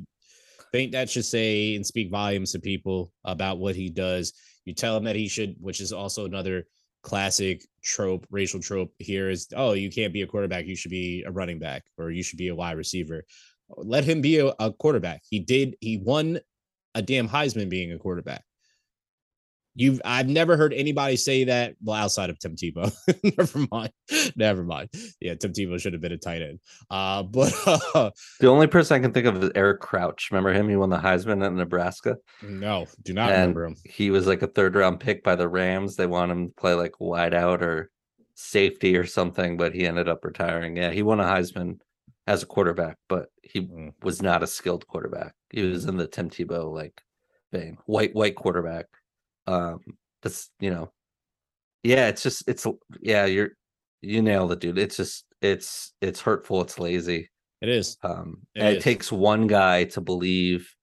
think 0.72 0.92
that 0.92 1.10
should 1.10 1.26
say 1.26 1.76
and 1.76 1.86
speak 1.86 2.12
volumes 2.12 2.52
to 2.52 2.60
people 2.60 3.12
about 3.26 3.58
what 3.58 3.76
he 3.76 3.90
does. 3.90 4.34
You 4.66 4.74
tell 4.74 4.96
him 4.96 5.06
that 5.06 5.16
he 5.16 5.28
should, 5.28 5.56
which 5.60 5.82
is 5.82 5.92
also 5.92 6.26
another 6.26 6.68
classic 7.04 7.66
trope, 7.82 8.28
racial 8.30 8.60
trope 8.60 8.94
here 9.00 9.30
is, 9.30 9.48
oh, 9.56 9.74
you 9.74 9.90
can't 9.90 10.14
be 10.14 10.22
a 10.22 10.28
quarterback, 10.28 10.68
you 10.68 10.76
should 10.76 10.92
be 10.92 11.24
a 11.26 11.32
running 11.32 11.58
back, 11.58 11.84
or 11.98 12.12
you 12.12 12.22
should 12.22 12.38
be 12.38 12.50
a 12.50 12.56
wide 12.56 12.78
receiver. 12.78 13.24
Let 13.78 14.04
him 14.04 14.22
be 14.22 14.40
a, 14.40 14.48
a 14.60 14.72
quarterback. 14.72 15.22
He 15.30 15.40
did, 15.40 15.76
he 15.82 15.98
won 15.98 16.40
a 16.96 17.02
damn 17.02 17.28
Heisman 17.28 17.70
being 17.70 17.92
a 17.92 17.98
quarterback. 17.98 18.44
You've 19.74 20.02
I've 20.04 20.28
never 20.28 20.58
heard 20.58 20.74
anybody 20.74 21.16
say 21.16 21.46
that. 21.46 21.76
Well, 21.82 21.96
outside 21.96 22.30
of 22.30 22.38
Tim 22.40 22.58
Tebow, 22.58 22.94
never 23.38 23.68
mind, 23.72 23.92
never 24.36 24.64
mind. 24.64 24.90
Yeah, 25.22 25.36
Tim 25.36 25.54
Tebow 25.54 25.80
should 25.80 25.94
have 25.94 26.02
been 26.02 26.12
a 26.12 26.18
tight 26.18 26.42
end. 26.42 26.60
Uh, 26.90 27.24
but 27.32 27.54
uh, 27.66 28.12
the 28.42 28.48
only 28.48 28.68
person 28.68 28.96
I 28.96 29.00
can 29.00 29.14
think 29.14 29.28
of 29.28 29.42
is 29.42 29.50
Eric 29.56 29.80
Crouch. 29.80 30.28
Remember 30.30 30.52
him? 30.52 30.68
He 30.68 30.76
won 30.76 30.90
the 30.90 30.98
Heisman 30.98 31.46
at 31.46 31.54
Nebraska. 31.54 32.18
no, 32.42 32.86
do 33.04 33.14
not 33.14 33.30
and 33.30 33.40
remember 33.40 33.66
him. 33.66 33.76
he 33.86 34.12
was 34.12 34.28
like 34.28 34.42
a 34.42 34.48
third 34.48 34.76
round 34.76 35.00
pick 35.00 35.24
by 35.24 35.36
the 35.36 35.48
Rams. 35.48 35.96
They 35.96 36.06
want 36.06 36.34
him 36.34 36.50
to 36.50 36.54
play 36.56 36.74
like 36.74 37.00
wide 37.00 37.34
out 37.34 37.64
or 37.64 37.92
safety 38.36 38.98
or 38.98 39.06
something, 39.06 39.56
but 39.56 39.74
he 39.74 39.88
ended 39.88 40.10
up 40.10 40.26
retiring. 40.26 40.76
Yeah, 40.76 40.92
he 40.92 41.02
won 41.02 41.22
a 41.22 41.26
Heisman 41.26 41.80
as 42.28 42.44
a 42.44 42.46
quarterback, 42.48 42.98
but 43.10 43.30
he 43.44 43.62
Mm. 43.62 43.94
was 44.04 44.22
not 44.22 44.44
a 44.44 44.48
skilled 44.48 44.88
quarterback. 44.88 45.34
He 45.50 45.64
was 45.64 45.86
in 45.86 45.98
the 45.98 46.08
Tim 46.08 46.30
Tebow 46.30 46.72
like 46.74 47.02
vein, 47.52 47.78
white 47.86 48.14
white 48.16 48.36
quarterback. 48.36 48.86
Um, 49.48 49.80
that's 50.22 50.50
you 50.60 50.70
know, 50.70 50.92
yeah, 51.84 52.08
it's 52.10 52.24
just 52.24 52.48
it's 52.48 52.66
yeah, 53.02 53.26
you're 53.26 53.52
you 54.02 54.22
nailed 54.22 54.52
it, 54.54 54.60
dude. 54.60 54.78
It's 54.78 54.98
just 54.98 55.26
it's 55.42 55.94
it's 56.02 56.22
hurtful. 56.22 56.62
It's 56.62 56.80
lazy. 56.80 57.30
It 57.62 57.70
is. 57.70 57.98
Um, 58.04 58.48
It 58.56 58.60
and 58.62 58.70
it 58.74 58.78
is. 58.78 58.84
takes 58.84 59.12
one 59.12 59.48
guy 59.48 59.86
to 59.86 60.02
believe 60.02 60.74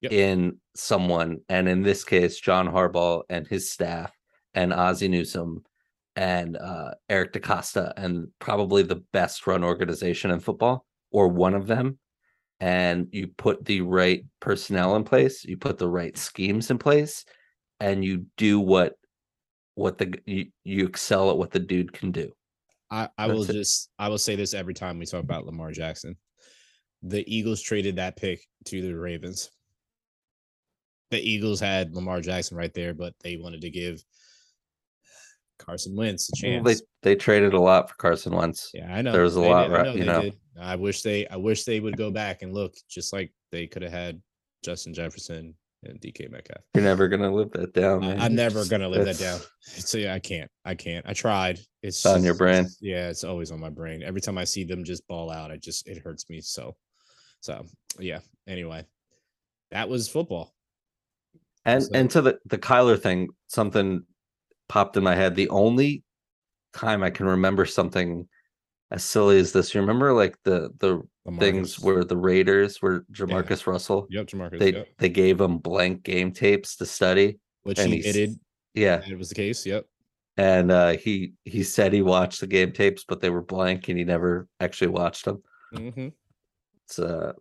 Yep. 0.00 0.12
in 0.12 0.60
someone, 0.76 1.40
and 1.48 1.68
in 1.68 1.82
this 1.82 2.04
case, 2.04 2.38
John 2.38 2.68
Harbaugh 2.68 3.24
and 3.28 3.46
his 3.48 3.72
staff, 3.72 4.12
and 4.54 4.72
Ozzie 4.72 5.08
Newsome, 5.08 5.64
and 6.18 6.56
uh, 6.56 6.90
Eric 7.08 7.32
DeCosta, 7.32 7.92
and 7.96 8.26
probably 8.40 8.82
the 8.82 9.04
best 9.12 9.46
run 9.46 9.62
organization 9.62 10.32
in 10.32 10.40
football, 10.40 10.84
or 11.12 11.28
one 11.28 11.54
of 11.54 11.68
them. 11.68 11.96
And 12.58 13.06
you 13.12 13.28
put 13.28 13.64
the 13.64 13.82
right 13.82 14.24
personnel 14.40 14.96
in 14.96 15.04
place, 15.04 15.44
you 15.44 15.56
put 15.56 15.78
the 15.78 15.88
right 15.88 16.18
schemes 16.18 16.72
in 16.72 16.78
place, 16.78 17.24
and 17.78 18.04
you 18.04 18.26
do 18.36 18.58
what 18.58 18.94
what 19.76 19.98
the 19.98 20.12
you, 20.26 20.46
you 20.64 20.86
excel 20.86 21.30
at 21.30 21.38
what 21.38 21.52
the 21.52 21.60
dude 21.60 21.92
can 21.92 22.10
do. 22.10 22.32
I, 22.90 23.08
I 23.16 23.28
will 23.28 23.48
it. 23.48 23.52
just 23.52 23.88
I 23.96 24.08
will 24.08 24.18
say 24.18 24.34
this 24.34 24.54
every 24.54 24.74
time 24.74 24.98
we 24.98 25.06
talk 25.06 25.22
about 25.22 25.46
Lamar 25.46 25.70
Jackson. 25.70 26.16
The 27.04 27.22
Eagles 27.32 27.62
traded 27.62 27.94
that 27.94 28.16
pick 28.16 28.40
to 28.64 28.82
the 28.82 28.98
Ravens. 28.98 29.52
The 31.12 31.20
Eagles 31.20 31.60
had 31.60 31.94
Lamar 31.94 32.20
Jackson 32.20 32.56
right 32.56 32.74
there, 32.74 32.92
but 32.92 33.14
they 33.22 33.36
wanted 33.36 33.60
to 33.60 33.70
give 33.70 34.02
Carson 35.58 35.94
Wentz 35.96 36.30
a 36.42 36.48
Well, 36.48 36.62
they 36.62 36.76
they 37.02 37.14
traded 37.16 37.52
a 37.54 37.60
lot 37.60 37.88
for 37.90 37.96
Carson 37.96 38.34
Wentz. 38.34 38.70
Yeah, 38.72 38.92
I 38.94 39.02
know. 39.02 39.12
There 39.12 39.22
was 39.22 39.36
a 39.36 39.40
They 39.40 39.48
lot. 39.50 39.70
I 39.70 39.72
right, 39.72 39.84
know 39.86 39.94
you 39.94 40.04
know. 40.04 40.22
did. 40.22 40.36
I 40.60 40.76
wish 40.76 41.02
they 41.02 41.26
I 41.28 41.36
wish 41.36 41.64
they 41.64 41.80
would 41.80 41.96
go 41.96 42.10
back 42.10 42.42
and 42.42 42.52
look 42.54 42.74
just 42.88 43.12
like 43.12 43.32
they 43.52 43.66
could 43.66 43.82
have 43.82 43.92
had 43.92 44.20
Justin 44.64 44.94
Jefferson 44.94 45.54
and 45.84 46.00
DK 46.00 46.28
Metcalf. 46.30 46.62
You're 46.74 46.82
never 46.84 47.06
gonna 47.08 47.32
live 47.32 47.50
that 47.52 47.72
down. 47.72 48.02
I- 48.02 48.08
man. 48.08 48.20
I'm 48.20 48.34
never 48.34 48.64
gonna 48.64 48.88
live 48.88 49.04
that 49.04 49.18
down. 49.18 49.40
So 49.60 49.98
yeah, 49.98 50.14
I 50.14 50.18
can't. 50.18 50.50
I 50.64 50.74
can't. 50.74 51.06
I 51.06 51.12
tried. 51.12 51.60
It's 51.82 52.04
on 52.06 52.24
your 52.24 52.34
brain. 52.34 52.60
it's- 52.60 52.78
Yeah, 52.80 53.08
it's 53.10 53.22
always 53.24 53.50
on 53.52 53.60
my 53.60 53.70
brain. 53.70 54.02
Every 54.02 54.20
time 54.20 54.38
I 54.38 54.44
see 54.44 54.64
them 54.64 54.82
just 54.84 55.06
ball 55.06 55.30
out, 55.30 55.50
I 55.52 55.56
just 55.56 55.86
it 55.88 55.98
hurts 55.98 56.28
me 56.28 56.40
so. 56.40 56.76
So 57.40 57.64
yeah. 58.00 58.18
Anyway, 58.48 58.84
that 59.70 59.88
was 59.88 60.08
football. 60.08 60.52
And 61.64 61.84
So- 61.84 61.90
and 61.94 62.10
to 62.10 62.22
the 62.22 62.38
the 62.46 62.58
Kyler 62.58 63.00
thing, 63.00 63.28
something 63.46 64.04
popped 64.68 64.96
in 64.96 65.04
my 65.04 65.14
head. 65.14 65.34
The 65.34 65.48
only 65.48 66.02
time 66.72 67.02
I 67.02 67.10
can 67.10 67.26
remember 67.26 67.64
something 67.64 68.28
as 68.90 69.04
silly 69.04 69.38
as 69.38 69.52
this, 69.52 69.74
you 69.74 69.80
remember 69.80 70.12
like 70.12 70.36
the 70.44 70.70
the 70.78 71.02
things 71.38 71.78
where 71.78 72.04
the 72.04 72.16
Raiders 72.16 72.80
were 72.80 73.04
Jamarcus 73.12 73.66
Russell. 73.66 74.06
Yep, 74.10 74.26
Jamarcus. 74.26 74.58
They 74.58 74.72
yep. 74.72 74.88
they 74.98 75.08
gave 75.08 75.40
him 75.40 75.58
blank 75.58 76.02
game 76.02 76.32
tapes 76.32 76.76
to 76.76 76.86
study. 76.86 77.38
Which 77.64 77.78
and 77.78 77.92
he 77.92 78.00
admitted 78.00 78.38
Yeah, 78.74 79.02
it 79.06 79.18
was 79.18 79.28
the 79.28 79.34
case. 79.34 79.66
Yep. 79.66 79.86
and 80.38 80.70
uh, 80.70 80.96
he 80.96 81.34
he 81.44 81.62
said 81.62 81.92
he 81.92 82.02
watched 82.02 82.40
the 82.40 82.46
game 82.46 82.72
tapes, 82.72 83.04
but 83.06 83.20
they 83.20 83.30
were 83.30 83.42
blank, 83.42 83.88
and 83.88 83.98
he 83.98 84.04
never 84.04 84.48
actually 84.60 84.88
watched 84.88 85.26
them. 85.26 85.42
hmm 85.72 86.08
It's 86.84 86.98
uh, 86.98 87.32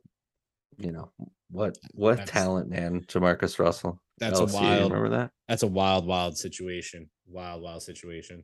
you 0.77 0.91
know 0.91 1.11
what 1.49 1.77
what 1.93 2.17
That's- 2.17 2.29
talent, 2.29 2.69
man, 2.69 3.01
Jamarcus 3.07 3.57
Russell. 3.59 4.01
That's 4.19 4.39
a 4.39 4.43
LSU, 4.43 4.53
you 4.53 4.53
wild 4.65 4.91
Remember 4.91 5.09
that? 5.17 5.31
that's 5.47 5.63
a 5.63 5.67
wild, 5.67 6.05
wild 6.07 6.37
situation. 6.37 7.09
Wild, 7.27 7.61
wild 7.61 7.83
situation. 7.83 8.43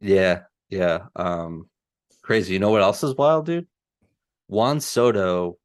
Yeah, 0.00 0.42
yeah. 0.68 1.06
Um 1.16 1.68
crazy. 2.22 2.52
You 2.52 2.58
know 2.58 2.70
what 2.70 2.82
else 2.82 3.02
is 3.02 3.14
wild, 3.16 3.46
dude? 3.46 3.66
Juan 4.48 4.80
Soto, 4.80 5.58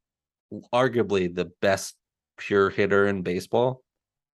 arguably 0.72 1.34
the 1.34 1.46
best 1.60 1.94
pure 2.36 2.70
hitter 2.70 3.06
in 3.06 3.22
baseball, 3.22 3.82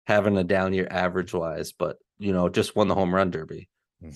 having 0.07 0.37
a 0.39 0.45
down 0.45 0.73
year 0.73 0.89
average 0.91 1.33
wise, 1.35 1.73
but 1.73 1.99
you 2.19 2.33
know, 2.33 2.49
just 2.49 2.77
won 2.77 2.89
the 2.89 2.95
home 2.95 3.15
run 3.15 3.31
derby. 3.31 3.69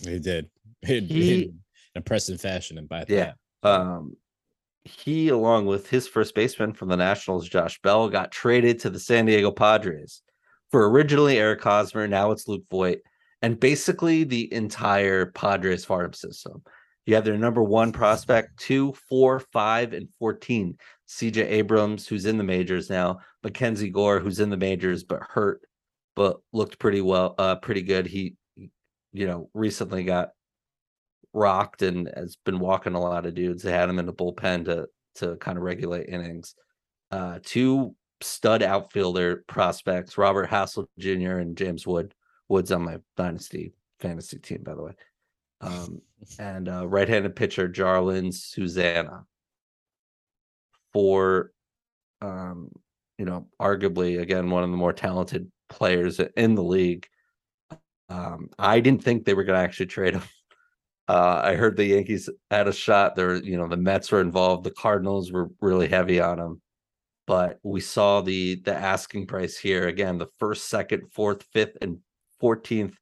He 0.04 0.18
did. 0.18 0.50
In, 0.82 1.06
He- 1.06 1.42
in 1.44 1.58
impressive 1.94 2.40
fashion 2.40 2.76
and 2.78 2.88
by 2.88 3.04
Yeah. 3.08 3.32
Um, 3.62 4.16
he, 4.84 5.28
along 5.28 5.66
with 5.66 5.88
his 5.88 6.06
first 6.06 6.34
baseman 6.34 6.72
from 6.72 6.88
the 6.88 6.96
Nationals, 6.96 7.48
Josh 7.48 7.80
Bell, 7.82 8.08
got 8.08 8.30
traded 8.30 8.78
to 8.80 8.90
the 8.90 9.00
San 9.00 9.26
Diego 9.26 9.50
Padres 9.50 10.22
for 10.70 10.90
originally 10.90 11.38
Eric 11.38 11.62
Hosmer. 11.62 12.06
Now 12.06 12.30
it's 12.30 12.48
Luke 12.48 12.64
Voit, 12.70 12.98
and 13.42 13.58
basically 13.58 14.24
the 14.24 14.52
entire 14.52 15.26
Padres 15.26 15.84
farm 15.84 16.12
system. 16.12 16.62
You 17.06 17.14
have 17.14 17.24
their 17.24 17.38
number 17.38 17.62
one 17.62 17.92
prospect, 17.92 18.58
two, 18.58 18.92
four, 19.08 19.40
five, 19.40 19.92
and 19.92 20.08
14. 20.18 20.76
CJ 21.06 21.36
Abrams, 21.50 22.06
who's 22.06 22.24
in 22.24 22.38
the 22.38 22.44
majors 22.44 22.88
now, 22.88 23.18
Mackenzie 23.42 23.90
Gore, 23.90 24.20
who's 24.20 24.40
in 24.40 24.48
the 24.48 24.56
majors 24.56 25.04
but 25.04 25.22
hurt, 25.22 25.60
but 26.16 26.38
looked 26.52 26.78
pretty 26.78 27.02
well, 27.02 27.34
uh, 27.38 27.56
pretty 27.56 27.82
good. 27.82 28.06
He, 28.06 28.36
you 29.12 29.26
know, 29.26 29.50
recently 29.52 30.04
got 30.04 30.30
rocked 31.34 31.82
and 31.82 32.10
has 32.16 32.36
been 32.44 32.58
walking 32.58 32.94
a 32.94 33.00
lot 33.00 33.26
of 33.26 33.34
dudes. 33.34 33.62
They 33.62 33.72
had 33.72 33.88
him 33.88 33.98
in 33.98 34.06
the 34.06 34.12
bullpen 34.12 34.64
to 34.66 34.88
to 35.16 35.36
kind 35.36 35.58
of 35.58 35.64
regulate 35.64 36.08
innings. 36.08 36.54
Uh, 37.10 37.38
two 37.42 37.94
stud 38.20 38.62
outfielder 38.62 39.44
prospects, 39.46 40.18
Robert 40.18 40.48
Hassell 40.48 40.86
Jr. 40.98 41.38
and 41.38 41.56
James 41.56 41.86
Wood. 41.86 42.14
Wood's 42.48 42.72
on 42.72 42.82
my 42.82 42.98
dynasty 43.16 43.72
fantasy 44.00 44.38
team, 44.38 44.62
by 44.62 44.74
the 44.74 44.82
way. 44.82 44.92
Um, 45.60 46.00
and 46.38 46.68
uh, 46.68 46.86
right-handed 46.86 47.36
pitcher 47.36 47.68
Jarlin 47.68 48.32
Susana. 48.32 49.24
For, 50.92 51.50
um, 52.20 52.70
you 53.18 53.24
know, 53.24 53.48
arguably 53.60 54.20
again 54.20 54.48
one 54.50 54.62
of 54.62 54.70
the 54.70 54.76
more 54.76 54.92
talented 54.92 55.50
players 55.68 56.20
in 56.36 56.54
the 56.54 56.62
league. 56.62 57.06
Um, 58.08 58.50
I 58.58 58.80
didn't 58.80 59.02
think 59.02 59.24
they 59.24 59.34
were 59.34 59.44
going 59.44 59.58
to 59.58 59.64
actually 59.64 59.86
trade 59.86 60.14
him. 60.14 60.22
Uh, 61.06 61.40
I 61.44 61.54
heard 61.54 61.76
the 61.76 61.84
Yankees 61.84 62.30
had 62.50 62.66
a 62.66 62.72
shot. 62.72 63.14
There, 63.14 63.36
you 63.36 63.58
know, 63.58 63.68
the 63.68 63.76
Mets 63.76 64.10
were 64.10 64.20
involved. 64.20 64.64
The 64.64 64.70
Cardinals 64.70 65.30
were 65.30 65.50
really 65.60 65.88
heavy 65.88 66.20
on 66.20 66.38
him, 66.38 66.62
but 67.26 67.58
we 67.62 67.80
saw 67.80 68.22
the 68.22 68.56
the 68.64 68.74
asking 68.74 69.26
price 69.26 69.58
here 69.58 69.86
again. 69.88 70.18
The 70.18 70.30
first, 70.38 70.68
second, 70.68 71.02
fourth, 71.12 71.44
fifth, 71.52 71.76
and 71.82 71.98
fourteenth 72.40 72.96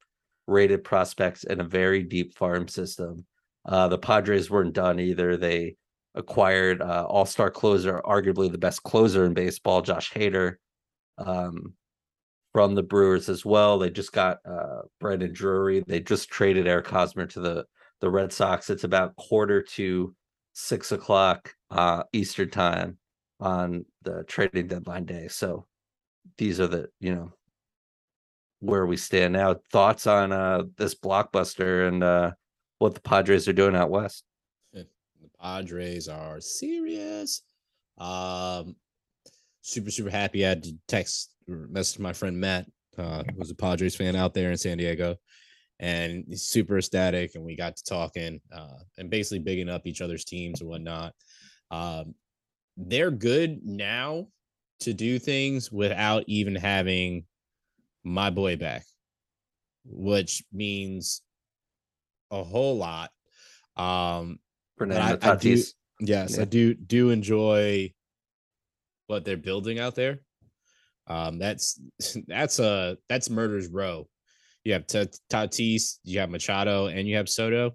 rated 0.49 0.83
prospects 0.83 1.45
in 1.45 1.61
a 1.61 1.65
very 1.65 2.03
deep 2.03 2.35
farm 2.35 2.67
system. 2.67 3.25
Uh, 3.65 3.87
the 3.87 3.99
Padres 3.99 4.51
weren't 4.51 4.75
done 4.75 4.99
either. 4.99 5.37
They 5.37 5.77
acquired 6.17 6.83
uh, 6.83 7.07
All 7.09 7.25
Star 7.25 7.51
closer, 7.51 8.03
arguably 8.05 8.51
the 8.51 8.59
best 8.59 8.83
closer 8.83 9.25
in 9.25 9.35
baseball, 9.35 9.81
Josh 9.81 10.13
Hader, 10.13 10.55
um, 11.19 11.75
from 12.53 12.75
the 12.75 12.83
Brewers 12.83 13.29
as 13.29 13.45
well. 13.45 13.79
They 13.79 13.91
just 13.91 14.13
got 14.13 14.39
uh, 14.45 14.83
Brandon 14.99 15.33
Drury. 15.33 15.85
They 15.87 16.01
just 16.01 16.29
traded 16.29 16.67
Eric 16.67 16.89
Hosmer 16.89 17.27
to 17.27 17.41
the 17.41 17.65
the 18.03 18.11
Red 18.11 18.33
Sox. 18.33 18.69
It's 18.69 18.85
about 18.85 19.17
quarter 19.17 19.63
to 19.63 20.15
six 20.53 20.93
o'clock 20.93 21.55
uh, 21.71 22.03
Eastern 22.13 22.51
time 22.51 22.99
on 23.41 23.87
the 24.03 24.25
trading 24.25 24.67
deadline 24.67 25.07
day. 25.07 25.29
So 25.29 25.67
these 26.37 26.61
are 26.61 26.67
the 26.67 26.91
you 27.01 27.15
know 27.15 27.33
where 28.61 28.85
we 28.85 28.99
stand 28.99 29.33
now. 29.33 29.57
Thoughts 29.71 30.07
on 30.07 30.33
uh, 30.33 30.65
this 30.77 30.95
blockbuster 30.95 31.89
and 31.89 32.05
uh, 32.05 32.33
what 32.79 32.95
the 32.95 33.01
Padres 33.01 33.49
are 33.49 33.55
doing 33.55 33.75
out 33.75 33.91
west? 33.91 34.25
The 34.73 34.87
Padres 35.41 36.09
are 36.09 36.41
serious. 36.41 37.43
Um, 37.99 38.77
super 39.63 39.91
super 39.91 40.11
happy. 40.11 40.45
I 40.45 40.51
had 40.51 40.65
to 40.65 40.75
text 40.89 41.31
message 41.47 42.01
my 42.01 42.13
friend 42.13 42.39
Matt, 42.39 42.67
uh, 42.99 43.23
who's 43.37 43.51
a 43.51 43.55
Padres 43.55 43.95
fan 43.95 44.17
out 44.17 44.35
there 44.35 44.51
in 44.51 44.57
San 44.57 44.79
Diego, 44.79 45.17
and 45.83 46.24
he's 46.28 46.45
super 46.45 46.78
ecstatic. 46.78 47.35
And 47.35 47.45
we 47.45 47.57
got 47.57 47.76
to 47.76 47.85
talking 47.85 48.41
uh, 48.55 48.78
and 48.97 49.11
basically 49.11 49.41
bigging 49.41 49.68
up 49.68 49.87
each 49.87 50.01
other's 50.01 50.24
teams 50.24 50.61
and 50.61 50.70
whatnot. 50.70 51.12
Um, 51.70 52.14
they're 52.76 53.11
good 53.11 53.61
now 53.64 54.28
to 54.80 54.95
do 54.95 55.18
things 55.18 55.70
without 55.70 56.24
even 56.28 56.55
having 56.55 57.24
my 58.05 58.30
boy 58.30 58.57
back, 58.57 58.85
which 59.85 60.45
means 60.53 61.20
a 62.30 62.43
whole 62.43 62.76
lot. 62.78 63.11
Um, 63.76 64.39
Fernando 64.78 65.18
I- 65.26 65.33
I 65.33 65.37
do- 65.37 65.62
Yes, 66.01 66.35
Yeah. 66.37 66.43
I 66.43 66.45
do 66.47 66.74
do 66.74 67.11
enjoy 67.11 67.93
what 69.07 69.24
they're 69.24 69.37
building 69.37 69.78
out 69.78 69.95
there. 69.95 70.20
Um, 71.07 71.39
that's 71.39 71.80
that's 72.26 72.59
a 72.59 72.97
that's 73.09 73.28
murder's 73.30 73.68
row. 73.68 74.09
You 74.65 74.75
have 74.75 74.87
Ta- 74.87 75.07
Tatis, 75.31 75.99
you 76.05 76.21
have 76.21 76.31
Machado, 76.31 76.87
and 76.87 77.07
you 77.09 77.17
have 77.17 77.29
Soto. 77.29 77.73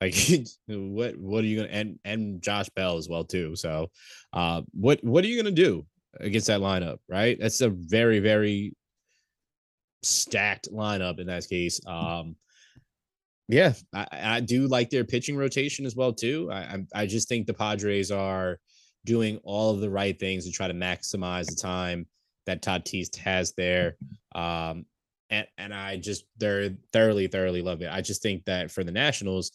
Like 0.00 0.14
what 0.68 1.16
what 1.18 1.44
are 1.44 1.46
you 1.46 1.56
gonna 1.58 1.68
and 1.70 1.98
and 2.04 2.40
Josh 2.42 2.68
Bell 2.70 2.96
as 2.98 3.08
well 3.08 3.24
too. 3.24 3.56
So 3.56 3.90
uh 4.32 4.62
what 4.72 5.02
what 5.02 5.24
are 5.24 5.26
you 5.26 5.36
gonna 5.36 5.54
do 5.54 5.84
against 6.20 6.46
that 6.46 6.60
lineup, 6.60 6.98
right? 7.08 7.36
That's 7.40 7.60
a 7.60 7.70
very, 7.70 8.20
very 8.20 8.74
stacked 10.02 10.68
lineup 10.72 11.18
in 11.20 11.26
that 11.26 11.48
case. 11.48 11.80
Um 11.86 12.36
yeah, 13.48 13.72
I, 13.94 14.06
I 14.12 14.40
do 14.40 14.66
like 14.68 14.90
their 14.90 15.04
pitching 15.04 15.36
rotation 15.36 15.86
as 15.86 15.96
well 15.96 16.12
too. 16.12 16.50
I- 16.52 16.84
I 16.94 17.06
just 17.06 17.28
think 17.28 17.46
the 17.46 17.54
Padres 17.54 18.10
are 18.10 18.58
doing 19.06 19.40
all 19.42 19.74
of 19.74 19.80
the 19.80 19.88
right 19.90 20.18
things 20.18 20.44
to 20.44 20.52
try 20.52 20.68
to 20.68 20.74
maximize 20.74 21.46
the 21.46 21.56
time 21.56 22.06
that 22.46 22.62
Tatis 22.62 23.16
has 23.16 23.52
there. 23.56 23.96
Um, 24.34 24.84
and 25.30 25.46
and 25.58 25.74
I 25.74 25.96
just 25.96 26.24
they're 26.38 26.70
thoroughly 26.92 27.26
thoroughly 27.26 27.62
love 27.62 27.82
it. 27.82 27.90
I 27.90 28.00
just 28.00 28.22
think 28.22 28.44
that 28.44 28.70
for 28.70 28.84
the 28.84 28.92
Nationals, 28.92 29.52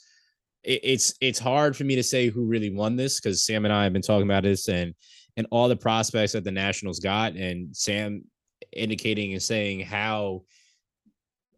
it, 0.63 0.81
it's 0.83 1.13
it's 1.21 1.39
hard 1.39 1.75
for 1.75 1.83
me 1.83 1.95
to 1.95 2.03
say 2.03 2.29
who 2.29 2.45
really 2.45 2.69
won 2.69 2.95
this 2.95 3.19
because 3.19 3.45
Sam 3.45 3.65
and 3.65 3.73
I 3.73 3.83
have 3.83 3.93
been 3.93 4.01
talking 4.01 4.27
about 4.27 4.43
this 4.43 4.67
and 4.67 4.93
and 5.37 5.47
all 5.51 5.67
the 5.67 5.75
prospects 5.75 6.33
that 6.33 6.43
the 6.43 6.51
Nationals 6.51 6.99
got 6.99 7.33
and 7.33 7.75
Sam 7.75 8.23
indicating 8.71 9.33
and 9.33 9.41
saying 9.41 9.81
how 9.81 10.43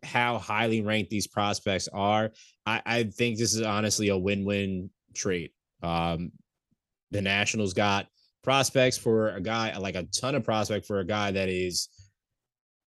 how 0.03 0.37
highly 0.37 0.81
ranked 0.81 1.09
these 1.09 1.27
prospects 1.27 1.89
are. 1.91 2.31
I, 2.65 2.81
I 2.85 3.03
think 3.03 3.37
this 3.37 3.53
is 3.53 3.61
honestly 3.61 4.09
a 4.09 4.17
win-win 4.17 4.89
trade. 5.15 5.49
Um, 5.81 6.31
the 7.11 7.21
Nationals 7.21 7.73
got 7.73 8.07
prospects 8.43 8.97
for 8.97 9.29
a 9.29 9.41
guy 9.41 9.75
like 9.77 9.95
a 9.95 10.03
ton 10.03 10.35
of 10.35 10.43
prospect 10.43 10.85
for 10.85 10.99
a 10.99 11.05
guy 11.05 11.31
that 11.31 11.49
is 11.49 11.89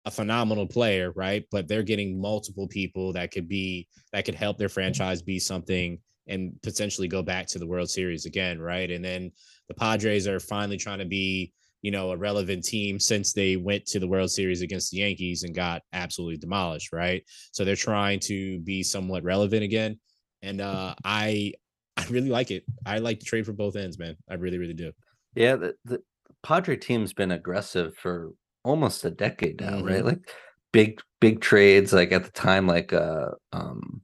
a 0.08 0.12
phenomenal 0.12 0.66
player, 0.66 1.12
right? 1.12 1.44
But 1.52 1.68
they're 1.68 1.84
getting 1.84 2.20
multiple 2.20 2.68
people 2.68 3.12
that 3.14 3.32
could 3.32 3.50
be 3.50 3.88
that 4.14 4.24
could 4.24 4.36
help 4.36 4.58
their 4.58 4.70
franchise 4.70 5.22
be 5.22 5.38
something 5.38 6.00
and 6.28 6.54
potentially 6.64 7.10
go 7.10 7.22
back 7.22 7.46
to 7.48 7.60
the 7.60 7.68
World 7.68 7.90
Series 7.90 8.26
again, 8.26 8.60
right? 8.60 8.90
And 8.90 9.04
then 9.04 9.32
the 9.68 9.74
Padres 9.74 10.26
are 10.26 10.40
finally 10.40 10.78
trying 10.78 11.00
to 11.00 11.06
be, 11.06 11.52
you 11.82 11.92
know, 11.92 12.12
a 12.12 12.18
relevant 12.18 12.64
team 12.64 13.02
since 13.02 13.34
they 13.34 13.58
went 13.58 13.86
to 13.88 14.00
the 14.00 14.08
World 14.08 14.32
Series 14.32 14.62
against 14.62 14.92
the 14.92 15.00
Yankees 15.00 15.44
and 15.44 15.54
got 15.54 15.82
absolutely 15.92 16.38
demolished, 16.38 16.94
right? 16.94 17.24
So 17.52 17.66
they're 17.66 17.76
trying 17.76 18.22
to 18.22 18.60
be 18.60 18.84
somewhat 18.84 19.24
relevant 19.24 19.64
again. 19.64 20.00
And 20.42 20.62
uh 20.62 20.96
I 21.04 21.52
I 21.98 22.06
really 22.10 22.30
like 22.30 22.50
it. 22.52 22.64
I 22.86 23.00
like 23.00 23.20
to 23.20 23.26
trade 23.26 23.46
for 23.46 23.54
both 23.54 23.76
ends, 23.76 24.00
man. 24.00 24.16
I 24.30 24.36
really, 24.36 24.58
really 24.58 24.74
do. 24.74 24.94
Yeah, 25.36 25.58
the, 25.58 25.76
the 25.84 26.02
Padre 26.44 26.78
team's 26.78 27.12
been 27.12 27.32
aggressive 27.32 27.98
for 27.98 28.32
almost 28.64 29.06
a 29.06 29.12
decade 29.12 29.62
now, 29.62 29.82
right? 29.84 30.04
Like 30.06 30.30
big 30.72 31.00
big 31.22 31.42
trades, 31.42 31.94
like 31.94 32.12
at 32.12 32.24
the 32.24 32.32
time, 32.32 32.68
like 32.68 32.94
uh 32.94 33.30
um 33.54 34.02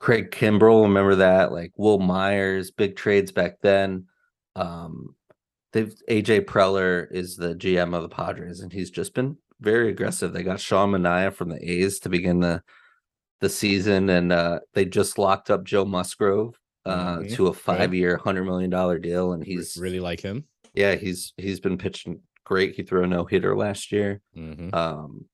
Craig 0.00 0.30
Kimbrel, 0.30 0.82
remember 0.82 1.16
that? 1.16 1.52
Like 1.52 1.72
Wil 1.76 1.98
Myers, 1.98 2.70
big 2.70 2.96
trades 2.96 3.32
back 3.32 3.58
then. 3.62 4.06
Um 4.56 5.14
they've 5.72 5.94
AJ 6.08 6.42
Preller 6.46 7.06
is 7.10 7.36
the 7.36 7.54
GM 7.54 7.94
of 7.94 8.02
the 8.02 8.08
Padres, 8.08 8.60
and 8.60 8.72
he's 8.72 8.90
just 8.90 9.14
been 9.14 9.36
very 9.60 9.88
aggressive. 9.90 10.32
They 10.32 10.42
got 10.42 10.60
Sean 10.60 10.92
Manaea 10.92 11.32
from 11.32 11.48
the 11.48 11.70
A's 11.70 11.98
to 12.00 12.08
begin 12.08 12.40
the 12.40 12.62
the 13.40 13.48
season, 13.48 14.08
and 14.10 14.32
uh 14.32 14.60
they 14.74 14.84
just 14.84 15.18
locked 15.18 15.50
up 15.50 15.64
Joe 15.64 15.84
Musgrove 15.84 16.58
uh 16.86 17.18
Mhm. 17.18 17.34
to 17.34 17.46
a 17.48 17.52
five 17.54 17.94
year, 17.94 18.18
hundred 18.18 18.44
million 18.44 18.70
dollar 18.70 18.98
deal, 18.98 19.32
and 19.32 19.42
He's 19.44 19.74
he's 19.74 19.82
really 19.82 20.00
like 20.00 20.20
him. 20.20 20.44
yeah, 20.74 20.94
he's 20.96 21.32
he's 21.38 21.60
been 21.60 21.78
pitching 21.78 22.20
great. 22.44 22.74
He 22.76 22.82
threw 22.82 23.04
a 23.04 23.06
no 23.06 23.24
hitter 23.24 23.56
last 23.56 23.90
year. 23.92 24.20
Mhm. 24.36 24.72
Um, 24.74 25.26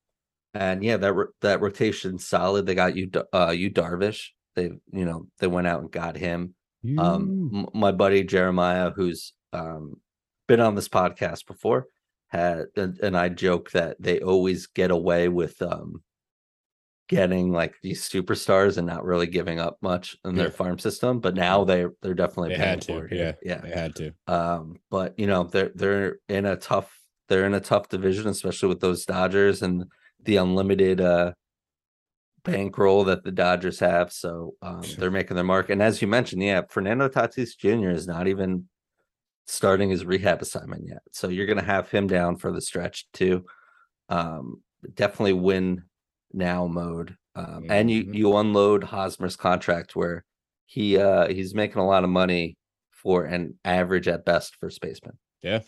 and 0.54 0.82
yeah, 0.82 0.96
that 0.96 1.14
that 1.42 1.60
rotation's 1.60 2.26
solid. 2.26 2.66
They 2.66 2.74
got 2.74 2.96
you, 2.96 3.10
uh, 3.32 3.50
Yu 3.56 3.70
Darvish. 3.70 4.28
They, 4.56 4.64
you 4.92 5.04
know, 5.04 5.26
they 5.38 5.46
went 5.46 5.66
out 5.68 5.80
and 5.82 5.90
got 5.92 6.16
him. 6.16 6.54
Um, 6.98 7.50
m- 7.54 7.66
my 7.74 7.92
buddy 7.92 8.24
Jeremiah, 8.24 8.90
who's 8.90 9.32
um 9.52 10.00
been 10.48 10.60
on 10.60 10.74
this 10.74 10.88
podcast 10.88 11.46
before, 11.46 11.86
had 12.28 12.66
and, 12.76 12.98
and 13.00 13.16
I 13.16 13.28
joke 13.28 13.70
that 13.72 13.96
they 14.00 14.20
always 14.20 14.66
get 14.66 14.90
away 14.90 15.28
with 15.28 15.60
um 15.62 16.02
getting 17.08 17.50
like 17.52 17.74
these 17.82 18.08
superstars 18.08 18.78
and 18.78 18.86
not 18.86 19.04
really 19.04 19.26
giving 19.26 19.58
up 19.58 19.76
much 19.82 20.16
in 20.24 20.36
Yeah. 20.36 20.44
their 20.44 20.50
farm 20.52 20.78
system. 20.78 21.20
But 21.20 21.34
now 21.34 21.64
they 21.64 21.86
they're 22.02 22.14
definitely 22.14 22.50
They 22.50 22.56
paying 22.56 22.68
had 22.68 22.84
for 22.84 23.08
to. 23.08 23.14
it. 23.14 23.18
Yeah. 23.18 23.32
yeah. 23.54 23.60
They 23.60 23.70
had 23.70 23.94
to. 23.96 24.12
Um, 24.26 24.76
but 24.90 25.18
you 25.18 25.26
know, 25.26 25.44
they're 25.44 25.72
they're 25.74 26.18
in 26.28 26.46
a 26.46 26.56
tough 26.56 26.96
they're 27.30 27.46
in 27.46 27.54
a 27.54 27.60
tough 27.62 27.88
division, 27.88 28.28
especially 28.28 28.68
with 28.70 28.80
those 28.82 29.06
Dodgers 29.06 29.62
and 29.62 29.86
the 30.22 30.36
unlimited 30.36 31.00
uh 31.00 31.34
bankroll 32.44 33.04
that 33.04 33.24
the 33.24 33.32
Dodgers 33.32 33.78
have. 33.80 34.12
So 34.12 34.54
um, 34.62 34.96
they're 34.96 35.10
making 35.10 35.34
their 35.36 35.44
mark. 35.44 35.70
And 35.70 35.82
as 35.82 36.00
you 36.00 36.08
mentioned, 36.08 36.42
yeah, 36.42 36.62
Fernando 36.68 37.08
Tatis 37.08 37.56
Jr. 37.56 37.90
is 37.90 38.06
not 38.06 38.26
even 38.28 38.68
starting 39.46 39.90
his 39.90 40.04
rehab 40.06 40.42
assignment 40.42 40.86
yet. 40.86 41.02
So 41.12 41.28
you're 41.28 41.46
going 41.46 41.58
to 41.58 41.64
have 41.64 41.90
him 41.90 42.06
down 42.06 42.36
for 42.36 42.52
the 42.52 42.60
stretch 42.62 43.06
too. 43.12 43.44
Um, 44.08 44.62
definitely 44.94 45.34
win 45.34 45.84
now 46.32 46.66
mode. 46.66 47.16
Um, 47.36 47.66
and 47.70 47.90
you 47.90 48.04
Mhm. 48.04 48.14
you 48.14 48.36
unload 48.36 48.84
Hosmer's 48.84 49.36
contract 49.36 49.96
where 49.96 50.24
he 50.66 50.98
uh 50.98 51.28
he's 51.28 51.54
making 51.54 51.78
a 51.78 51.86
lot 51.86 52.04
of 52.04 52.10
money 52.10 52.56
for 52.90 53.24
an 53.24 53.58
average 53.64 54.08
at 54.08 54.24
best 54.24 54.56
first 54.56 54.80
baseman. 54.80 55.18
Yeah. 55.42 55.60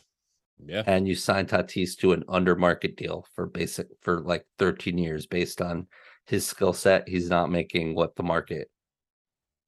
Yeah. 0.65 0.83
And 0.87 1.09
you 1.09 1.15
sign 1.15 1.47
Tatis 1.47 1.97
to 1.99 2.13
an 2.13 2.25
under 2.29 2.55
market 2.57 2.97
deal 2.97 3.27
for 3.35 3.47
basic 3.47 3.89
for 4.01 4.21
like 4.21 4.47
13 4.59 4.97
years 4.99 5.27
based 5.27 5.61
on 5.61 5.87
his 6.27 6.47
skill 6.47 6.73
set. 6.73 7.09
He's 7.09 7.29
not 7.29 7.51
making 7.51 7.95
what 7.95 8.15
the 8.17 8.23
market 8.23 8.71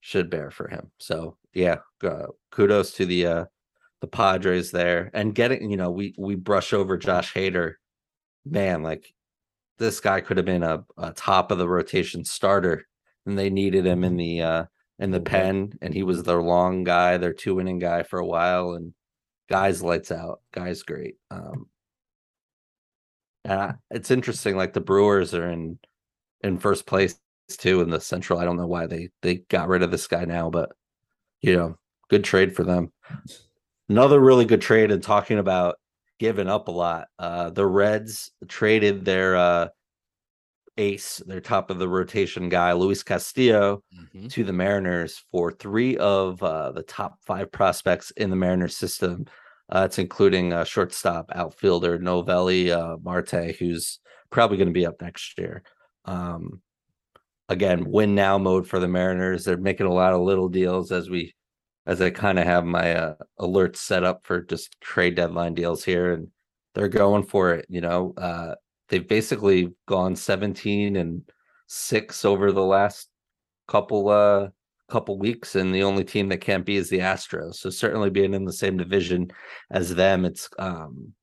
should 0.01 0.31
bear 0.31 0.51
for 0.51 0.69
him. 0.69 0.91
So 0.99 1.37
yeah, 1.53 1.79
uh, 2.03 2.27
kudos 2.51 2.93
to 2.95 3.07
the 3.07 3.27
uh 3.27 3.45
the 4.01 4.07
Padres 4.07 4.71
there 4.71 5.11
and 5.15 5.35
getting 5.35 5.71
you 5.71 5.77
know 5.77 5.91
we 5.91 6.15
we 6.19 6.35
brush 6.35 6.73
over 6.73 6.99
Josh 6.99 7.33
Hader, 7.33 7.75
man 8.45 8.83
like 8.83 9.15
this 9.79 10.01
guy 10.01 10.21
could 10.21 10.37
have 10.37 10.47
been 10.47 10.63
a, 10.63 10.85
a 10.99 11.13
top 11.13 11.51
of 11.51 11.59
the 11.59 11.69
rotation 11.69 12.25
starter 12.25 12.87
and 13.27 13.39
they 13.39 13.51
needed 13.51 13.87
him 13.87 14.05
in 14.05 14.17
the 14.17 14.43
uh 14.43 14.65
in 14.99 15.11
the 15.11 15.21
pen 15.21 15.73
and 15.83 15.95
he 15.95 16.03
was 16.03 16.23
their 16.23 16.43
long 16.43 16.85
guy 16.85 17.17
their 17.17 17.33
two 17.33 17.61
inning 17.61 17.79
guy 17.79 18.03
for 18.03 18.19
a 18.19 18.27
while 18.27 18.75
and 18.75 18.95
guys 19.49 19.83
lights 19.83 20.11
out 20.11 20.41
guys 20.53 20.83
great 20.83 21.17
um 21.31 21.67
and 23.45 23.61
I, 23.61 23.75
it's 23.91 24.11
interesting 24.11 24.57
like 24.57 24.73
the 24.73 24.81
Brewers 24.81 25.35
are 25.35 25.51
in 25.51 25.79
in 26.43 26.59
first 26.59 26.87
place 26.87 27.19
too 27.49 27.83
in 27.83 27.91
the 27.91 28.01
central 28.01 28.39
I 28.39 28.45
don't 28.45 28.57
know 28.57 28.67
why 28.67 28.87
they 28.87 29.11
they 29.23 29.37
got 29.49 29.69
rid 29.69 29.83
of 29.83 29.91
this 29.91 30.07
guy 30.07 30.25
now 30.25 30.51
but 30.51 30.73
you 31.43 31.57
know 31.57 31.77
good 32.09 32.25
trade 32.25 32.55
for 32.55 32.65
them. 32.65 32.93
Another 33.89 34.21
really 34.21 34.45
good 34.45 34.63
trade 34.63 34.91
and 34.91 35.03
talking 35.03 35.39
about 35.39 35.77
giving 36.19 36.49
up 36.49 36.69
a 36.69 36.73
lot 36.73 37.09
uh 37.19 37.51
the 37.51 37.67
Reds 37.67 38.31
traded 38.49 39.05
their 39.05 39.37
uh 39.37 39.69
ace 40.77 41.19
their 41.27 41.41
top 41.41 41.71
of 41.71 41.79
the 41.79 41.89
rotation 41.89 42.49
guy 42.49 42.73
Luis 42.73 43.03
Castillo 43.03 43.83
Mhm. 44.15 44.31
to 44.31 44.45
the 44.45 44.53
Mariners 44.53 45.25
for 45.31 45.53
three 45.53 45.97
of 45.99 46.43
uh, 46.43 46.73
the 46.73 46.83
top 46.83 47.19
five 47.25 47.53
prospects 47.53 48.11
in 48.13 48.31
the 48.31 48.37
Mariners 48.37 48.77
system. 48.77 49.25
Uh, 49.71 49.83
it's 49.87 49.99
including 49.99 50.53
uh, 50.53 50.65
shortstop, 50.65 51.31
outfielder 51.35 51.99
Noelvi 51.99 52.71
uh, 52.71 52.97
Marte, 53.03 53.57
who's 53.59 54.01
probably 54.31 54.57
going 54.57 54.69
to 54.69 54.75
be 54.75 54.87
up 54.87 55.01
next 55.01 55.39
year. 55.39 55.63
Um, 56.05 56.61
again, 57.49 57.85
win 57.91 58.15
now 58.15 58.39
mode 58.39 58.67
for 58.69 58.79
the 58.79 58.89
Mariners. 58.89 59.45
They're 59.45 59.57
making 59.57 59.87
a 59.87 59.93
lot 59.95 60.13
of 60.13 60.21
little 60.21 60.49
deals 60.49 60.93
as 60.93 61.09
we, 61.09 61.35
as 61.87 62.01
I 62.01 62.11
kind 62.11 62.39
of 62.39 62.47
have 62.47 62.65
my 62.65 62.95
uh, 62.95 63.15
alerts 63.41 63.77
set 63.77 64.05
up 64.05 64.25
for 64.25 64.43
just 64.43 64.79
trade 64.81 65.15
deadline 65.15 65.55
deals 65.55 65.85
here, 65.85 66.13
and 66.13 66.29
they're 66.75 66.89
going 66.89 67.23
for 67.25 67.53
it. 67.55 67.67
You 67.69 67.81
know, 67.81 68.15
uh, 68.17 68.55
they've 68.89 69.07
basically 69.07 69.73
gone 69.87 70.17
17 70.17 70.97
and 70.97 71.23
six 71.67 72.25
over 72.25 72.53
the 72.53 72.65
last 72.65 73.09
couple 73.67 74.09
uh 74.09 74.49
couple 74.89 75.19
weeks 75.19 75.55
and 75.55 75.75
the 75.75 75.83
only 75.83 76.05
team 76.05 76.29
that 76.29 76.43
can't 76.43 76.67
be 76.67 76.77
is 76.77 76.91
the 76.91 76.99
Astros. 76.99 77.55
So 77.55 77.71
certainly 77.71 78.11
being 78.11 78.35
in 78.35 78.45
the 78.45 78.53
same 78.53 78.77
division 78.77 79.31
as 79.71 79.95
them, 79.95 80.25
it's 80.25 80.49
um 80.59 81.15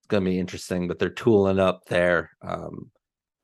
it's 0.00 0.08
gonna 0.08 0.24
be 0.24 0.38
interesting, 0.38 0.88
but 0.88 0.98
they're 0.98 1.10
tooling 1.10 1.60
up 1.60 1.84
there. 1.86 2.30
Um 2.42 2.90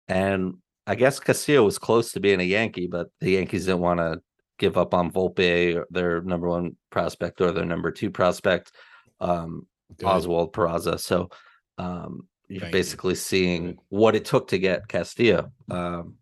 and 0.09 0.57
I 0.87 0.97
guess 0.97 1.21
Castillo 1.21 1.65
was 1.65 1.79
close 1.79 2.13
to 2.13 2.21
being 2.21 2.41
a 2.41 2.45
Yankee, 2.45 2.89
but 2.89 3.09
the 3.21 3.31
Yankees 3.33 3.67
didn't 3.67 3.81
want 3.81 4.01
to 4.01 4.21
give 4.59 4.77
up 4.77 4.95
on 4.95 5.13
Volpe, 5.13 5.83
their 5.91 6.21
number 6.23 6.49
one 6.49 6.77
prospect 6.91 7.41
or 7.41 7.53
their 7.53 7.65
number 7.65 7.93
two 7.93 8.11
prospect, 8.11 8.73
um, 9.21 9.67
Good. 9.97 10.07
Oswald 10.07 10.53
Peraza. 10.53 10.99
So 10.99 11.31
um 11.79 12.29
you're 12.53 12.61
Thank 12.61 12.75
you. 12.75 12.79
basically 12.79 13.15
seeing 13.15 13.79
what 13.89 14.15
it 14.15 14.25
took 14.25 14.49
to 14.49 14.59
get 14.59 14.89
Castillo. 14.89 15.51
Um 15.71 16.17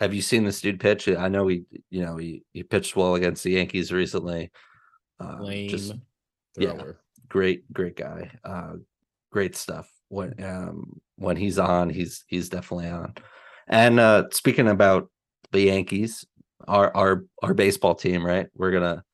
have 0.00 0.12
you 0.12 0.22
seen 0.22 0.44
this 0.44 0.60
dude 0.60 0.80
pitch? 0.80 1.08
I 1.08 1.28
know 1.28 1.46
he, 1.46 1.64
you 1.88 2.04
know, 2.04 2.16
he, 2.16 2.42
he 2.52 2.64
pitched 2.64 2.96
well 2.96 3.14
against 3.14 3.44
the 3.44 3.52
Yankees 3.52 3.92
recently. 3.92 4.50
Um, 5.20 5.40
Lame 5.40 5.68
just 5.68 5.94
yeah. 6.58 6.72
thrower. 6.72 7.00
great, 7.28 7.72
great 7.72 7.96
guy. 7.96 8.32
Uh, 8.44 8.72
great 9.30 9.54
stuff. 9.56 9.88
When 10.08 10.34
um 10.42 11.00
when 11.16 11.36
he's 11.36 11.58
on, 11.58 11.90
he's 11.90 12.24
he's 12.26 12.48
definitely 12.48 12.88
on. 12.88 13.14
And 13.68 14.00
uh 14.00 14.24
speaking 14.32 14.68
about 14.68 15.10
the 15.52 15.60
Yankees, 15.60 16.24
our 16.66 16.94
our 16.96 17.24
our 17.42 17.54
baseball 17.54 17.94
team, 17.94 18.26
right? 18.26 18.48
We're 18.54 18.72
gonna 18.72 19.04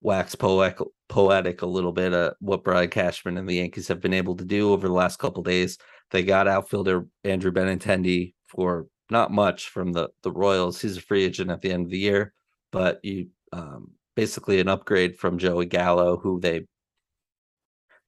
wax 0.00 0.34
poetic 0.34 0.78
poetic 1.08 1.62
a 1.62 1.66
little 1.66 1.92
bit 1.92 2.14
uh 2.14 2.32
what 2.40 2.64
Brian 2.64 2.88
Cashman 2.88 3.36
and 3.36 3.48
the 3.48 3.56
Yankees 3.56 3.88
have 3.88 4.00
been 4.00 4.14
able 4.14 4.36
to 4.36 4.44
do 4.44 4.72
over 4.72 4.86
the 4.86 4.94
last 4.94 5.18
couple 5.18 5.42
days. 5.42 5.78
They 6.10 6.22
got 6.22 6.48
outfielder 6.48 7.06
Andrew 7.24 7.52
Benintendi 7.52 8.34
for 8.48 8.86
not 9.10 9.30
much 9.30 9.68
from 9.68 9.92
the 9.92 10.10
the 10.22 10.32
Royals. 10.32 10.80
He's 10.80 10.96
a 10.96 11.02
free 11.02 11.24
agent 11.24 11.50
at 11.50 11.60
the 11.60 11.72
end 11.72 11.86
of 11.86 11.90
the 11.90 11.98
year, 11.98 12.32
but 12.72 13.04
you 13.04 13.28
um 13.52 13.92
basically 14.16 14.60
an 14.60 14.68
upgrade 14.68 15.16
from 15.16 15.38
Joey 15.38 15.66
Gallo, 15.66 16.16
who 16.16 16.40
they 16.40 16.66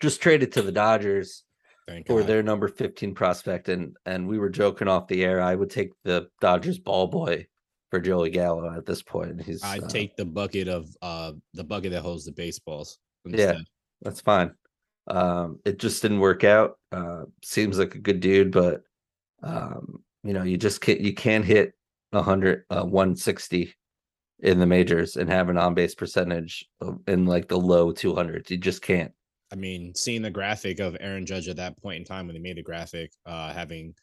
just 0.01 0.21
traded 0.21 0.53
to 0.53 0.63
the 0.63 0.73
Dodgers 0.73 1.45
Thank 1.87 2.07
for 2.07 2.21
God. 2.21 2.29
their 2.29 2.43
number 2.43 2.69
15 2.69 3.15
prospect 3.15 3.69
and 3.69 3.97
and 4.07 4.27
we 4.29 4.39
were 4.39 4.51
joking 4.51 4.89
off 4.89 5.09
the 5.09 5.25
air 5.25 5.41
i 5.41 5.55
would 5.55 5.71
take 5.71 5.91
the 6.05 6.29
dodgers 6.41 6.79
ball 6.79 7.09
boy 7.09 7.47
for 7.93 8.01
joey 8.01 8.31
gallo 8.31 8.75
at 8.75 8.87
this 8.87 9.03
point 9.03 9.43
he's 9.43 9.63
I'd 9.63 9.85
uh, 9.85 9.87
take 9.87 10.17
the 10.17 10.25
bucket 10.25 10.67
of 10.67 10.89
uh 11.03 11.33
the 11.53 11.63
bucket 11.63 11.93
that 11.93 12.01
holds 12.01 12.25
the 12.25 12.33
baseballs. 12.33 12.99
Yeah. 13.27 13.59
that's 14.01 14.23
fine 14.23 14.53
um 15.09 15.59
it 15.67 15.79
just 15.79 16.01
didn't 16.01 16.21
work 16.21 16.43
out 16.43 16.79
uh 16.91 17.25
seems 17.45 17.79
like 17.79 17.95
a 17.95 17.99
good 17.99 18.21
dude 18.21 18.51
but 18.51 18.81
um 19.43 20.03
you 20.25 20.33
know 20.33 20.43
you 20.43 20.57
just 20.57 20.81
can't 20.81 21.01
you 21.01 21.13
can't 21.13 21.45
hit 21.45 21.75
100 22.13 22.65
uh 22.71 22.83
160 22.83 23.75
in 24.39 24.59
the 24.59 24.67
majors 24.67 25.19
and 25.19 25.29
have 25.29 25.51
an 25.51 25.59
on-base 25.59 25.95
percentage 25.95 26.65
of, 26.81 26.99
in 27.07 27.27
like 27.27 27.47
the 27.47 27.59
low 27.59 27.93
200s 27.93 28.49
you 28.49 28.57
just 28.57 28.81
can't 28.81 29.13
I 29.53 29.55
mean, 29.55 29.95
seeing 29.95 30.23
the 30.23 30.31
graphic 30.31 30.81
of 30.81 30.97
Aaron 30.99 31.27
Judge 31.27 31.47
at 31.47 31.57
that 31.57 31.77
point 31.77 31.99
in 31.99 32.05
time 32.07 32.27
when 32.27 32.33
they 32.33 32.41
made 32.41 32.57
the 32.57 32.63
graphic, 32.63 33.13
uh, 33.27 33.53
having 33.53 33.95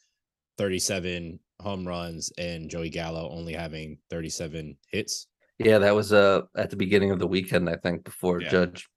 37 0.60 1.40
home 1.62 1.88
runs 1.88 2.34
and 2.38 2.70
Joey 2.70 2.90
Gallo 2.90 3.30
only 3.32 3.54
having 3.54 3.98
37 4.10 4.76
hits. 4.92 5.28
Yeah, 5.58 5.78
that 5.78 5.96
was 5.96 6.12
uh 6.12 6.42
at 6.58 6.70
the 6.70 6.76
beginning 6.76 7.12
of 7.12 7.20
the 7.20 7.28
weekend, 7.28 7.70
I 7.70 7.78
think, 7.78 8.04
before 8.04 8.42
Yeah. 8.42 8.50
Judge 8.50 8.90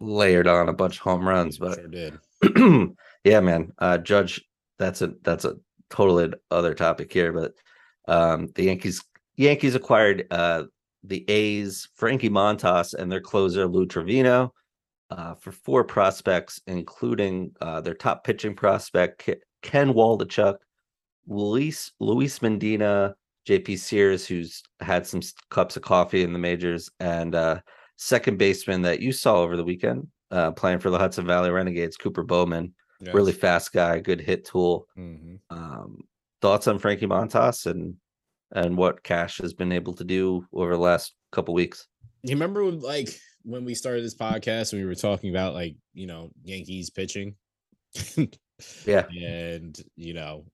layered 0.00 0.48
on 0.48 0.70
a 0.70 0.72
bunch 0.72 0.96
of 0.96 1.02
home 1.02 1.28
runs. 1.28 1.58
But 1.58 1.74
sure 1.74 1.88
did. 1.88 2.18
yeah, 3.24 3.40
man, 3.40 3.72
uh 3.78 3.98
Judge, 3.98 4.40
that's 4.78 5.02
a 5.02 5.12
that's 5.22 5.44
a 5.44 5.56
totally 5.90 6.32
other 6.50 6.72
topic 6.74 7.12
here. 7.12 7.32
But 7.34 7.52
um 8.08 8.48
the 8.54 8.64
Yankees 8.64 9.04
Yankees 9.36 9.74
acquired 9.74 10.26
uh 10.30 10.64
the 11.04 11.28
A's 11.28 11.86
Frankie 11.96 12.30
Montas 12.30 12.94
and 12.94 13.12
their 13.12 13.20
closer 13.20 13.66
Lou 13.66 13.86
Trivino 13.86 14.52
uh 15.10 15.34
for 15.34 15.52
four 15.52 15.84
prospects, 15.84 16.62
including 16.66 17.52
uh 17.60 17.82
their 17.82 17.94
top 17.94 18.24
pitching 18.24 18.54
prospect 18.54 19.28
Ken 19.62 19.92
Waldichuk, 19.92 20.56
Luis 21.30 21.92
Luis 22.00 22.42
Medina, 22.42 23.14
JP 23.48 23.78
Sears, 23.78 24.26
who's 24.26 24.62
had 24.80 25.06
some 25.06 25.20
cups 25.50 25.76
of 25.76 25.82
coffee 25.82 26.22
in 26.22 26.32
the 26.32 26.38
majors, 26.38 26.90
and 27.00 27.34
uh, 27.34 27.60
second 27.96 28.36
baseman 28.36 28.82
that 28.82 29.00
you 29.00 29.12
saw 29.12 29.36
over 29.36 29.56
the 29.56 29.64
weekend 29.64 30.08
uh, 30.30 30.50
playing 30.50 30.80
for 30.80 30.90
the 30.90 30.98
Hudson 30.98 31.26
Valley 31.26 31.50
Renegades, 31.50 31.96
Cooper 31.96 32.22
Bowman. 32.22 32.74
Really 33.14 33.32
fast 33.32 33.72
guy, 33.72 33.98
good 33.98 34.20
hit 34.20 34.44
tool. 34.44 34.86
hmm 34.94 35.36
Um, 35.48 36.02
thoughts 36.42 36.66
on 36.66 36.78
Frankie 36.78 37.06
Montas 37.06 37.64
and 37.64 37.94
and 38.52 38.76
what 38.76 39.02
Cash 39.02 39.38
has 39.38 39.54
been 39.54 39.72
able 39.72 39.94
to 39.94 40.04
do 40.04 40.44
over 40.52 40.72
the 40.72 40.80
last 40.80 41.14
couple 41.32 41.54
weeks? 41.54 41.86
You 42.22 42.34
remember 42.34 42.64
when, 42.64 42.80
like 42.80 43.08
when 43.42 43.64
we 43.64 43.74
started 43.74 44.04
this 44.04 44.16
podcast 44.16 44.72
and 44.72 44.82
we 44.82 44.86
were 44.86 44.94
talking 44.94 45.30
about 45.30 45.54
like 45.54 45.76
you 45.94 46.06
know 46.06 46.30
Yankees 46.42 46.90
pitching, 46.90 47.36
Yeah, 48.84 49.06
and 49.08 49.78
you 49.96 50.12
know 50.12 50.44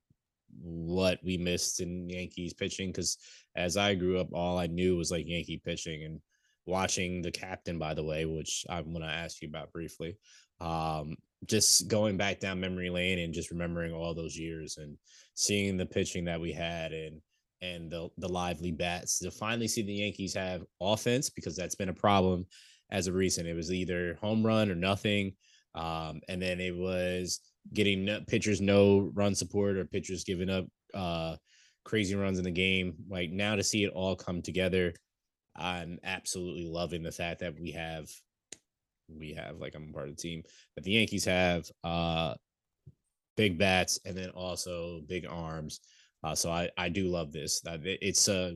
what 0.61 1.19
we 1.23 1.37
missed 1.37 1.81
in 1.81 2.09
Yankees 2.09 2.53
pitching 2.53 2.89
because 2.89 3.17
as 3.55 3.77
I 3.77 3.95
grew 3.95 4.19
up, 4.19 4.29
all 4.33 4.57
I 4.57 4.67
knew 4.67 4.97
was 4.97 5.11
like 5.11 5.27
Yankee 5.27 5.61
pitching 5.63 6.03
and 6.03 6.19
watching 6.65 7.21
the 7.21 7.31
captain, 7.31 7.79
by 7.79 7.93
the 7.93 8.03
way, 8.03 8.25
which 8.25 8.65
I'm 8.69 8.91
gonna 8.93 9.05
ask 9.05 9.41
you 9.41 9.47
about 9.47 9.71
briefly. 9.71 10.17
Um, 10.59 11.15
just 11.45 11.87
going 11.87 12.17
back 12.17 12.39
down 12.39 12.59
memory 12.59 12.89
lane 12.89 13.19
and 13.19 13.33
just 13.33 13.51
remembering 13.51 13.93
all 13.93 14.13
those 14.13 14.37
years 14.37 14.77
and 14.77 14.97
seeing 15.35 15.77
the 15.77 15.85
pitching 15.85 16.25
that 16.25 16.41
we 16.41 16.51
had 16.51 16.91
and 16.93 17.21
and 17.61 17.89
the 17.91 18.09
the 18.17 18.29
lively 18.29 18.71
bats 18.71 19.19
to 19.19 19.31
finally 19.31 19.67
see 19.67 19.81
the 19.81 19.93
Yankees 19.93 20.33
have 20.33 20.63
offense 20.81 21.29
because 21.29 21.55
that's 21.55 21.75
been 21.75 21.89
a 21.89 21.93
problem 21.93 22.45
as 22.91 23.07
of 23.07 23.15
recent. 23.15 23.47
It 23.47 23.55
was 23.55 23.71
either 23.71 24.17
home 24.21 24.45
run 24.45 24.71
or 24.71 24.75
nothing. 24.75 25.33
Um, 25.75 26.21
and 26.27 26.41
then 26.41 26.59
it 26.59 26.75
was 26.75 27.41
getting 27.73 28.25
pitchers 28.27 28.61
no 28.61 29.11
run 29.13 29.35
support 29.35 29.77
or 29.77 29.85
pitchers 29.85 30.23
giving 30.23 30.49
up 30.49 30.65
uh, 30.93 31.35
crazy 31.83 32.15
runs 32.15 32.37
in 32.37 32.43
the 32.43 32.51
game. 32.51 32.95
Like 33.09 33.31
now 33.31 33.55
to 33.55 33.63
see 33.63 33.83
it 33.83 33.93
all 33.93 34.15
come 34.15 34.41
together, 34.41 34.93
I'm 35.55 35.99
absolutely 36.03 36.65
loving 36.65 37.03
the 37.03 37.11
fact 37.11 37.39
that 37.39 37.59
we 37.59 37.71
have 37.71 38.07
we 39.09 39.33
have 39.33 39.57
like 39.57 39.73
I'm 39.73 39.93
part 39.93 40.09
of 40.09 40.17
the 40.17 40.21
team 40.21 40.43
that 40.75 40.83
the 40.83 40.91
Yankees 40.91 41.23
have 41.25 41.65
uh 41.83 42.33
big 43.37 43.57
bats 43.57 43.99
and 44.03 44.17
then 44.17 44.29
also 44.31 45.01
big 45.07 45.25
arms. 45.29 45.79
Uh, 46.23 46.35
so 46.35 46.51
I 46.51 46.69
I 46.77 46.89
do 46.89 47.07
love 47.07 47.31
this. 47.31 47.61
That 47.61 47.79
it's 47.83 48.27
a 48.27 48.47
uh, 48.47 48.51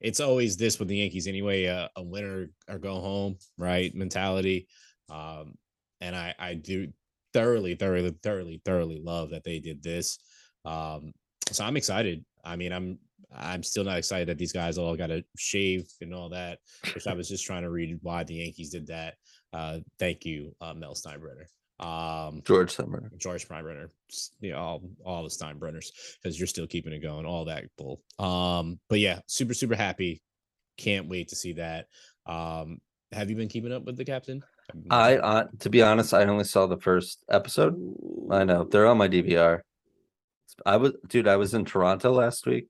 it's 0.00 0.20
always 0.20 0.56
this 0.56 0.78
with 0.78 0.88
the 0.88 0.96
Yankees 0.96 1.26
anyway. 1.26 1.66
Uh, 1.66 1.88
a 1.96 2.02
winner 2.02 2.48
or 2.68 2.78
go 2.78 3.00
home 3.00 3.36
right 3.58 3.94
mentality. 3.94 4.68
Um, 5.10 5.54
and 6.00 6.14
I 6.16 6.34
I 6.38 6.54
do 6.54 6.88
thoroughly 7.34 7.74
thoroughly 7.74 8.14
thoroughly 8.22 8.62
thoroughly 8.64 9.00
love 9.02 9.30
that 9.30 9.44
they 9.44 9.58
did 9.58 9.82
this. 9.82 10.18
Um, 10.64 11.12
so 11.50 11.64
I'm 11.64 11.76
excited. 11.76 12.24
I 12.44 12.56
mean 12.56 12.72
I'm 12.72 12.98
I'm 13.36 13.62
still 13.62 13.84
not 13.84 13.98
excited 13.98 14.28
that 14.28 14.38
these 14.38 14.52
guys 14.52 14.78
all 14.78 14.96
got 14.96 15.08
to 15.08 15.24
shave 15.36 15.90
and 16.00 16.14
all 16.14 16.28
that. 16.30 16.60
Which 16.94 17.06
I 17.06 17.14
was 17.14 17.28
just 17.28 17.44
trying 17.44 17.62
to 17.62 17.70
read 17.70 17.98
why 18.02 18.24
the 18.24 18.34
Yankees 18.34 18.70
did 18.70 18.86
that. 18.86 19.16
Uh, 19.52 19.78
thank 19.98 20.24
you, 20.24 20.54
uh, 20.60 20.74
Mel 20.74 20.94
Steinbrenner. 20.94 21.46
Um, 21.80 22.42
George 22.44 22.76
Steinbrenner. 22.76 23.16
George 23.18 23.48
Steinbrenner. 23.48 23.88
You 24.40 24.52
know, 24.52 24.58
all, 24.58 24.82
all 25.04 25.22
the 25.22 25.28
Steinbrenners 25.28 25.86
because 26.22 26.38
you're 26.38 26.46
still 26.46 26.66
keeping 26.66 26.92
it 26.92 27.00
going. 27.00 27.26
All 27.26 27.44
that 27.46 27.64
bull. 27.76 28.00
Um, 28.18 28.78
but 28.88 29.00
yeah, 29.00 29.20
super 29.26 29.54
super 29.54 29.74
happy. 29.74 30.22
Can't 30.76 31.08
wait 31.08 31.28
to 31.28 31.36
see 31.36 31.54
that. 31.54 31.88
Um, 32.26 32.80
have 33.12 33.30
you 33.30 33.36
been 33.36 33.48
keeping 33.48 33.72
up 33.72 33.84
with 33.84 33.96
the 33.96 34.04
captain? 34.04 34.42
I, 34.90 35.16
uh, 35.16 35.44
to 35.60 35.70
be 35.70 35.82
honest, 35.82 36.14
I 36.14 36.24
only 36.24 36.44
saw 36.44 36.66
the 36.66 36.78
first 36.78 37.22
episode. 37.28 37.76
I 38.30 38.44
know 38.44 38.64
they're 38.64 38.86
on 38.86 38.98
my 38.98 39.08
DVR. 39.08 39.60
I 40.64 40.76
was, 40.76 40.92
dude, 41.08 41.28
I 41.28 41.36
was 41.36 41.54
in 41.54 41.64
Toronto 41.64 42.12
last 42.12 42.46
week, 42.46 42.68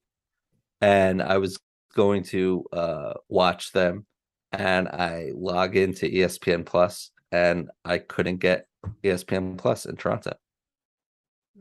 and 0.81 1.23
I 1.23 1.39
was 1.39 1.59
going 1.95 2.25
to 2.25 2.65
uh 2.73 3.15
watch 3.29 3.73
them, 3.73 4.07
and 4.53 4.89
I 4.89 5.31
log 5.35 5.77
into 5.77 6.07
ESPN 6.07 6.67
Plus, 6.67 7.11
and 7.31 7.71
I 7.85 7.99
couldn't 7.99 8.39
get 8.39 8.67
ESPN 9.03 9.59
Plus 9.59 9.87
in 9.87 9.97
Toronto. 9.97 10.35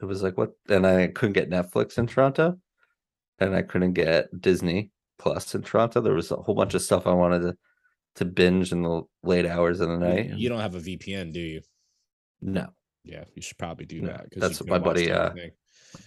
It 0.02 0.06
was 0.06 0.24
like 0.24 0.38
what? 0.38 0.52
And 0.70 0.88
I 0.88 1.08
couldn't 1.08 1.34
get 1.34 1.50
Netflix 1.50 1.98
in 1.98 2.08
Toronto, 2.08 2.58
and 3.40 3.56
I 3.56 3.62
couldn't 3.62 3.94
get 3.94 4.30
Disney 4.40 4.92
Plus 5.20 5.54
in 5.56 5.62
Toronto. 5.62 6.02
There 6.02 6.14
was 6.14 6.32
a 6.32 6.38
whole 6.38 6.56
bunch 6.56 6.74
of 6.74 6.82
stuff 6.82 7.06
I 7.06 7.14
wanted 7.14 7.42
to 7.42 7.56
to 8.16 8.26
binge 8.26 8.72
in 8.72 8.84
the 8.84 9.02
late 9.24 9.46
hours 9.46 9.80
of 9.80 9.90
the 9.90 9.98
night. 9.98 10.32
You 10.36 10.50
don't 10.50 10.60
have 10.60 10.76
a 10.76 10.80
VPN, 10.80 11.34
do 11.34 11.40
you? 11.40 11.62
No. 12.42 12.68
Yeah, 13.04 13.26
you 13.36 13.42
should 13.42 13.58
probably 13.58 13.86
do 13.86 14.02
No, 14.02 14.08
that. 14.08 14.28
that's 14.36 14.60
what 14.60 14.70
my 14.70 14.80
buddy, 14.80 15.12
uh. 15.12 15.32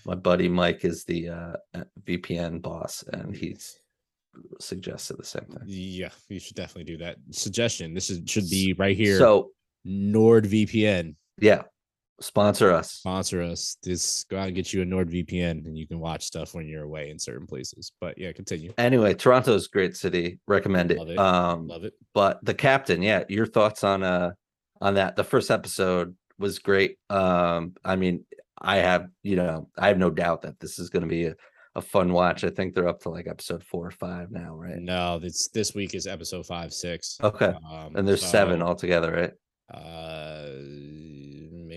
My 0.04 0.14
buddy 0.14 0.48
Mike 0.48 0.84
is 0.84 1.04
the 1.04 1.28
uh, 1.28 1.56
VPN 2.04 2.60
boss, 2.62 3.04
and 3.12 3.36
he 3.36 3.56
suggested 4.60 5.16
the 5.18 5.24
same 5.24 5.44
thing. 5.44 5.62
Yeah, 5.66 6.10
you 6.28 6.40
should 6.40 6.56
definitely 6.56 6.84
do 6.92 6.98
that. 6.98 7.16
Suggestion: 7.30 7.94
This 7.94 8.10
is 8.10 8.28
should 8.28 8.48
be 8.50 8.72
right 8.78 8.96
here. 8.96 9.18
So 9.18 9.50
NordVPN 9.86 11.14
yeah, 11.38 11.62
sponsor 12.20 12.70
us. 12.72 12.92
sponsor 12.92 13.42
us. 13.42 13.76
Just 13.84 14.28
go 14.28 14.38
out 14.38 14.46
and 14.48 14.56
get 14.56 14.72
you 14.72 14.82
a 14.82 14.84
NordVPN, 14.84 15.66
and 15.66 15.76
you 15.76 15.86
can 15.86 15.98
watch 15.98 16.24
stuff 16.24 16.54
when 16.54 16.66
you're 16.66 16.84
away 16.84 17.10
in 17.10 17.18
certain 17.18 17.46
places. 17.46 17.92
But 18.00 18.18
yeah, 18.18 18.32
continue. 18.32 18.72
Anyway, 18.78 19.14
Toronto's 19.14 19.66
a 19.66 19.70
great 19.70 19.96
city. 19.96 20.38
Recommend 20.46 20.90
it. 20.92 20.98
Love 20.98 21.10
it. 21.10 21.18
Um, 21.18 21.66
Love 21.68 21.84
it. 21.84 21.94
but 22.14 22.44
the 22.44 22.54
captain, 22.54 23.02
yeah, 23.02 23.24
your 23.28 23.46
thoughts 23.46 23.84
on 23.84 24.02
uh 24.02 24.30
on 24.80 24.94
that? 24.94 25.16
The 25.16 25.24
first 25.24 25.50
episode 25.50 26.14
was 26.38 26.58
great. 26.58 26.98
Um, 27.10 27.74
I 27.84 27.96
mean, 27.96 28.24
I 28.60 28.76
have 28.76 29.08
you 29.22 29.36
know 29.36 29.68
I 29.78 29.88
have 29.88 29.98
no 29.98 30.10
doubt 30.10 30.42
that 30.42 30.58
this 30.60 30.78
is 30.78 30.90
going 30.90 31.02
to 31.02 31.08
be 31.08 31.26
a, 31.26 31.34
a 31.74 31.82
fun 31.82 32.12
watch. 32.12 32.44
I 32.44 32.50
think 32.50 32.74
they're 32.74 32.88
up 32.88 33.00
to 33.02 33.10
like 33.10 33.26
episode 33.26 33.62
four 33.62 33.86
or 33.86 33.90
five 33.90 34.30
now, 34.30 34.54
right? 34.54 34.78
No, 34.78 35.18
this 35.18 35.48
this 35.48 35.74
week 35.74 35.94
is 35.94 36.06
episode 36.06 36.46
five, 36.46 36.72
six. 36.72 37.18
Okay, 37.22 37.54
Um, 37.70 37.96
and 37.96 38.06
there's 38.08 38.24
seven 38.24 38.62
altogether, 38.62 39.12
right? 39.12 39.32
Uh, 39.72 40.52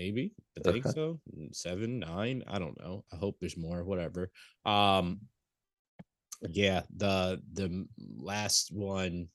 maybe 0.00 0.32
I 0.58 0.72
think 0.72 0.86
so. 0.86 1.20
Mm, 1.36 1.54
Seven, 1.54 1.98
nine. 1.98 2.42
I 2.46 2.58
don't 2.58 2.78
know. 2.80 3.04
I 3.12 3.16
hope 3.16 3.36
there's 3.38 3.56
more. 3.56 3.84
Whatever. 3.84 4.30
Um, 4.64 5.20
yeah. 6.48 6.82
The 6.96 7.40
the 7.52 7.86
last 8.16 8.72
one 8.72 9.28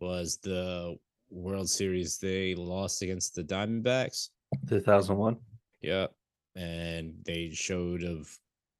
was 0.00 0.38
the 0.42 0.96
World 1.30 1.68
Series. 1.68 2.18
They 2.18 2.54
lost 2.54 3.02
against 3.02 3.34
the 3.34 3.42
Diamondbacks. 3.42 4.28
Two 4.68 4.80
thousand 4.80 5.16
one. 5.16 5.36
Yeah. 5.80 6.06
And 6.56 7.14
they 7.24 7.50
showed 7.50 8.02
of 8.02 8.28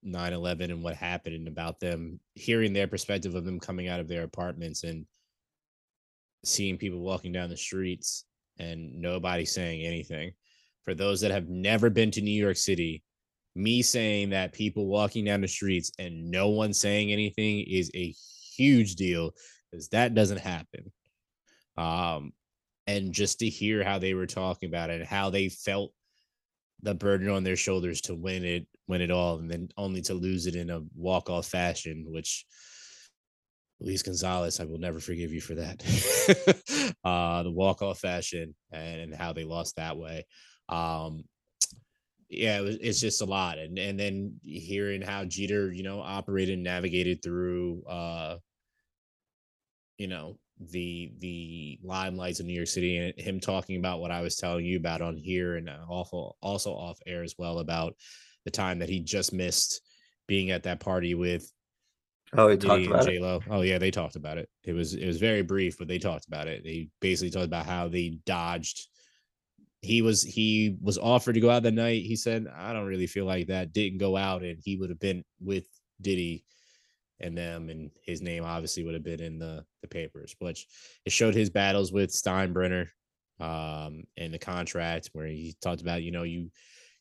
9-11 0.04 0.64
and 0.64 0.82
what 0.82 0.96
happened 0.96 1.36
and 1.36 1.46
about 1.46 1.78
them, 1.78 2.18
hearing 2.34 2.72
their 2.72 2.88
perspective 2.88 3.36
of 3.36 3.44
them 3.44 3.60
coming 3.60 3.86
out 3.86 4.00
of 4.00 4.08
their 4.08 4.24
apartments 4.24 4.82
and 4.82 5.06
seeing 6.44 6.76
people 6.76 6.98
walking 6.98 7.30
down 7.30 7.50
the 7.50 7.56
streets 7.56 8.24
and 8.58 9.00
nobody 9.00 9.44
saying 9.44 9.82
anything. 9.84 10.32
For 10.88 10.94
those 10.94 11.20
that 11.20 11.32
have 11.32 11.50
never 11.50 11.90
been 11.90 12.10
to 12.12 12.22
New 12.22 12.30
York 12.30 12.56
City, 12.56 13.02
me 13.54 13.82
saying 13.82 14.30
that 14.30 14.54
people 14.54 14.86
walking 14.86 15.22
down 15.22 15.42
the 15.42 15.46
streets 15.46 15.92
and 15.98 16.30
no 16.30 16.48
one 16.48 16.72
saying 16.72 17.12
anything 17.12 17.62
is 17.68 17.90
a 17.94 18.14
huge 18.56 18.94
deal 18.94 19.32
because 19.70 19.90
that 19.90 20.14
doesn't 20.14 20.40
happen. 20.40 20.90
Um, 21.76 22.32
and 22.86 23.12
just 23.12 23.40
to 23.40 23.50
hear 23.50 23.84
how 23.84 23.98
they 23.98 24.14
were 24.14 24.26
talking 24.26 24.70
about 24.70 24.88
it, 24.88 25.00
and 25.00 25.06
how 25.06 25.28
they 25.28 25.50
felt 25.50 25.92
the 26.80 26.94
burden 26.94 27.28
on 27.28 27.44
their 27.44 27.54
shoulders 27.54 28.00
to 28.02 28.14
win 28.14 28.42
it, 28.42 28.66
win 28.86 29.02
it 29.02 29.10
all, 29.10 29.40
and 29.40 29.50
then 29.50 29.68
only 29.76 30.00
to 30.00 30.14
lose 30.14 30.46
it 30.46 30.54
in 30.54 30.70
a 30.70 30.80
walk 30.96 31.28
off 31.28 31.48
fashion, 31.48 32.06
which 32.08 32.46
Luis 33.78 34.02
Gonzalez, 34.02 34.58
I 34.58 34.64
will 34.64 34.78
never 34.78 35.00
forgive 35.00 35.34
you 35.34 35.42
for 35.42 35.56
that. 35.56 36.94
uh, 37.04 37.42
the 37.42 37.50
walk 37.50 37.82
off 37.82 37.98
fashion 37.98 38.54
and 38.72 39.14
how 39.14 39.34
they 39.34 39.44
lost 39.44 39.76
that 39.76 39.98
way. 39.98 40.24
Um, 40.68 41.24
yeah, 42.28 42.58
it 42.58 42.62
was, 42.62 42.76
it's 42.76 43.00
just 43.00 43.22
a 43.22 43.24
lot, 43.24 43.58
and 43.58 43.78
and 43.78 43.98
then 43.98 44.38
hearing 44.42 45.00
how 45.00 45.24
Jeter, 45.24 45.72
you 45.72 45.82
know, 45.82 46.00
operated 46.00 46.54
and 46.54 46.64
navigated 46.64 47.22
through, 47.22 47.82
uh, 47.88 48.36
you 49.96 50.08
know, 50.08 50.38
the 50.60 51.12
the 51.20 51.78
limelights 51.84 52.40
of 52.40 52.46
New 52.46 52.54
York 52.54 52.68
City, 52.68 52.98
and 52.98 53.18
him 53.18 53.40
talking 53.40 53.76
about 53.76 54.00
what 54.00 54.10
I 54.10 54.20
was 54.20 54.36
telling 54.36 54.66
you 54.66 54.76
about 54.76 55.00
on 55.00 55.16
here, 55.16 55.56
and 55.56 55.70
awful 55.88 56.36
also 56.42 56.72
off 56.72 56.98
air 57.06 57.22
as 57.22 57.34
well 57.38 57.60
about 57.60 57.94
the 58.44 58.50
time 58.50 58.78
that 58.80 58.90
he 58.90 59.00
just 59.00 59.32
missed 59.32 59.80
being 60.26 60.50
at 60.50 60.64
that 60.64 60.80
party 60.80 61.14
with 61.14 61.50
Oh, 62.34 62.48
he 62.48 62.56
talked 62.58 62.86
about 62.86 63.08
it. 63.08 63.12
J 63.12 63.18
Lo. 63.20 63.40
Oh 63.48 63.62
yeah, 63.62 63.78
they 63.78 63.90
talked 63.90 64.16
about 64.16 64.38
it. 64.38 64.50
It 64.64 64.72
was 64.72 64.94
it 64.94 65.06
was 65.06 65.18
very 65.18 65.42
brief, 65.42 65.78
but 65.78 65.88
they 65.88 65.98
talked 65.98 66.26
about 66.26 66.46
it. 66.46 66.62
They 66.62 66.88
basically 67.00 67.30
talked 67.30 67.46
about 67.46 67.66
how 67.66 67.88
they 67.88 68.18
dodged. 68.26 68.88
He 69.80 70.02
was 70.02 70.22
he 70.22 70.76
was 70.80 70.98
offered 70.98 71.34
to 71.34 71.40
go 71.40 71.50
out 71.50 71.62
that 71.62 71.72
night. 71.72 72.02
He 72.02 72.16
said, 72.16 72.46
"I 72.54 72.72
don't 72.72 72.86
really 72.86 73.06
feel 73.06 73.24
like 73.24 73.46
that." 73.46 73.72
Didn't 73.72 73.98
go 73.98 74.16
out, 74.16 74.42
and 74.42 74.58
he 74.62 74.76
would 74.76 74.90
have 74.90 74.98
been 74.98 75.24
with 75.40 75.64
Diddy 76.00 76.44
and 77.20 77.36
them, 77.36 77.68
and 77.70 77.90
his 78.02 78.20
name 78.20 78.44
obviously 78.44 78.84
would 78.84 78.94
have 78.94 79.04
been 79.04 79.22
in 79.22 79.38
the 79.38 79.64
the 79.82 79.88
papers. 79.88 80.34
Which 80.40 80.66
it 81.04 81.12
showed 81.12 81.34
his 81.34 81.50
battles 81.50 81.92
with 81.92 82.10
Steinbrenner, 82.10 82.88
um, 83.38 84.04
and 84.16 84.34
the 84.34 84.38
contract 84.38 85.10
where 85.12 85.26
he 85.26 85.54
talked 85.62 85.80
about, 85.80 86.02
you 86.02 86.10
know, 86.10 86.24
you 86.24 86.50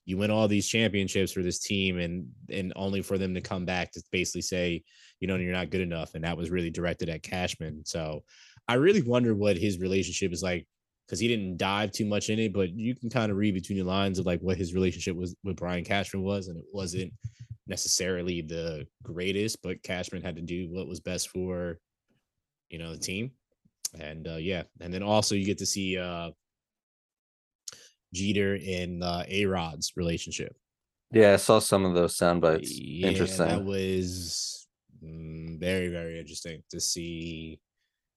you 0.05 0.17
win 0.17 0.31
all 0.31 0.47
these 0.47 0.67
championships 0.67 1.31
for 1.31 1.41
this 1.41 1.59
team, 1.59 1.97
and 1.97 2.27
and 2.49 2.73
only 2.75 3.01
for 3.01 3.17
them 3.17 3.33
to 3.33 3.41
come 3.41 3.65
back 3.65 3.91
to 3.93 4.03
basically 4.11 4.41
say 4.43 4.83
you 5.19 5.27
know, 5.27 5.35
you're 5.35 5.51
not 5.51 5.69
good 5.69 5.81
enough. 5.81 6.15
And 6.15 6.23
that 6.23 6.37
was 6.37 6.49
really 6.49 6.69
directed 6.69 7.09
at 7.09 7.23
Cashman. 7.23 7.83
So 7.85 8.23
I 8.67 8.75
really 8.75 9.01
wonder 9.01 9.33
what 9.33 9.57
his 9.57 9.79
relationship 9.79 10.31
is 10.31 10.43
like 10.43 10.67
because 11.07 11.19
he 11.19 11.27
didn't 11.27 11.57
dive 11.57 11.91
too 11.91 12.05
much 12.05 12.29
in 12.29 12.37
it, 12.37 12.51
but 12.51 12.69
you 12.71 12.93
can 12.93 13.09
kind 13.09 13.31
of 13.31 13.37
read 13.37 13.53
between 13.53 13.77
the 13.77 13.83
lines 13.83 14.19
of 14.19 14.25
like 14.25 14.41
what 14.41 14.57
his 14.57 14.73
relationship 14.73 15.15
was 15.15 15.35
with 15.43 15.55
Brian 15.55 15.85
Cashman 15.85 16.21
was, 16.21 16.49
and 16.49 16.57
it 16.57 16.65
wasn't 16.73 17.13
necessarily 17.65 18.41
the 18.41 18.85
greatest, 19.03 19.61
but 19.61 19.81
Cashman 19.83 20.21
had 20.21 20.35
to 20.35 20.41
do 20.41 20.67
what 20.69 20.87
was 20.87 20.99
best 20.99 21.29
for 21.29 21.79
you 22.69 22.79
know 22.79 22.91
the 22.91 22.99
team. 22.99 23.31
And 23.97 24.27
uh 24.27 24.35
yeah, 24.35 24.63
and 24.81 24.93
then 24.93 25.03
also 25.03 25.35
you 25.35 25.45
get 25.45 25.59
to 25.59 25.65
see 25.65 25.97
uh 25.97 26.31
Jeter 28.13 28.59
and 28.65 29.03
uh 29.03 29.23
A 29.27 29.45
Rod's 29.45 29.93
relationship. 29.95 30.55
Yeah, 31.11 31.33
I 31.33 31.37
saw 31.37 31.59
some 31.59 31.85
of 31.85 31.93
those 31.93 32.17
sound 32.17 32.41
bites. 32.41 32.77
Yeah, 32.77 33.07
Interesting. 33.07 33.47
That 33.47 33.63
was 33.63 34.67
mm, 35.01 35.57
very 35.57 35.87
very 35.87 36.19
interesting 36.19 36.63
to 36.71 36.81
see 36.81 37.59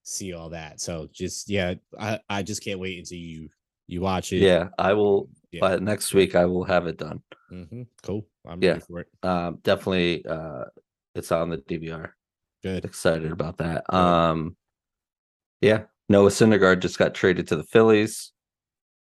see 0.03 0.33
all 0.33 0.49
that. 0.49 0.81
So 0.81 1.07
just 1.11 1.49
yeah, 1.49 1.75
I 1.99 2.19
I 2.29 2.43
just 2.43 2.63
can't 2.63 2.79
wait 2.79 2.99
until 2.99 3.17
you 3.17 3.49
you 3.87 4.01
watch 4.01 4.33
it. 4.33 4.37
Yeah, 4.41 4.69
I 4.77 4.93
will. 4.93 5.29
Yeah. 5.51 5.59
By 5.61 5.75
next 5.77 6.13
week, 6.13 6.35
I 6.35 6.45
will 6.45 6.63
have 6.63 6.87
it 6.87 6.97
done. 6.97 7.21
hmm 7.49 7.83
Cool. 8.03 8.25
I'm 8.45 8.61
Yeah. 8.61 8.71
ready 8.73 8.81
for 8.87 8.99
it. 9.01 9.07
Um, 9.21 9.59
definitely. 9.63 10.25
Uh, 10.25 10.65
it's 11.13 11.31
on 11.31 11.49
the 11.49 11.57
DVR. 11.57 12.11
Good. 12.63 12.85
Excited 12.85 13.31
about 13.31 13.57
that. 13.57 13.83
Um, 13.93 14.55
yeah. 15.59 15.83
Noah 16.07 16.29
Syndergaard 16.29 16.79
just 16.79 16.97
got 16.97 17.13
traded 17.13 17.47
to 17.49 17.55
the 17.55 17.63
Phillies. 17.63 18.31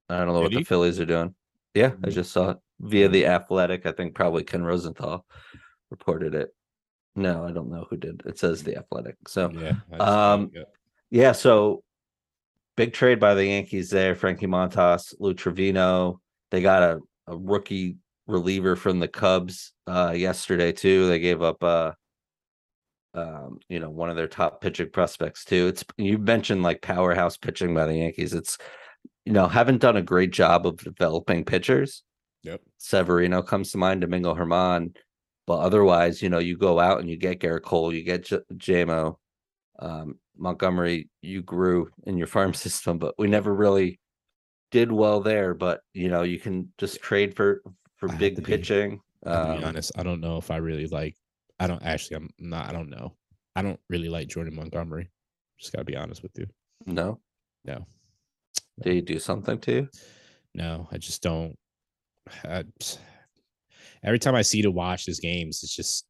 I 0.09 0.19
don't 0.19 0.27
know 0.27 0.41
what 0.41 0.51
Did 0.51 0.59
the? 0.61 0.63
Phillies 0.65 0.99
are 0.99 1.05
doing. 1.05 1.35
Yeah, 1.73 1.93
I 2.03 2.07
Mm. 2.07 2.13
just 2.13 2.31
saw 2.31 2.51
it 2.51 2.57
via 2.79 3.09
the 3.09 3.25
Athletic. 3.25 3.85
I 3.85 3.91
think 3.91 4.15
probably 4.15 4.43
Ken 4.43 4.63
Rosenthal 4.63 5.25
reported 5.89 6.33
it. 6.33 6.49
No, 7.15 7.43
I 7.43 7.51
don't 7.51 7.69
know 7.69 7.85
who 7.89 7.97
did. 7.97 8.21
It 8.25 8.38
says 8.39 8.63
the 8.63 8.77
Athletic. 8.77 9.15
So 9.27 9.51
Yeah. 9.51 9.75
Um, 9.99 10.51
yeah. 11.09 11.31
so 11.31 11.83
big 12.75 12.93
trade 12.93 13.19
by 13.19 13.33
the 13.33 13.45
Yankees 13.45 13.89
there. 13.89 14.15
Frankie 14.15 14.47
Montas, 14.47 15.13
Lou 15.19 15.33
Trivino. 15.33 16.19
They 16.51 16.61
got 16.61 16.83
a, 16.83 16.99
a 17.27 17.37
rookie 17.37 17.97
reliever 18.27 18.75
from 18.75 18.99
the 18.99 19.07
Cubs 19.07 19.71
uh 19.87 20.13
yesterday 20.15 20.71
too. 20.71 21.07
They 21.07 21.19
gave 21.19 21.41
up 21.41 21.63
uh 21.63 21.93
um, 23.13 23.59
you 23.67 23.79
know, 23.79 23.89
one 23.89 24.11
of 24.11 24.15
their 24.15 24.27
top 24.27 24.61
pitching 24.61 24.91
prospects 24.91 25.43
too. 25.43 25.67
It's 25.67 25.83
you 25.97 26.19
mentioned 26.19 26.61
like 26.61 26.81
powerhouse 26.81 27.35
pitching 27.35 27.73
by 27.73 27.85
the 27.87 27.95
Yankees. 27.95 28.33
It's 28.33 28.57
you 29.25 29.33
know, 29.33 29.47
haven't 29.47 29.81
done 29.81 29.97
a 29.97 30.01
great 30.01 30.31
job 30.31 30.67
of 30.67 30.77
developing 30.77 31.43
pitchers. 31.43 32.03
Yep. 32.43 32.61
Severino 32.77 33.41
comes 33.41 33.71
to 33.71 33.77
mind, 33.77 34.01
Domingo 34.01 34.35
Germán. 34.35 34.95
But 35.47 35.59
otherwise, 35.59 36.21
you 36.21 36.29
know, 36.29 36.39
you 36.39 36.57
go 36.57 36.79
out 36.79 36.99
and 36.99 37.09
you 37.09 37.17
get 37.17 37.39
Gerrit 37.39 37.63
Cole, 37.63 37.93
you 37.93 38.03
get 38.03 38.25
J- 38.25 38.39
JMO, 38.53 39.15
um, 39.79 40.19
Montgomery, 40.39 41.09
you 41.21 41.41
grew 41.41 41.89
in 42.05 42.17
your 42.17 42.27
farm 42.27 42.53
system, 42.65 42.97
but 42.97 43.15
we 43.17 43.27
never 43.27 43.53
really 43.53 43.99
did 44.71 44.91
well 44.91 45.21
there. 45.21 45.53
But 45.53 45.81
you 45.93 46.09
know, 46.09 46.23
you 46.23 46.39
can 46.39 46.71
just 46.77 47.01
trade 47.01 47.35
for 47.35 47.61
for 47.97 48.11
I 48.11 48.15
big 48.15 48.35
be- 48.38 48.41
pitching. 48.43 49.01
Be 49.23 49.31
Um, 49.31 49.63
honest. 49.63 49.91
I 49.97 50.03
don't 50.03 50.21
know 50.21 50.38
if 50.38 50.51
I 50.51 50.57
really 50.57 50.88
like. 50.88 51.15
I 51.59 51.67
don't 51.67 51.83
actually. 51.83 52.17
I'm 52.17 52.29
not. 52.39 52.69
I 52.69 52.71
don't 52.71 52.89
know. 52.89 53.15
I 53.55 53.61
don't 53.63 53.79
really 53.89 54.09
like 54.09 54.27
Jordan 54.27 54.55
Montgomery. 54.55 55.09
Just 55.59 55.73
gotta 55.73 55.85
be 55.85 55.95
honest 55.97 56.21
with 56.21 56.38
you. 56.38 56.45
no, 56.85 57.19
No. 57.65 57.85
did 58.81 58.93
he 58.93 59.01
do 59.01 59.17
something 59.17 59.57
to 59.61 59.71
you? 59.71 59.89
No, 60.53 60.88
I 60.91 60.97
just 60.99 61.23
don't. 61.23 61.55
I, 62.43 62.63
every 64.03 64.19
time 64.19 64.35
I 64.35 64.43
see 64.43 64.61
to 64.61 64.69
watch 64.71 65.05
his 65.07 65.19
games, 65.19 65.63
it's 65.63 65.75
just. 65.75 66.05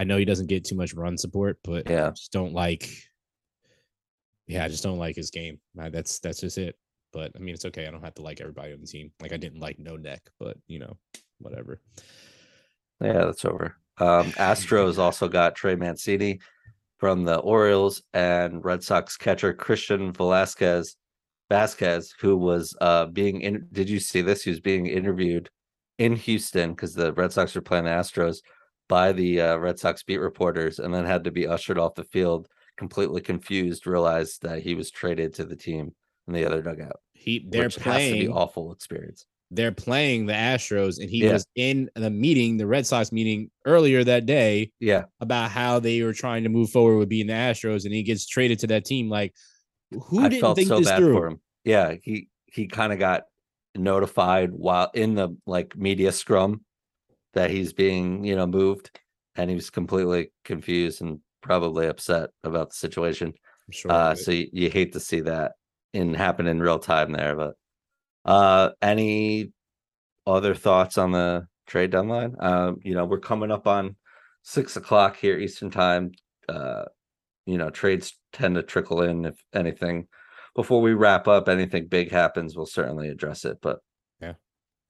I 0.00 0.04
know 0.04 0.16
he 0.16 0.24
doesn't 0.24 0.46
get 0.46 0.64
too 0.64 0.76
much 0.76 0.94
run 0.94 1.18
support, 1.18 1.58
but 1.64 1.90
Yeah. 1.90 2.06
I 2.06 2.10
just 2.10 2.32
don't 2.32 2.54
like. 2.54 2.88
Yeah, 4.48 4.64
I 4.64 4.68
just 4.68 4.82
don't 4.82 4.98
like 4.98 5.14
his 5.14 5.30
game. 5.30 5.60
That's 5.74 6.18
that's 6.18 6.40
just 6.40 6.58
it. 6.58 6.76
But 7.12 7.32
I 7.36 7.38
mean, 7.38 7.54
it's 7.54 7.64
okay. 7.66 7.86
I 7.86 7.90
don't 7.90 8.02
have 8.02 8.14
to 8.14 8.22
like 8.22 8.40
everybody 8.40 8.72
on 8.72 8.80
the 8.80 8.86
team. 8.86 9.12
Like 9.20 9.32
I 9.32 9.36
didn't 9.36 9.60
like 9.60 9.78
No 9.78 9.96
Neck, 9.96 10.22
but 10.40 10.56
you 10.66 10.78
know, 10.78 10.96
whatever. 11.38 11.80
Yeah, 13.00 13.24
that's 13.26 13.44
over. 13.44 13.76
Um, 13.98 14.32
Astros 14.32 14.98
also 14.98 15.28
got 15.28 15.54
Trey 15.54 15.76
Mancini 15.76 16.40
from 16.98 17.24
the 17.24 17.38
Orioles 17.38 18.02
and 18.12 18.64
Red 18.64 18.82
Sox 18.82 19.16
catcher 19.16 19.54
Christian 19.54 20.12
Velasquez 20.12 20.96
Vasquez, 21.50 22.14
who 22.20 22.36
was 22.36 22.76
uh 22.80 23.06
being 23.06 23.40
in. 23.40 23.66
Did 23.72 23.88
you 23.88 24.00
see 24.00 24.20
this? 24.20 24.42
He 24.42 24.50
was 24.50 24.60
being 24.60 24.86
interviewed 24.86 25.48
in 25.98 26.14
Houston 26.16 26.70
because 26.70 26.94
the 26.94 27.12
Red 27.12 27.32
Sox 27.32 27.54
were 27.54 27.60
playing 27.60 27.84
the 27.84 27.90
Astros 27.90 28.38
by 28.88 29.12
the 29.12 29.40
uh, 29.40 29.56
Red 29.56 29.78
Sox 29.78 30.02
beat 30.02 30.18
reporters, 30.18 30.78
and 30.78 30.92
then 30.92 31.04
had 31.04 31.24
to 31.24 31.30
be 31.30 31.46
ushered 31.46 31.78
off 31.78 31.94
the 31.94 32.04
field, 32.04 32.48
completely 32.78 33.20
confused. 33.20 33.86
Realized 33.86 34.42
that 34.42 34.62
he 34.62 34.74
was 34.74 34.90
traded 34.90 35.34
to 35.34 35.44
the 35.44 35.56
team 35.56 35.94
in 36.26 36.32
the 36.34 36.46
other 36.46 36.62
dugout. 36.62 37.00
He 37.12 37.44
they're 37.48 37.64
which 37.64 37.74
has 37.76 37.82
to 37.82 37.82
playing. 37.82 38.32
awful 38.32 38.72
experience. 38.72 39.26
they're 39.50 39.72
playing 39.72 40.26
the 40.26 40.34
Astros, 40.34 41.00
and 41.00 41.08
he 41.10 41.24
Yeah. 41.24 41.32
was 41.34 41.46
in 41.54 41.90
the 41.94 42.10
meeting, 42.10 42.58
the 42.58 42.66
Red 42.66 42.86
Sox 42.86 43.10
meeting 43.12 43.50
earlier 43.64 44.04
that 44.04 44.26
day 44.26 44.72
Yeah, 44.78 45.06
about 45.20 45.50
how 45.50 45.80
they 45.80 46.02
were 46.02 46.12
trying 46.12 46.42
to 46.44 46.48
move 46.50 46.70
forward 46.70 46.98
with 46.98 47.08
being 47.08 47.26
the 47.26 47.32
Astros, 47.32 47.84
and 47.84 47.94
he 47.94 48.02
gets 48.02 48.26
traded 48.26 48.58
to 48.60 48.66
that 48.68 48.84
team. 48.84 49.08
Like, 49.08 49.34
who 49.90 50.20
I 50.20 50.28
didn't 50.28 50.40
felt 50.42 50.56
think 50.56 50.68
so 50.68 50.78
this 50.78 50.88
bad 50.88 50.98
through? 50.98 51.14
for 51.14 51.26
him. 51.28 51.40
Yeah, 51.64 51.94
he 52.02 52.28
he 52.46 52.66
kind 52.66 52.92
of 52.92 52.98
got 52.98 53.24
notified 53.74 54.52
while 54.52 54.90
in 54.94 55.14
the 55.14 55.30
like 55.46 55.76
media 55.76 56.12
scrum 56.12 56.64
that 57.34 57.50
he's 57.50 57.72
being 57.72 58.24
you 58.24 58.36
know 58.36 58.46
moved, 58.46 58.90
and 59.34 59.48
he 59.50 59.56
was 59.56 59.70
completely 59.70 60.30
confused 60.44 61.00
and 61.00 61.20
probably 61.48 61.86
upset 61.86 62.28
about 62.44 62.68
the 62.68 62.76
situation. 62.76 63.28
I'm 63.28 63.72
sure. 63.72 63.90
Uh, 63.90 64.12
it. 64.12 64.18
so 64.18 64.30
you, 64.32 64.48
you 64.52 64.70
hate 64.70 64.92
to 64.92 65.00
see 65.00 65.20
that 65.20 65.52
in 65.94 66.12
happen 66.12 66.46
in 66.46 66.60
real 66.60 66.78
time 66.78 67.10
there. 67.10 67.34
But 67.34 67.54
uh, 68.26 68.70
any 68.82 69.52
other 70.26 70.54
thoughts 70.54 70.98
on 70.98 71.12
the 71.12 71.46
trade 71.66 71.90
deadline? 71.90 72.36
Um, 72.38 72.80
you 72.82 72.94
know, 72.94 73.06
we're 73.06 73.18
coming 73.18 73.50
up 73.50 73.66
on 73.66 73.96
six 74.42 74.76
o'clock 74.76 75.16
here 75.16 75.38
Eastern 75.38 75.70
time. 75.70 76.12
Uh, 76.50 76.84
you 77.46 77.56
know, 77.56 77.70
trades 77.70 78.14
tend 78.34 78.56
to 78.56 78.62
trickle 78.62 79.00
in 79.00 79.24
if 79.24 79.42
anything. 79.54 80.06
Before 80.54 80.82
we 80.82 80.92
wrap 80.92 81.28
up, 81.28 81.48
anything 81.48 81.86
big 81.86 82.10
happens, 82.10 82.56
we'll 82.56 82.66
certainly 82.66 83.08
address 83.08 83.46
it. 83.46 83.56
But 83.62 83.78
Yeah. 84.20 84.34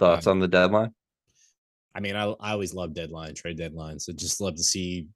thoughts 0.01 0.27
Um, 0.27 0.33
on 0.33 0.39
the 0.41 0.49
deadline? 0.49 0.93
I 1.95 2.01
mean, 2.01 2.17
I, 2.17 2.25
I 2.41 2.53
always 2.53 2.75
love 2.75 2.95
deadline, 2.95 3.35
trade 3.35 3.59
deadlines. 3.59 4.03
So 4.03 4.13
just 4.13 4.41
love 4.41 4.57
to 4.57 4.65
see. 4.65 5.07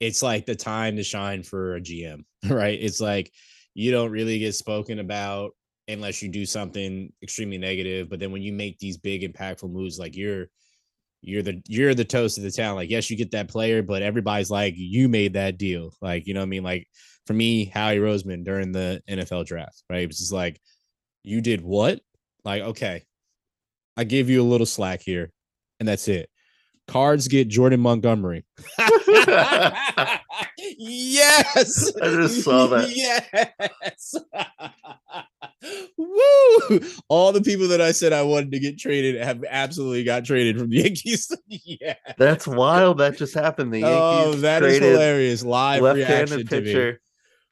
It's 0.00 0.22
like 0.22 0.46
the 0.46 0.54
time 0.54 0.96
to 0.96 1.02
shine 1.02 1.42
for 1.42 1.76
a 1.76 1.80
GM, 1.80 2.24
right? 2.48 2.78
It's 2.80 3.00
like 3.00 3.32
you 3.74 3.90
don't 3.90 4.10
really 4.10 4.38
get 4.38 4.54
spoken 4.54 4.98
about 4.98 5.52
unless 5.88 6.22
you 6.22 6.28
do 6.28 6.46
something 6.46 7.12
extremely 7.22 7.58
negative. 7.58 8.08
But 8.08 8.20
then 8.20 8.32
when 8.32 8.42
you 8.42 8.52
make 8.52 8.78
these 8.78 8.96
big 8.96 9.22
impactful 9.22 9.70
moves, 9.70 9.98
like 9.98 10.16
you're 10.16 10.46
you're 11.22 11.42
the 11.42 11.60
you're 11.66 11.94
the 11.94 12.04
toast 12.04 12.38
of 12.38 12.44
the 12.44 12.50
town. 12.50 12.76
Like, 12.76 12.90
yes, 12.90 13.10
you 13.10 13.16
get 13.16 13.32
that 13.32 13.48
player, 13.48 13.82
but 13.82 14.02
everybody's 14.02 14.50
like, 14.50 14.74
you 14.76 15.08
made 15.08 15.34
that 15.34 15.58
deal. 15.58 15.92
Like, 16.00 16.26
you 16.26 16.34
know 16.34 16.40
what 16.40 16.46
I 16.46 16.50
mean? 16.50 16.62
Like 16.62 16.86
for 17.26 17.34
me, 17.34 17.64
Howie 17.66 17.98
Roseman 17.98 18.44
during 18.44 18.72
the 18.72 19.02
NFL 19.08 19.46
draft, 19.46 19.82
right? 19.90 20.02
It 20.02 20.08
was 20.08 20.18
just 20.18 20.32
like, 20.32 20.60
you 21.24 21.40
did 21.40 21.60
what? 21.60 22.00
Like, 22.44 22.62
okay, 22.62 23.02
I 23.96 24.04
give 24.04 24.30
you 24.30 24.42
a 24.42 24.44
little 24.44 24.66
slack 24.66 25.02
here, 25.02 25.32
and 25.80 25.88
that's 25.88 26.06
it. 26.06 26.30
Cards 26.88 27.26
get 27.28 27.48
Jordan 27.48 27.80
Montgomery. 27.80 28.44
yes. 30.58 31.92
I 32.00 32.08
just 32.10 32.42
saw 32.44 32.66
that. 32.68 32.90
Yes. 32.94 34.14
Woo! 35.96 36.80
All 37.08 37.32
the 37.32 37.40
people 37.42 37.68
that 37.68 37.80
I 37.80 37.92
said 37.92 38.12
I 38.12 38.22
wanted 38.22 38.52
to 38.52 38.60
get 38.60 38.78
traded 38.78 39.20
have 39.20 39.44
absolutely 39.48 40.04
got 40.04 40.24
traded 40.24 40.58
from 40.58 40.70
the 40.70 40.76
Yankees. 40.82 41.30
yeah. 41.48 41.94
That's 42.18 42.46
wild. 42.46 42.98
That 42.98 43.16
just 43.16 43.34
happened. 43.34 43.72
The 43.72 43.80
Yankees 43.80 44.34
Oh, 44.36 44.40
that 44.42 44.62
is 44.62 44.78
hilarious. 44.78 45.42
Live 45.44 45.82
reaction 45.82 46.38
left-handed 46.38 46.48
pitcher 46.48 47.00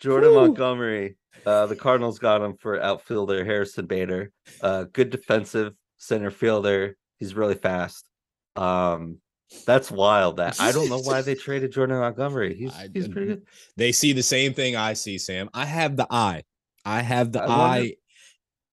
Jordan 0.01 0.31
Whew. 0.31 0.41
Montgomery. 0.41 1.17
Uh, 1.45 1.67
the 1.67 1.77
Cardinals 1.77 2.19
got 2.19 2.41
him 2.41 2.57
for 2.57 2.81
outfielder 2.81 3.45
Harrison 3.45 3.87
Bader. 3.87 4.31
Uh, 4.63 4.85
good 4.93 5.11
defensive 5.11 5.75
center 5.99 6.31
fielder. 6.31 6.97
He's 7.19 7.35
really 7.35 7.55
fast. 7.55 8.09
Um, 8.57 9.19
that's 9.67 9.91
wild. 9.91 10.37
That 10.39 10.61
I 10.61 10.73
don't 10.73 10.89
know 10.89 10.99
why 11.01 11.23
they 11.23 11.35
traded 11.47 11.73
Jordan 11.73 11.99
Montgomery. 11.99 12.55
He's 12.55 12.73
I- 12.75 12.89
he's 12.93 13.09
pretty 13.09 13.27
good. 13.29 13.43
They 13.77 13.93
see 13.93 14.13
the 14.13 14.23
same 14.23 14.55
thing 14.55 14.77
I 14.77 14.93
see, 14.95 15.19
Sam. 15.19 15.49
I 15.55 15.65
have 15.65 15.97
the 15.97 16.07
eye. 16.11 16.43
I 16.85 17.01
have 17.03 17.33
the 17.33 17.43
I 17.43 17.47
wonder- 17.47 17.85
eye. 17.87 17.95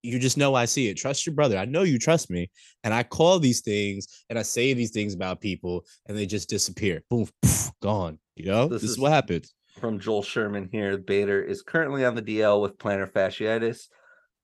You 0.04 0.18
just 0.18 0.36
know 0.36 0.56
I 0.56 0.66
see 0.66 0.88
it. 0.88 0.96
Trust 0.96 1.28
your 1.28 1.36
brother. 1.36 1.60
I 1.60 1.66
know 1.66 1.84
you 1.84 2.00
trust 2.00 2.32
me. 2.32 2.50
And 2.84 2.92
I 2.92 3.04
call 3.04 3.38
these 3.38 3.62
things 3.62 4.08
and 4.32 4.40
I 4.40 4.42
say 4.42 4.74
these 4.74 4.90
things 4.90 5.14
about 5.14 5.42
people 5.42 5.86
and 6.08 6.18
they 6.18 6.26
just 6.26 6.50
disappear. 6.50 7.04
Boom, 7.08 7.28
poof, 7.44 7.70
gone. 7.84 8.18
You 8.36 8.46
know, 8.46 8.68
This 8.68 8.82
this, 8.82 8.90
is 8.92 8.96
is- 8.98 9.00
what 9.00 9.12
happens. 9.12 9.54
From 9.80 10.00
Joel 10.00 10.24
Sherman 10.24 10.70
here, 10.72 10.98
Bader 10.98 11.42
is 11.44 11.62
currently 11.62 12.04
on 12.04 12.16
the 12.16 12.22
DL 12.24 12.62
with 12.62 12.78
plantar 12.80 13.10
fasciitis, 13.12 13.88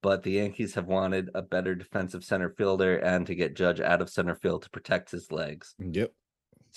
but 0.03 0.21
the 0.23 0.31
Yankees 0.33 0.75
have 0.75 0.85
wanted 0.85 1.29
a 1.35 1.41
better 1.41 1.73
defensive 1.75 2.23
center 2.23 2.49
fielder 2.51 2.97
and 2.99 3.25
to 3.27 3.35
get 3.35 3.55
Judge 3.55 3.81
out 3.81 4.01
of 4.01 4.09
center 4.11 4.35
field 4.35 4.61
to 4.61 4.69
protect 4.69 5.09
his 5.11 5.31
legs. 5.31 5.73
Yep. 5.79 6.13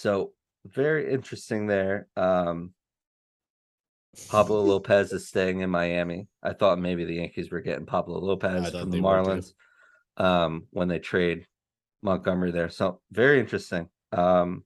So 0.01 0.33
very 0.65 1.13
interesting 1.13 1.67
there. 1.67 2.09
Um, 2.17 2.73
Pablo 4.31 4.63
Lopez 4.65 5.13
is 5.13 5.29
staying 5.29 5.61
in 5.61 5.69
Miami. 5.69 6.27
I 6.43 6.55
thought 6.55 6.79
maybe 6.79 7.05
the 7.05 7.17
Yankees 7.17 7.51
were 7.51 7.61
getting 7.61 7.85
Pablo 7.85 8.19
Lopez 8.19 8.71
from 8.71 8.91
the 8.91 8.97
they 8.97 9.01
were 9.03 9.23
too. 9.23 9.31
Marlins 9.31 9.53
um, 10.17 10.67
when 10.71 10.89
they 10.89 11.01
trade 11.01 11.47
Montgomery 12.03 12.51
there. 12.51 12.71
So 12.71 13.03
very 13.13 13.41
interesting. 13.41 13.89
Um, 14.13 14.65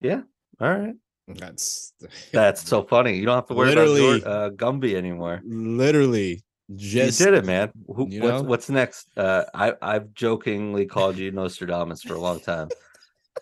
yeah. 0.00 0.20
All 0.60 0.70
right. 0.70 0.94
That's 1.26 1.94
That's 2.32 2.68
so 2.68 2.84
funny. 2.84 3.16
You 3.16 3.26
don't 3.26 3.34
have 3.34 3.46
to 3.48 3.54
worry 3.54 3.72
about 3.72 3.88
Literally. 3.88 4.20
Jor- 4.20 4.28
uh, 4.28 4.50
Gumby 4.50 4.94
anymore. 4.94 5.40
literally 5.44 6.44
just 6.76 7.18
you 7.18 7.26
did 7.26 7.34
it, 7.34 7.44
man. 7.44 7.72
Who, 7.88 8.04
what's 8.20 8.42
what's 8.42 8.70
next? 8.70 9.08
Uh, 9.16 9.44
I 9.52 9.74
I've 9.82 10.14
jokingly 10.14 10.86
called 10.86 11.16
you 11.18 11.32
Nostradamus 11.32 12.02
for 12.02 12.14
a 12.14 12.20
long 12.20 12.40
time, 12.40 12.68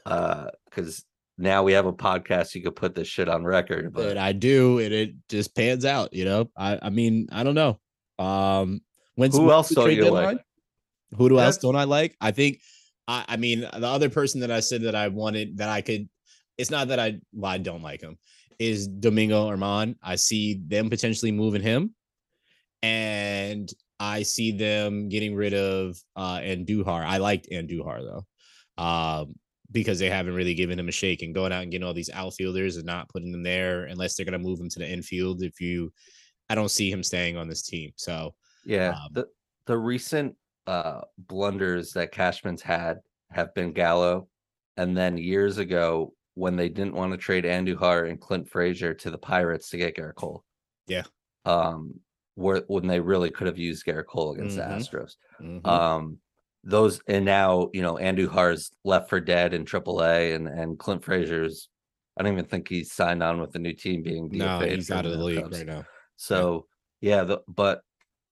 because 0.04 1.04
now 1.38 1.62
we 1.62 1.72
have 1.72 1.86
a 1.86 1.92
podcast. 1.92 2.54
You 2.54 2.62
could 2.62 2.76
put 2.76 2.94
this 2.94 3.08
shit 3.08 3.28
on 3.28 3.44
record. 3.44 3.92
But 3.92 4.08
that 4.08 4.18
I 4.18 4.32
do, 4.32 4.78
and 4.78 4.92
it 4.92 5.14
just 5.28 5.54
pans 5.54 5.84
out. 5.84 6.12
You 6.12 6.24
know, 6.24 6.50
I 6.56 6.78
I 6.82 6.90
mean, 6.90 7.28
I 7.32 7.42
don't 7.42 7.54
know. 7.54 7.78
Um, 8.18 8.80
when's 9.14 9.36
Who 9.36 9.50
else 9.50 9.70
don't 9.70 9.92
you 9.92 10.10
like? 10.10 10.38
Who 11.16 11.28
do 11.28 11.38
else 11.38 11.56
That's- 11.56 11.62
don't 11.62 11.76
I 11.76 11.84
like? 11.84 12.16
I 12.20 12.30
think 12.30 12.60
I 13.08 13.24
I 13.28 13.36
mean 13.36 13.60
the 13.60 13.86
other 13.86 14.10
person 14.10 14.40
that 14.40 14.50
I 14.50 14.60
said 14.60 14.82
that 14.82 14.94
I 14.94 15.08
wanted 15.08 15.58
that 15.58 15.68
I 15.68 15.80
could. 15.80 16.08
It's 16.58 16.70
not 16.70 16.88
that 16.88 17.00
I 17.00 17.20
well, 17.32 17.50
I 17.50 17.58
don't 17.58 17.82
like 17.82 18.02
him. 18.02 18.18
Is 18.58 18.86
Domingo 18.86 19.50
Germán? 19.50 19.96
I 20.02 20.16
see 20.16 20.60
them 20.66 20.90
potentially 20.90 21.32
moving 21.32 21.62
him, 21.62 21.94
and 22.82 23.70
I 23.98 24.22
see 24.22 24.52
them 24.52 25.08
getting 25.08 25.34
rid 25.34 25.54
of 25.54 25.96
uh 26.16 26.38
Andujar. 26.38 27.04
I 27.04 27.16
liked 27.16 27.48
Andujar 27.50 28.02
though. 28.02 28.82
Um, 28.82 29.34
because 29.72 29.98
they 29.98 30.10
haven't 30.10 30.34
really 30.34 30.54
given 30.54 30.78
him 30.78 30.88
a 30.88 30.92
shake 30.92 31.22
and 31.22 31.34
going 31.34 31.52
out 31.52 31.62
and 31.62 31.70
getting 31.72 31.86
all 31.86 31.94
these 31.94 32.10
outfielders 32.10 32.76
and 32.76 32.86
not 32.86 33.08
putting 33.08 33.32
them 33.32 33.42
there 33.42 33.84
unless 33.84 34.14
they're 34.16 34.26
going 34.26 34.32
to 34.40 34.48
move 34.48 34.58
him 34.60 34.68
to 34.68 34.78
the 34.80 34.88
infield. 34.90 35.42
If 35.42 35.60
you, 35.60 35.92
I 36.48 36.54
don't 36.54 36.70
see 36.70 36.90
him 36.90 37.02
staying 37.02 37.36
on 37.36 37.48
this 37.48 37.62
team. 37.62 37.92
So 37.96 38.34
Yeah, 38.64 38.90
Um, 38.90 39.12
the 39.12 39.26
the 39.66 39.78
recent 39.78 40.36
uh 40.66 41.02
blunders 41.18 41.92
that 41.92 42.12
Cashman's 42.12 42.62
had 42.62 42.98
have 43.30 43.54
been 43.54 43.72
Gallo, 43.72 44.28
and 44.76 44.96
then 44.96 45.16
years 45.16 45.58
ago 45.58 46.14
when 46.34 46.56
they 46.56 46.68
didn't 46.68 46.94
want 46.94 47.12
to 47.12 47.18
trade 47.18 47.44
Andujar 47.44 48.08
and 48.08 48.20
Clint 48.20 48.48
Frazier 48.48 48.94
to 48.94 49.10
the 49.10 49.18
Pirates 49.18 49.70
to 49.70 49.76
get 49.76 49.96
Gerrit 49.96 50.14
Cole. 50.16 50.44
Yeah. 50.86 51.04
Um, 51.44 52.00
where 52.34 52.62
when 52.68 52.86
they 52.86 53.00
really 53.00 53.30
could 53.30 53.46
have 53.46 53.58
used 53.58 53.84
Gerrit 53.86 54.06
Cole 54.06 54.32
against 54.32 54.56
Mhm. 54.56 54.68
the 54.68 54.74
Astros. 54.74 55.12
mhm. 55.40 55.66
Um, 55.66 56.20
those 56.62 57.00
and 57.06 57.24
now 57.24 57.70
you 57.72 57.82
know 57.82 57.94
Andujar's 57.94 58.72
left 58.84 59.08
for 59.08 59.20
dead 59.20 59.54
in 59.54 59.64
AAA, 59.64 60.34
and 60.34 60.48
and 60.48 60.78
Clint 60.78 61.04
Frazier's. 61.04 61.68
I 62.18 62.22
don't 62.22 62.32
even 62.32 62.44
think 62.44 62.68
he's 62.68 62.92
signed 62.92 63.22
on 63.22 63.40
with 63.40 63.52
the 63.52 63.58
new 63.58 63.72
team 63.72 64.02
being 64.02 64.28
DFA'd 64.28 64.72
he's 64.72 64.90
out 64.90 65.06
of 65.06 65.12
the 65.12 65.24
league 65.24 65.42
Cubs. 65.42 65.58
right 65.58 65.66
now. 65.66 65.84
So 66.16 66.66
yeah, 67.00 67.24
the, 67.24 67.38
but 67.48 67.82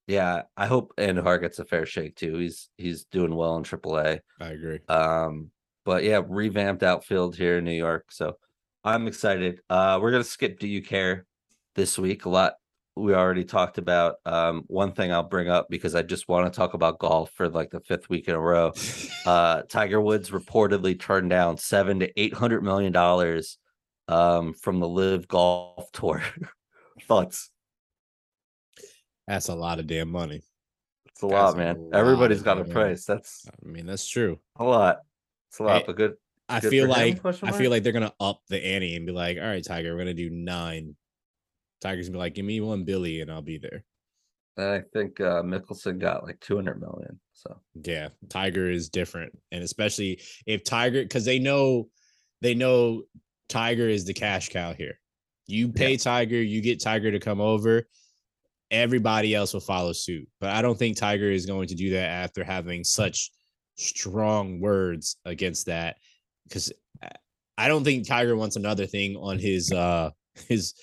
yeah, 0.07 0.43
I 0.57 0.67
hope 0.67 0.93
Andujar 0.99 1.41
gets 1.41 1.59
a 1.59 1.65
fair 1.65 1.87
shake 1.87 2.17
too. 2.17 2.37
He's 2.37 2.69
he's 2.77 3.05
doing 3.05 3.35
well 3.35 3.57
in 3.57 3.63
AAA. 3.63 4.21
I 4.41 4.49
agree. 4.49 4.81
Um, 4.89 5.51
but 5.85 6.05
yeah, 6.05 6.21
revamped 6.27 6.83
outfield 6.83 7.37
here 7.37 7.59
in 7.59 7.65
New 7.65 7.73
York. 7.73 8.11
So 8.11 8.37
I'm 8.85 9.07
excited. 9.07 9.61
Uh, 9.71 9.99
we're 10.03 10.11
gonna 10.11 10.25
skip 10.25 10.59
Do 10.59 10.69
You 10.69 10.83
Care 10.83 11.25
this 11.75 11.99
week. 11.99 12.25
A 12.25 12.29
lot 12.29 12.55
we 12.99 13.15
already 13.15 13.45
talked 13.45 13.79
about. 13.79 14.17
Um, 14.27 14.65
one 14.67 14.93
thing 14.93 15.13
I'll 15.13 15.23
bring 15.23 15.49
up 15.49 15.69
because 15.71 15.95
I 15.95 16.03
just 16.03 16.29
want 16.29 16.53
to 16.53 16.57
talk 16.57 16.75
about 16.75 16.99
golf 16.99 17.31
for 17.33 17.49
like 17.49 17.71
the 17.71 17.81
fifth 17.81 18.09
week 18.09 18.29
in 18.29 18.35
a 18.35 18.41
row. 18.41 18.73
Uh, 19.27 19.61
Tiger 19.69 20.01
Woods 20.01 20.31
reportedly 20.31 20.99
turned 20.99 21.29
down 21.29 21.59
seven 21.59 22.01
to 22.01 22.19
eight 22.19 22.33
hundred 22.33 22.63
million 22.63 22.93
dollars 22.93 23.59
um 24.07 24.55
from 24.55 24.81
the 24.81 24.89
Live 24.89 25.29
Golf 25.29 25.93
Tour. 25.93 26.23
Thoughts? 27.03 27.51
That's 29.27 29.49
a 29.49 29.55
lot 29.55 29.81
of 29.81 29.87
damn 29.87 30.09
money. 30.09 30.43
It's 31.07 31.23
a 31.23 31.27
That's 31.27 31.33
lot, 31.33 31.55
a 31.55 31.59
man. 31.59 31.91
lot 31.91 31.99
Everybody's 31.99 32.39
of 32.39 32.45
got 32.45 32.59
a 32.59 32.65
damn 32.65 32.73
price. 32.73 33.05
That's 33.05 33.47
I 33.49 33.69
mean, 33.69 33.85
that's 33.85 34.09
true. 34.09 34.39
a 34.57 34.65
lot. 34.65 35.01
It's 35.51 35.59
a 35.59 35.65
lot, 35.65 35.81
Hey, 35.81 35.85
but 35.89 35.97
good. 35.97 36.15
I 36.49 36.61
Good 36.61 36.71
feel 36.71 36.87
for 36.91 36.99
him, 36.99 37.19
like 37.23 37.43
I 37.45 37.53
feel 37.53 37.71
like 37.71 37.83
they're 37.83 37.93
gonna 37.93 38.15
up 38.19 38.41
the 38.49 38.65
ante 38.65 38.97
and 38.97 39.05
be 39.05 39.13
like, 39.13 39.37
all 39.37 39.45
right, 39.45 39.63
Tiger, 39.63 39.93
we're 39.93 39.99
gonna 39.99 40.15
do 40.15 40.31
nine. 40.31 40.97
Tiger's 41.81 42.09
gonna 42.09 42.17
be 42.17 42.19
like, 42.19 42.35
give 42.35 42.45
me 42.45 42.61
one 42.61 42.85
Billy 42.85 43.21
and 43.21 43.31
I'll 43.31 43.43
be 43.43 43.59
there. 43.59 43.85
And 44.57 44.67
I 44.67 44.83
think 44.93 45.21
uh 45.21 45.43
Mickelson 45.43 45.99
got 45.99 46.25
like 46.25 46.41
200 46.41 46.81
million. 46.81 47.19
So 47.33 47.61
Yeah, 47.83 48.09
Tiger 48.29 48.71
is 48.71 48.89
different, 48.89 49.37
and 49.53 49.63
especially 49.63 50.21
if 50.47 50.65
Tiger, 50.65 51.03
because 51.03 51.25
they 51.25 51.39
know, 51.39 51.89
they 52.41 52.55
know 52.55 53.03
Tiger 53.49 53.89
is 53.89 54.05
the 54.05 54.15
cash 54.15 54.49
cow 54.49 54.73
here. 54.73 54.99
You 55.47 55.69
pay 55.69 55.97
Tiger, 55.97 56.43
you 56.43 56.61
get 56.61 56.83
Tiger 56.83 57.11
to 57.11 57.21
come 57.21 57.41
over. 57.41 57.89
Everybody 58.71 59.35
else 59.35 59.55
will 59.55 59.61
follow 59.61 59.93
suit, 59.93 60.29
but 60.41 60.51
I 60.51 60.61
don't 60.61 60.79
think 60.79 60.99
Tiger 60.99 61.31
is 61.31 61.47
going 61.47 61.69
to 61.69 61.75
do 61.75 61.91
that 61.93 62.09
after 62.09 62.45
having 62.45 62.85
such 62.85 63.31
strong 63.77 64.61
words 64.61 65.17
against 65.25 65.67
that. 65.67 65.97
Because 66.47 66.73
I 67.57 67.69
don't 67.69 67.85
think 67.85 68.07
Tiger 68.07 68.37
wants 68.37 68.57
another 68.57 68.87
thing 68.87 69.17
on 69.17 69.39
his 69.39 69.73
uh 69.73 70.11
his 70.49 70.75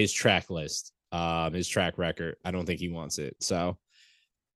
his 0.00 0.12
track 0.12 0.48
list, 0.48 0.92
um, 1.12 1.52
his 1.52 1.68
track 1.68 1.98
record. 1.98 2.36
I 2.44 2.50
don't 2.50 2.64
think 2.64 2.80
he 2.80 2.88
wants 2.88 3.18
it. 3.18 3.36
So 3.40 3.76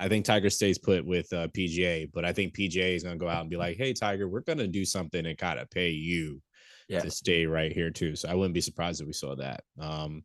I 0.00 0.08
think 0.08 0.24
Tiger 0.24 0.48
stays 0.50 0.78
put 0.78 1.04
with 1.04 1.30
uh, 1.32 1.48
PGA, 1.48 2.10
but 2.12 2.24
I 2.24 2.32
think 2.32 2.54
PGA 2.56 2.94
is 2.96 3.02
going 3.02 3.18
to 3.18 3.22
go 3.24 3.28
out 3.28 3.42
and 3.42 3.50
be 3.50 3.56
like, 3.56 3.76
"Hey, 3.76 3.92
Tiger, 3.92 4.26
we're 4.28 4.40
going 4.40 4.58
to 4.58 4.66
do 4.66 4.84
something 4.84 5.24
and 5.26 5.36
kind 5.38 5.58
of 5.58 5.70
pay 5.70 5.90
you 5.90 6.40
Yeah. 6.88 7.00
to 7.00 7.10
stay 7.10 7.44
right 7.46 7.70
here 7.72 7.90
too." 7.90 8.16
So 8.16 8.28
I 8.28 8.34
wouldn't 8.34 8.54
be 8.54 8.60
surprised 8.62 9.00
if 9.02 9.06
we 9.06 9.12
saw 9.12 9.36
that. 9.36 9.62
Um, 9.78 10.24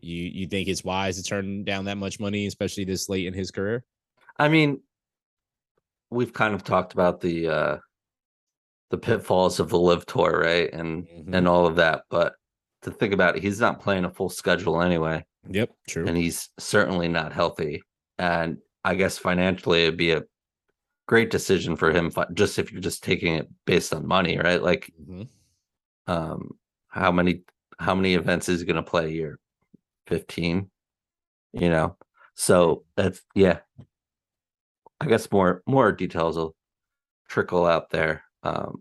you 0.00 0.22
you 0.24 0.46
think 0.48 0.68
it's 0.68 0.84
wise 0.84 1.16
to 1.16 1.22
turn 1.22 1.64
down 1.64 1.84
that 1.86 1.96
much 1.96 2.18
money, 2.20 2.46
especially 2.46 2.84
this 2.84 3.08
late 3.08 3.26
in 3.26 3.34
his 3.34 3.50
career? 3.52 3.84
I 4.38 4.48
mean, 4.48 4.82
we've 6.10 6.32
kind 6.32 6.54
of 6.54 6.64
talked 6.64 6.92
about 6.92 7.20
the 7.20 7.48
uh 7.48 7.76
the 8.90 8.98
pitfalls 8.98 9.60
of 9.60 9.70
the 9.70 9.78
live 9.78 10.04
tour, 10.06 10.40
right? 10.44 10.72
And 10.72 11.06
Mhm. 11.06 11.34
and 11.34 11.48
all 11.48 11.66
of 11.66 11.76
that. 11.76 12.02
But 12.10 12.34
to 12.84 12.90
think 12.90 13.12
about 13.12 13.36
it, 13.36 13.42
he's 13.42 13.60
not 13.60 13.80
playing 13.80 14.04
a 14.04 14.10
full 14.10 14.30
schedule 14.30 14.80
anyway, 14.80 15.24
Yep, 15.48 15.70
true. 15.88 16.06
and 16.06 16.16
he's 16.16 16.50
certainly 16.58 17.08
not 17.08 17.32
healthy. 17.32 17.82
And 18.18 18.58
I 18.84 18.94
guess 18.94 19.18
financially 19.18 19.82
it'd 19.84 19.96
be 19.96 20.12
a 20.12 20.22
great 21.06 21.30
decision 21.30 21.76
for 21.76 21.90
him 21.90 22.10
just 22.34 22.58
if 22.58 22.72
you're 22.72 22.80
just 22.80 23.02
taking 23.04 23.34
it 23.34 23.48
based 23.66 23.92
on 23.92 24.06
money, 24.06 24.38
right? 24.38 24.62
Like 24.62 24.92
Mhm. 25.02 25.28
um 26.06 26.50
how 26.88 27.10
many 27.10 27.42
how 27.78 27.94
many 27.94 28.14
events 28.14 28.48
is 28.48 28.60
he 28.60 28.66
gonna 28.66 28.82
play 28.82 29.06
a 29.06 29.08
year 29.08 29.38
15 30.06 30.70
you 31.52 31.68
know 31.70 31.96
so 32.34 32.84
that's 32.94 33.22
yeah 33.34 33.60
i 35.00 35.06
guess 35.06 35.30
more 35.32 35.62
more 35.66 35.90
details 35.92 36.36
will 36.36 36.54
trickle 37.28 37.64
out 37.66 37.90
there 37.90 38.22
um 38.42 38.80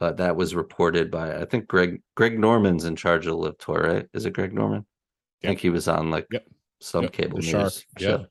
but 0.00 0.16
that 0.16 0.34
was 0.34 0.54
reported 0.54 1.10
by 1.10 1.36
i 1.40 1.44
think 1.44 1.68
greg 1.68 2.02
greg 2.16 2.38
norman's 2.38 2.84
in 2.84 2.96
charge 2.96 3.26
of 3.26 3.32
the 3.32 3.36
live 3.38 3.58
tour 3.58 3.80
right? 3.82 4.06
Is 4.14 4.26
it 4.26 4.32
greg 4.32 4.52
norman? 4.52 4.84
I 5.44 5.46
think 5.48 5.60
he 5.60 5.70
was 5.70 5.86
on 5.88 6.10
like 6.10 6.26
Yep. 6.32 6.46
some 6.80 7.02
Yep, 7.04 7.12
cable 7.12 7.36
the 7.38 7.42
news 7.42 7.50
Shark, 7.50 7.72
show. 7.98 8.26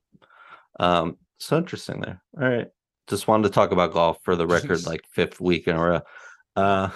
um 0.80 1.18
so 1.38 1.58
interesting 1.58 2.02
there. 2.02 2.22
All 2.42 2.50
right. 2.50 2.68
Just 3.08 3.28
wanted 3.30 3.44
to 3.48 3.54
talk 3.54 3.72
about 3.72 3.94
golf 3.94 4.18
for 4.24 4.36
the 4.36 4.46
record 4.46 4.86
like 4.92 5.02
fifth 5.10 5.40
week 5.40 5.68
in 5.68 5.76
a 5.76 5.80
row. 5.82 6.02
Uh 6.56 6.90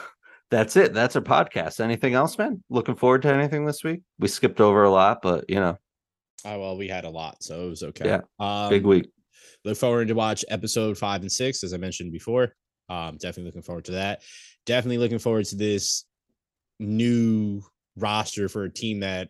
that's 0.52 0.76
it. 0.76 0.94
That's 0.94 1.16
our 1.16 1.22
podcast. 1.22 1.80
Anything 1.80 2.14
else 2.14 2.38
man? 2.38 2.64
Looking 2.70 2.96
forward 2.96 3.22
to 3.24 3.34
anything 3.34 3.66
this 3.66 3.84
week? 3.84 4.02
We 4.20 4.28
skipped 4.28 4.60
over 4.62 4.84
a 4.84 4.92
lot 4.92 5.22
but 5.22 5.46
you 5.50 5.56
know. 5.62 5.78
Oh 6.46 6.60
well, 6.60 6.78
we 6.78 6.90
had 6.90 7.06
a 7.06 7.10
lot, 7.10 7.42
so 7.42 7.66
it 7.66 7.70
was 7.70 7.84
okay. 7.84 8.06
Yeah, 8.06 8.22
um, 8.38 8.70
big 8.70 8.86
week. 8.86 9.10
look 9.64 9.78
forward 9.78 10.10
to 10.10 10.14
watch 10.14 10.44
episode 10.50 10.98
five 10.98 11.22
and 11.22 11.32
six, 11.32 11.64
as 11.64 11.74
I 11.74 11.78
mentioned 11.78 12.12
before. 12.12 12.54
Um, 12.90 13.16
definitely 13.16 13.46
looking 13.46 13.62
forward 13.62 13.86
to 13.86 13.94
that. 13.94 14.24
Definitely 14.66 15.00
looking 15.00 15.20
forward 15.20 15.46
to 15.46 15.56
this 15.56 16.06
new 16.80 17.62
roster 17.98 18.50
for 18.50 18.64
a 18.64 18.72
team 18.72 19.02
that 19.02 19.30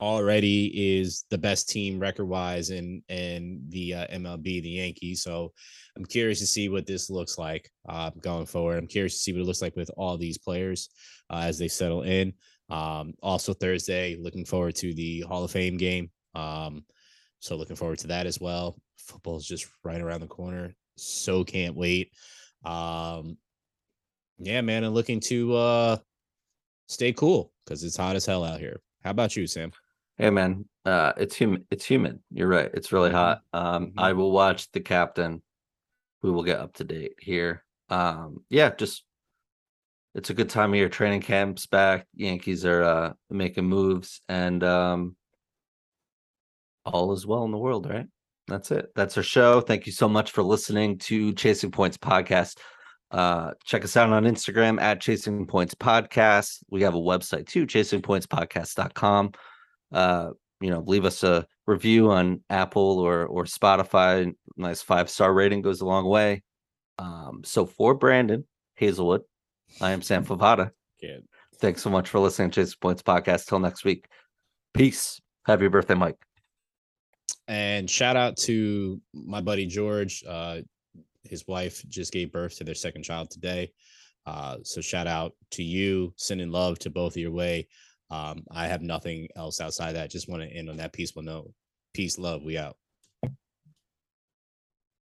already 0.00 0.98
is 0.98 1.26
the 1.30 1.38
best 1.38 1.68
team 1.68 1.98
record 1.98 2.24
wise 2.24 2.70
in 2.70 3.02
in 3.08 3.62
the 3.68 3.94
uh, 3.94 4.06
MLB, 4.08 4.62
the 4.62 4.70
Yankees. 4.70 5.22
So 5.22 5.52
I'm 5.96 6.04
curious 6.04 6.38
to 6.40 6.46
see 6.46 6.68
what 6.68 6.86
this 6.86 7.10
looks 7.10 7.38
like 7.38 7.70
uh, 7.88 8.10
going 8.22 8.46
forward. 8.46 8.78
I'm 8.78 8.86
curious 8.86 9.14
to 9.14 9.20
see 9.20 9.32
what 9.32 9.42
it 9.42 9.46
looks 9.46 9.62
like 9.62 9.76
with 9.76 9.90
all 9.96 10.16
these 10.16 10.38
players 10.38 10.88
uh, 11.28 11.42
as 11.44 11.58
they 11.58 11.68
settle 11.68 12.02
in. 12.02 12.32
Um, 12.70 13.14
also 13.22 13.52
Thursday, 13.52 14.16
looking 14.16 14.44
forward 14.44 14.76
to 14.76 14.94
the 14.94 15.20
Hall 15.20 15.44
of 15.44 15.50
Fame 15.50 15.76
game. 15.76 16.10
Um, 16.34 16.84
so 17.40 17.56
looking 17.56 17.76
forward 17.76 17.98
to 18.00 18.06
that 18.08 18.26
as 18.26 18.40
well. 18.40 18.80
Football's 18.98 19.46
just 19.46 19.66
right 19.84 20.00
around 20.00 20.20
the 20.20 20.26
corner. 20.26 20.74
So 20.96 21.44
can't 21.44 21.74
wait. 21.74 22.12
Um, 22.64 23.38
yeah, 24.40 24.60
man, 24.62 24.84
and 24.84 24.94
looking 24.94 25.20
to 25.20 25.54
uh 25.54 25.96
stay 26.88 27.12
cool 27.12 27.52
because 27.64 27.84
it's 27.84 27.96
hot 27.96 28.16
as 28.16 28.26
hell 28.26 28.42
out 28.44 28.58
here. 28.60 28.80
How 29.04 29.10
about 29.10 29.36
you, 29.36 29.46
Sam? 29.46 29.72
hey 30.18 30.28
man 30.28 30.66
uh 30.84 31.12
it's 31.16 31.34
human 31.34 31.64
it's 31.70 31.84
humid. 31.86 32.18
You're 32.30 32.48
right 32.48 32.70
it's 32.74 32.92
really 32.92 33.08
Mhm. 33.10 33.14
hot. 33.14 33.40
Um 33.54 33.86
Mhm. 33.86 33.92
i 33.96 34.12
will 34.12 34.32
watch 34.32 34.70
the 34.72 34.80
captain. 34.80 35.42
We 36.22 36.30
will 36.30 36.42
get 36.42 36.58
up 36.60 36.74
to 36.74 36.84
date 36.84 37.14
here. 37.20 37.64
Um 37.88 38.44
yeah 38.50 38.70
just 38.74 39.04
it's 40.14 40.28
a 40.28 40.34
good 40.34 40.50
time 40.50 40.70
of 40.70 40.76
year. 40.76 40.88
Training 40.90 41.22
camps 41.22 41.66
back. 41.66 42.06
Yankees 42.14 42.66
are 42.66 42.82
uh 42.82 43.12
making 43.30 43.64
moves 43.64 44.20
and 44.28 44.62
um 44.64 45.16
all 46.84 47.12
is 47.12 47.26
well 47.26 47.44
in 47.44 47.50
the 47.50 47.58
world 47.58 47.88
right? 47.88 48.08
That's 48.48 48.70
it. 48.72 48.90
That's 48.96 49.16
our 49.16 49.22
show. 49.22 49.60
Thank 49.60 49.86
you 49.86 49.92
so 49.92 50.08
much 50.08 50.32
for 50.32 50.42
listening 50.42 50.98
to 50.98 51.32
chasing 51.34 51.70
points 51.70 51.96
podcast 51.96 52.58
uh 53.10 53.52
check 53.64 53.84
us 53.84 53.96
out 53.96 54.10
on 54.12 54.24
instagram 54.24 54.80
at 54.80 55.00
chasing 55.00 55.46
points 55.46 55.74
podcast. 55.74 56.58
We 56.70 56.82
have 56.82 56.94
a 56.94 56.98
website 56.98 57.46
too 57.48 57.66
chasingpointspodcast.com 57.66 59.32
uh 59.92 60.30
you 60.60 60.70
know 60.70 60.84
leave 60.86 61.04
us 61.04 61.22
a 61.24 61.46
review 61.66 62.10
on 62.10 62.42
apple 62.50 62.98
or 62.98 63.26
or 63.26 63.44
spotify. 63.44 64.32
Nice 64.56 64.82
five 64.82 65.10
star 65.10 65.32
rating 65.34 65.62
goes 65.62 65.80
a 65.80 65.86
long 65.86 66.04
way. 66.06 66.42
Um 66.98 67.42
so 67.44 67.66
for 67.66 67.94
brandon 67.94 68.44
hazelwood 68.76 69.22
i 69.80 69.90
am 69.90 70.02
sam 70.02 70.24
favada 70.24 70.70
Yeah. 71.02 71.18
thanks 71.56 71.82
so 71.82 71.90
much 71.90 72.08
for 72.08 72.18
listening 72.18 72.50
to 72.52 72.62
chasing 72.62 72.78
points 72.80 73.02
podcast. 73.02 73.46
Till 73.46 73.58
next 73.58 73.84
week. 73.84 74.06
Peace. 74.74 75.20
Happy 75.46 75.68
birthday 75.68 75.94
mike. 75.94 76.16
And 77.48 77.90
shout 77.90 78.16
out 78.16 78.36
to 78.46 79.00
my 79.12 79.40
buddy 79.40 79.66
George. 79.66 80.22
Uh, 80.26 80.60
his 81.24 81.46
wife 81.46 81.82
just 81.88 82.12
gave 82.12 82.32
birth 82.32 82.56
to 82.56 82.64
their 82.64 82.74
second 82.74 83.02
child 83.02 83.30
today. 83.30 83.72
Uh, 84.26 84.58
so 84.62 84.80
shout 84.80 85.06
out 85.06 85.32
to 85.52 85.62
you, 85.62 86.12
sending 86.16 86.50
love 86.50 86.78
to 86.80 86.90
both 86.90 87.12
of 87.12 87.22
your 87.22 87.30
way. 87.30 87.68
Um, 88.10 88.44
I 88.50 88.66
have 88.66 88.82
nothing 88.82 89.28
else 89.36 89.60
outside 89.60 89.92
that. 89.92 90.10
Just 90.10 90.28
want 90.28 90.42
to 90.42 90.48
end 90.48 90.68
on 90.68 90.76
that 90.78 90.92
peaceful 90.92 91.22
note. 91.22 91.52
Peace, 91.94 92.18
love. 92.18 92.42
We 92.42 92.58
out. 92.58 92.76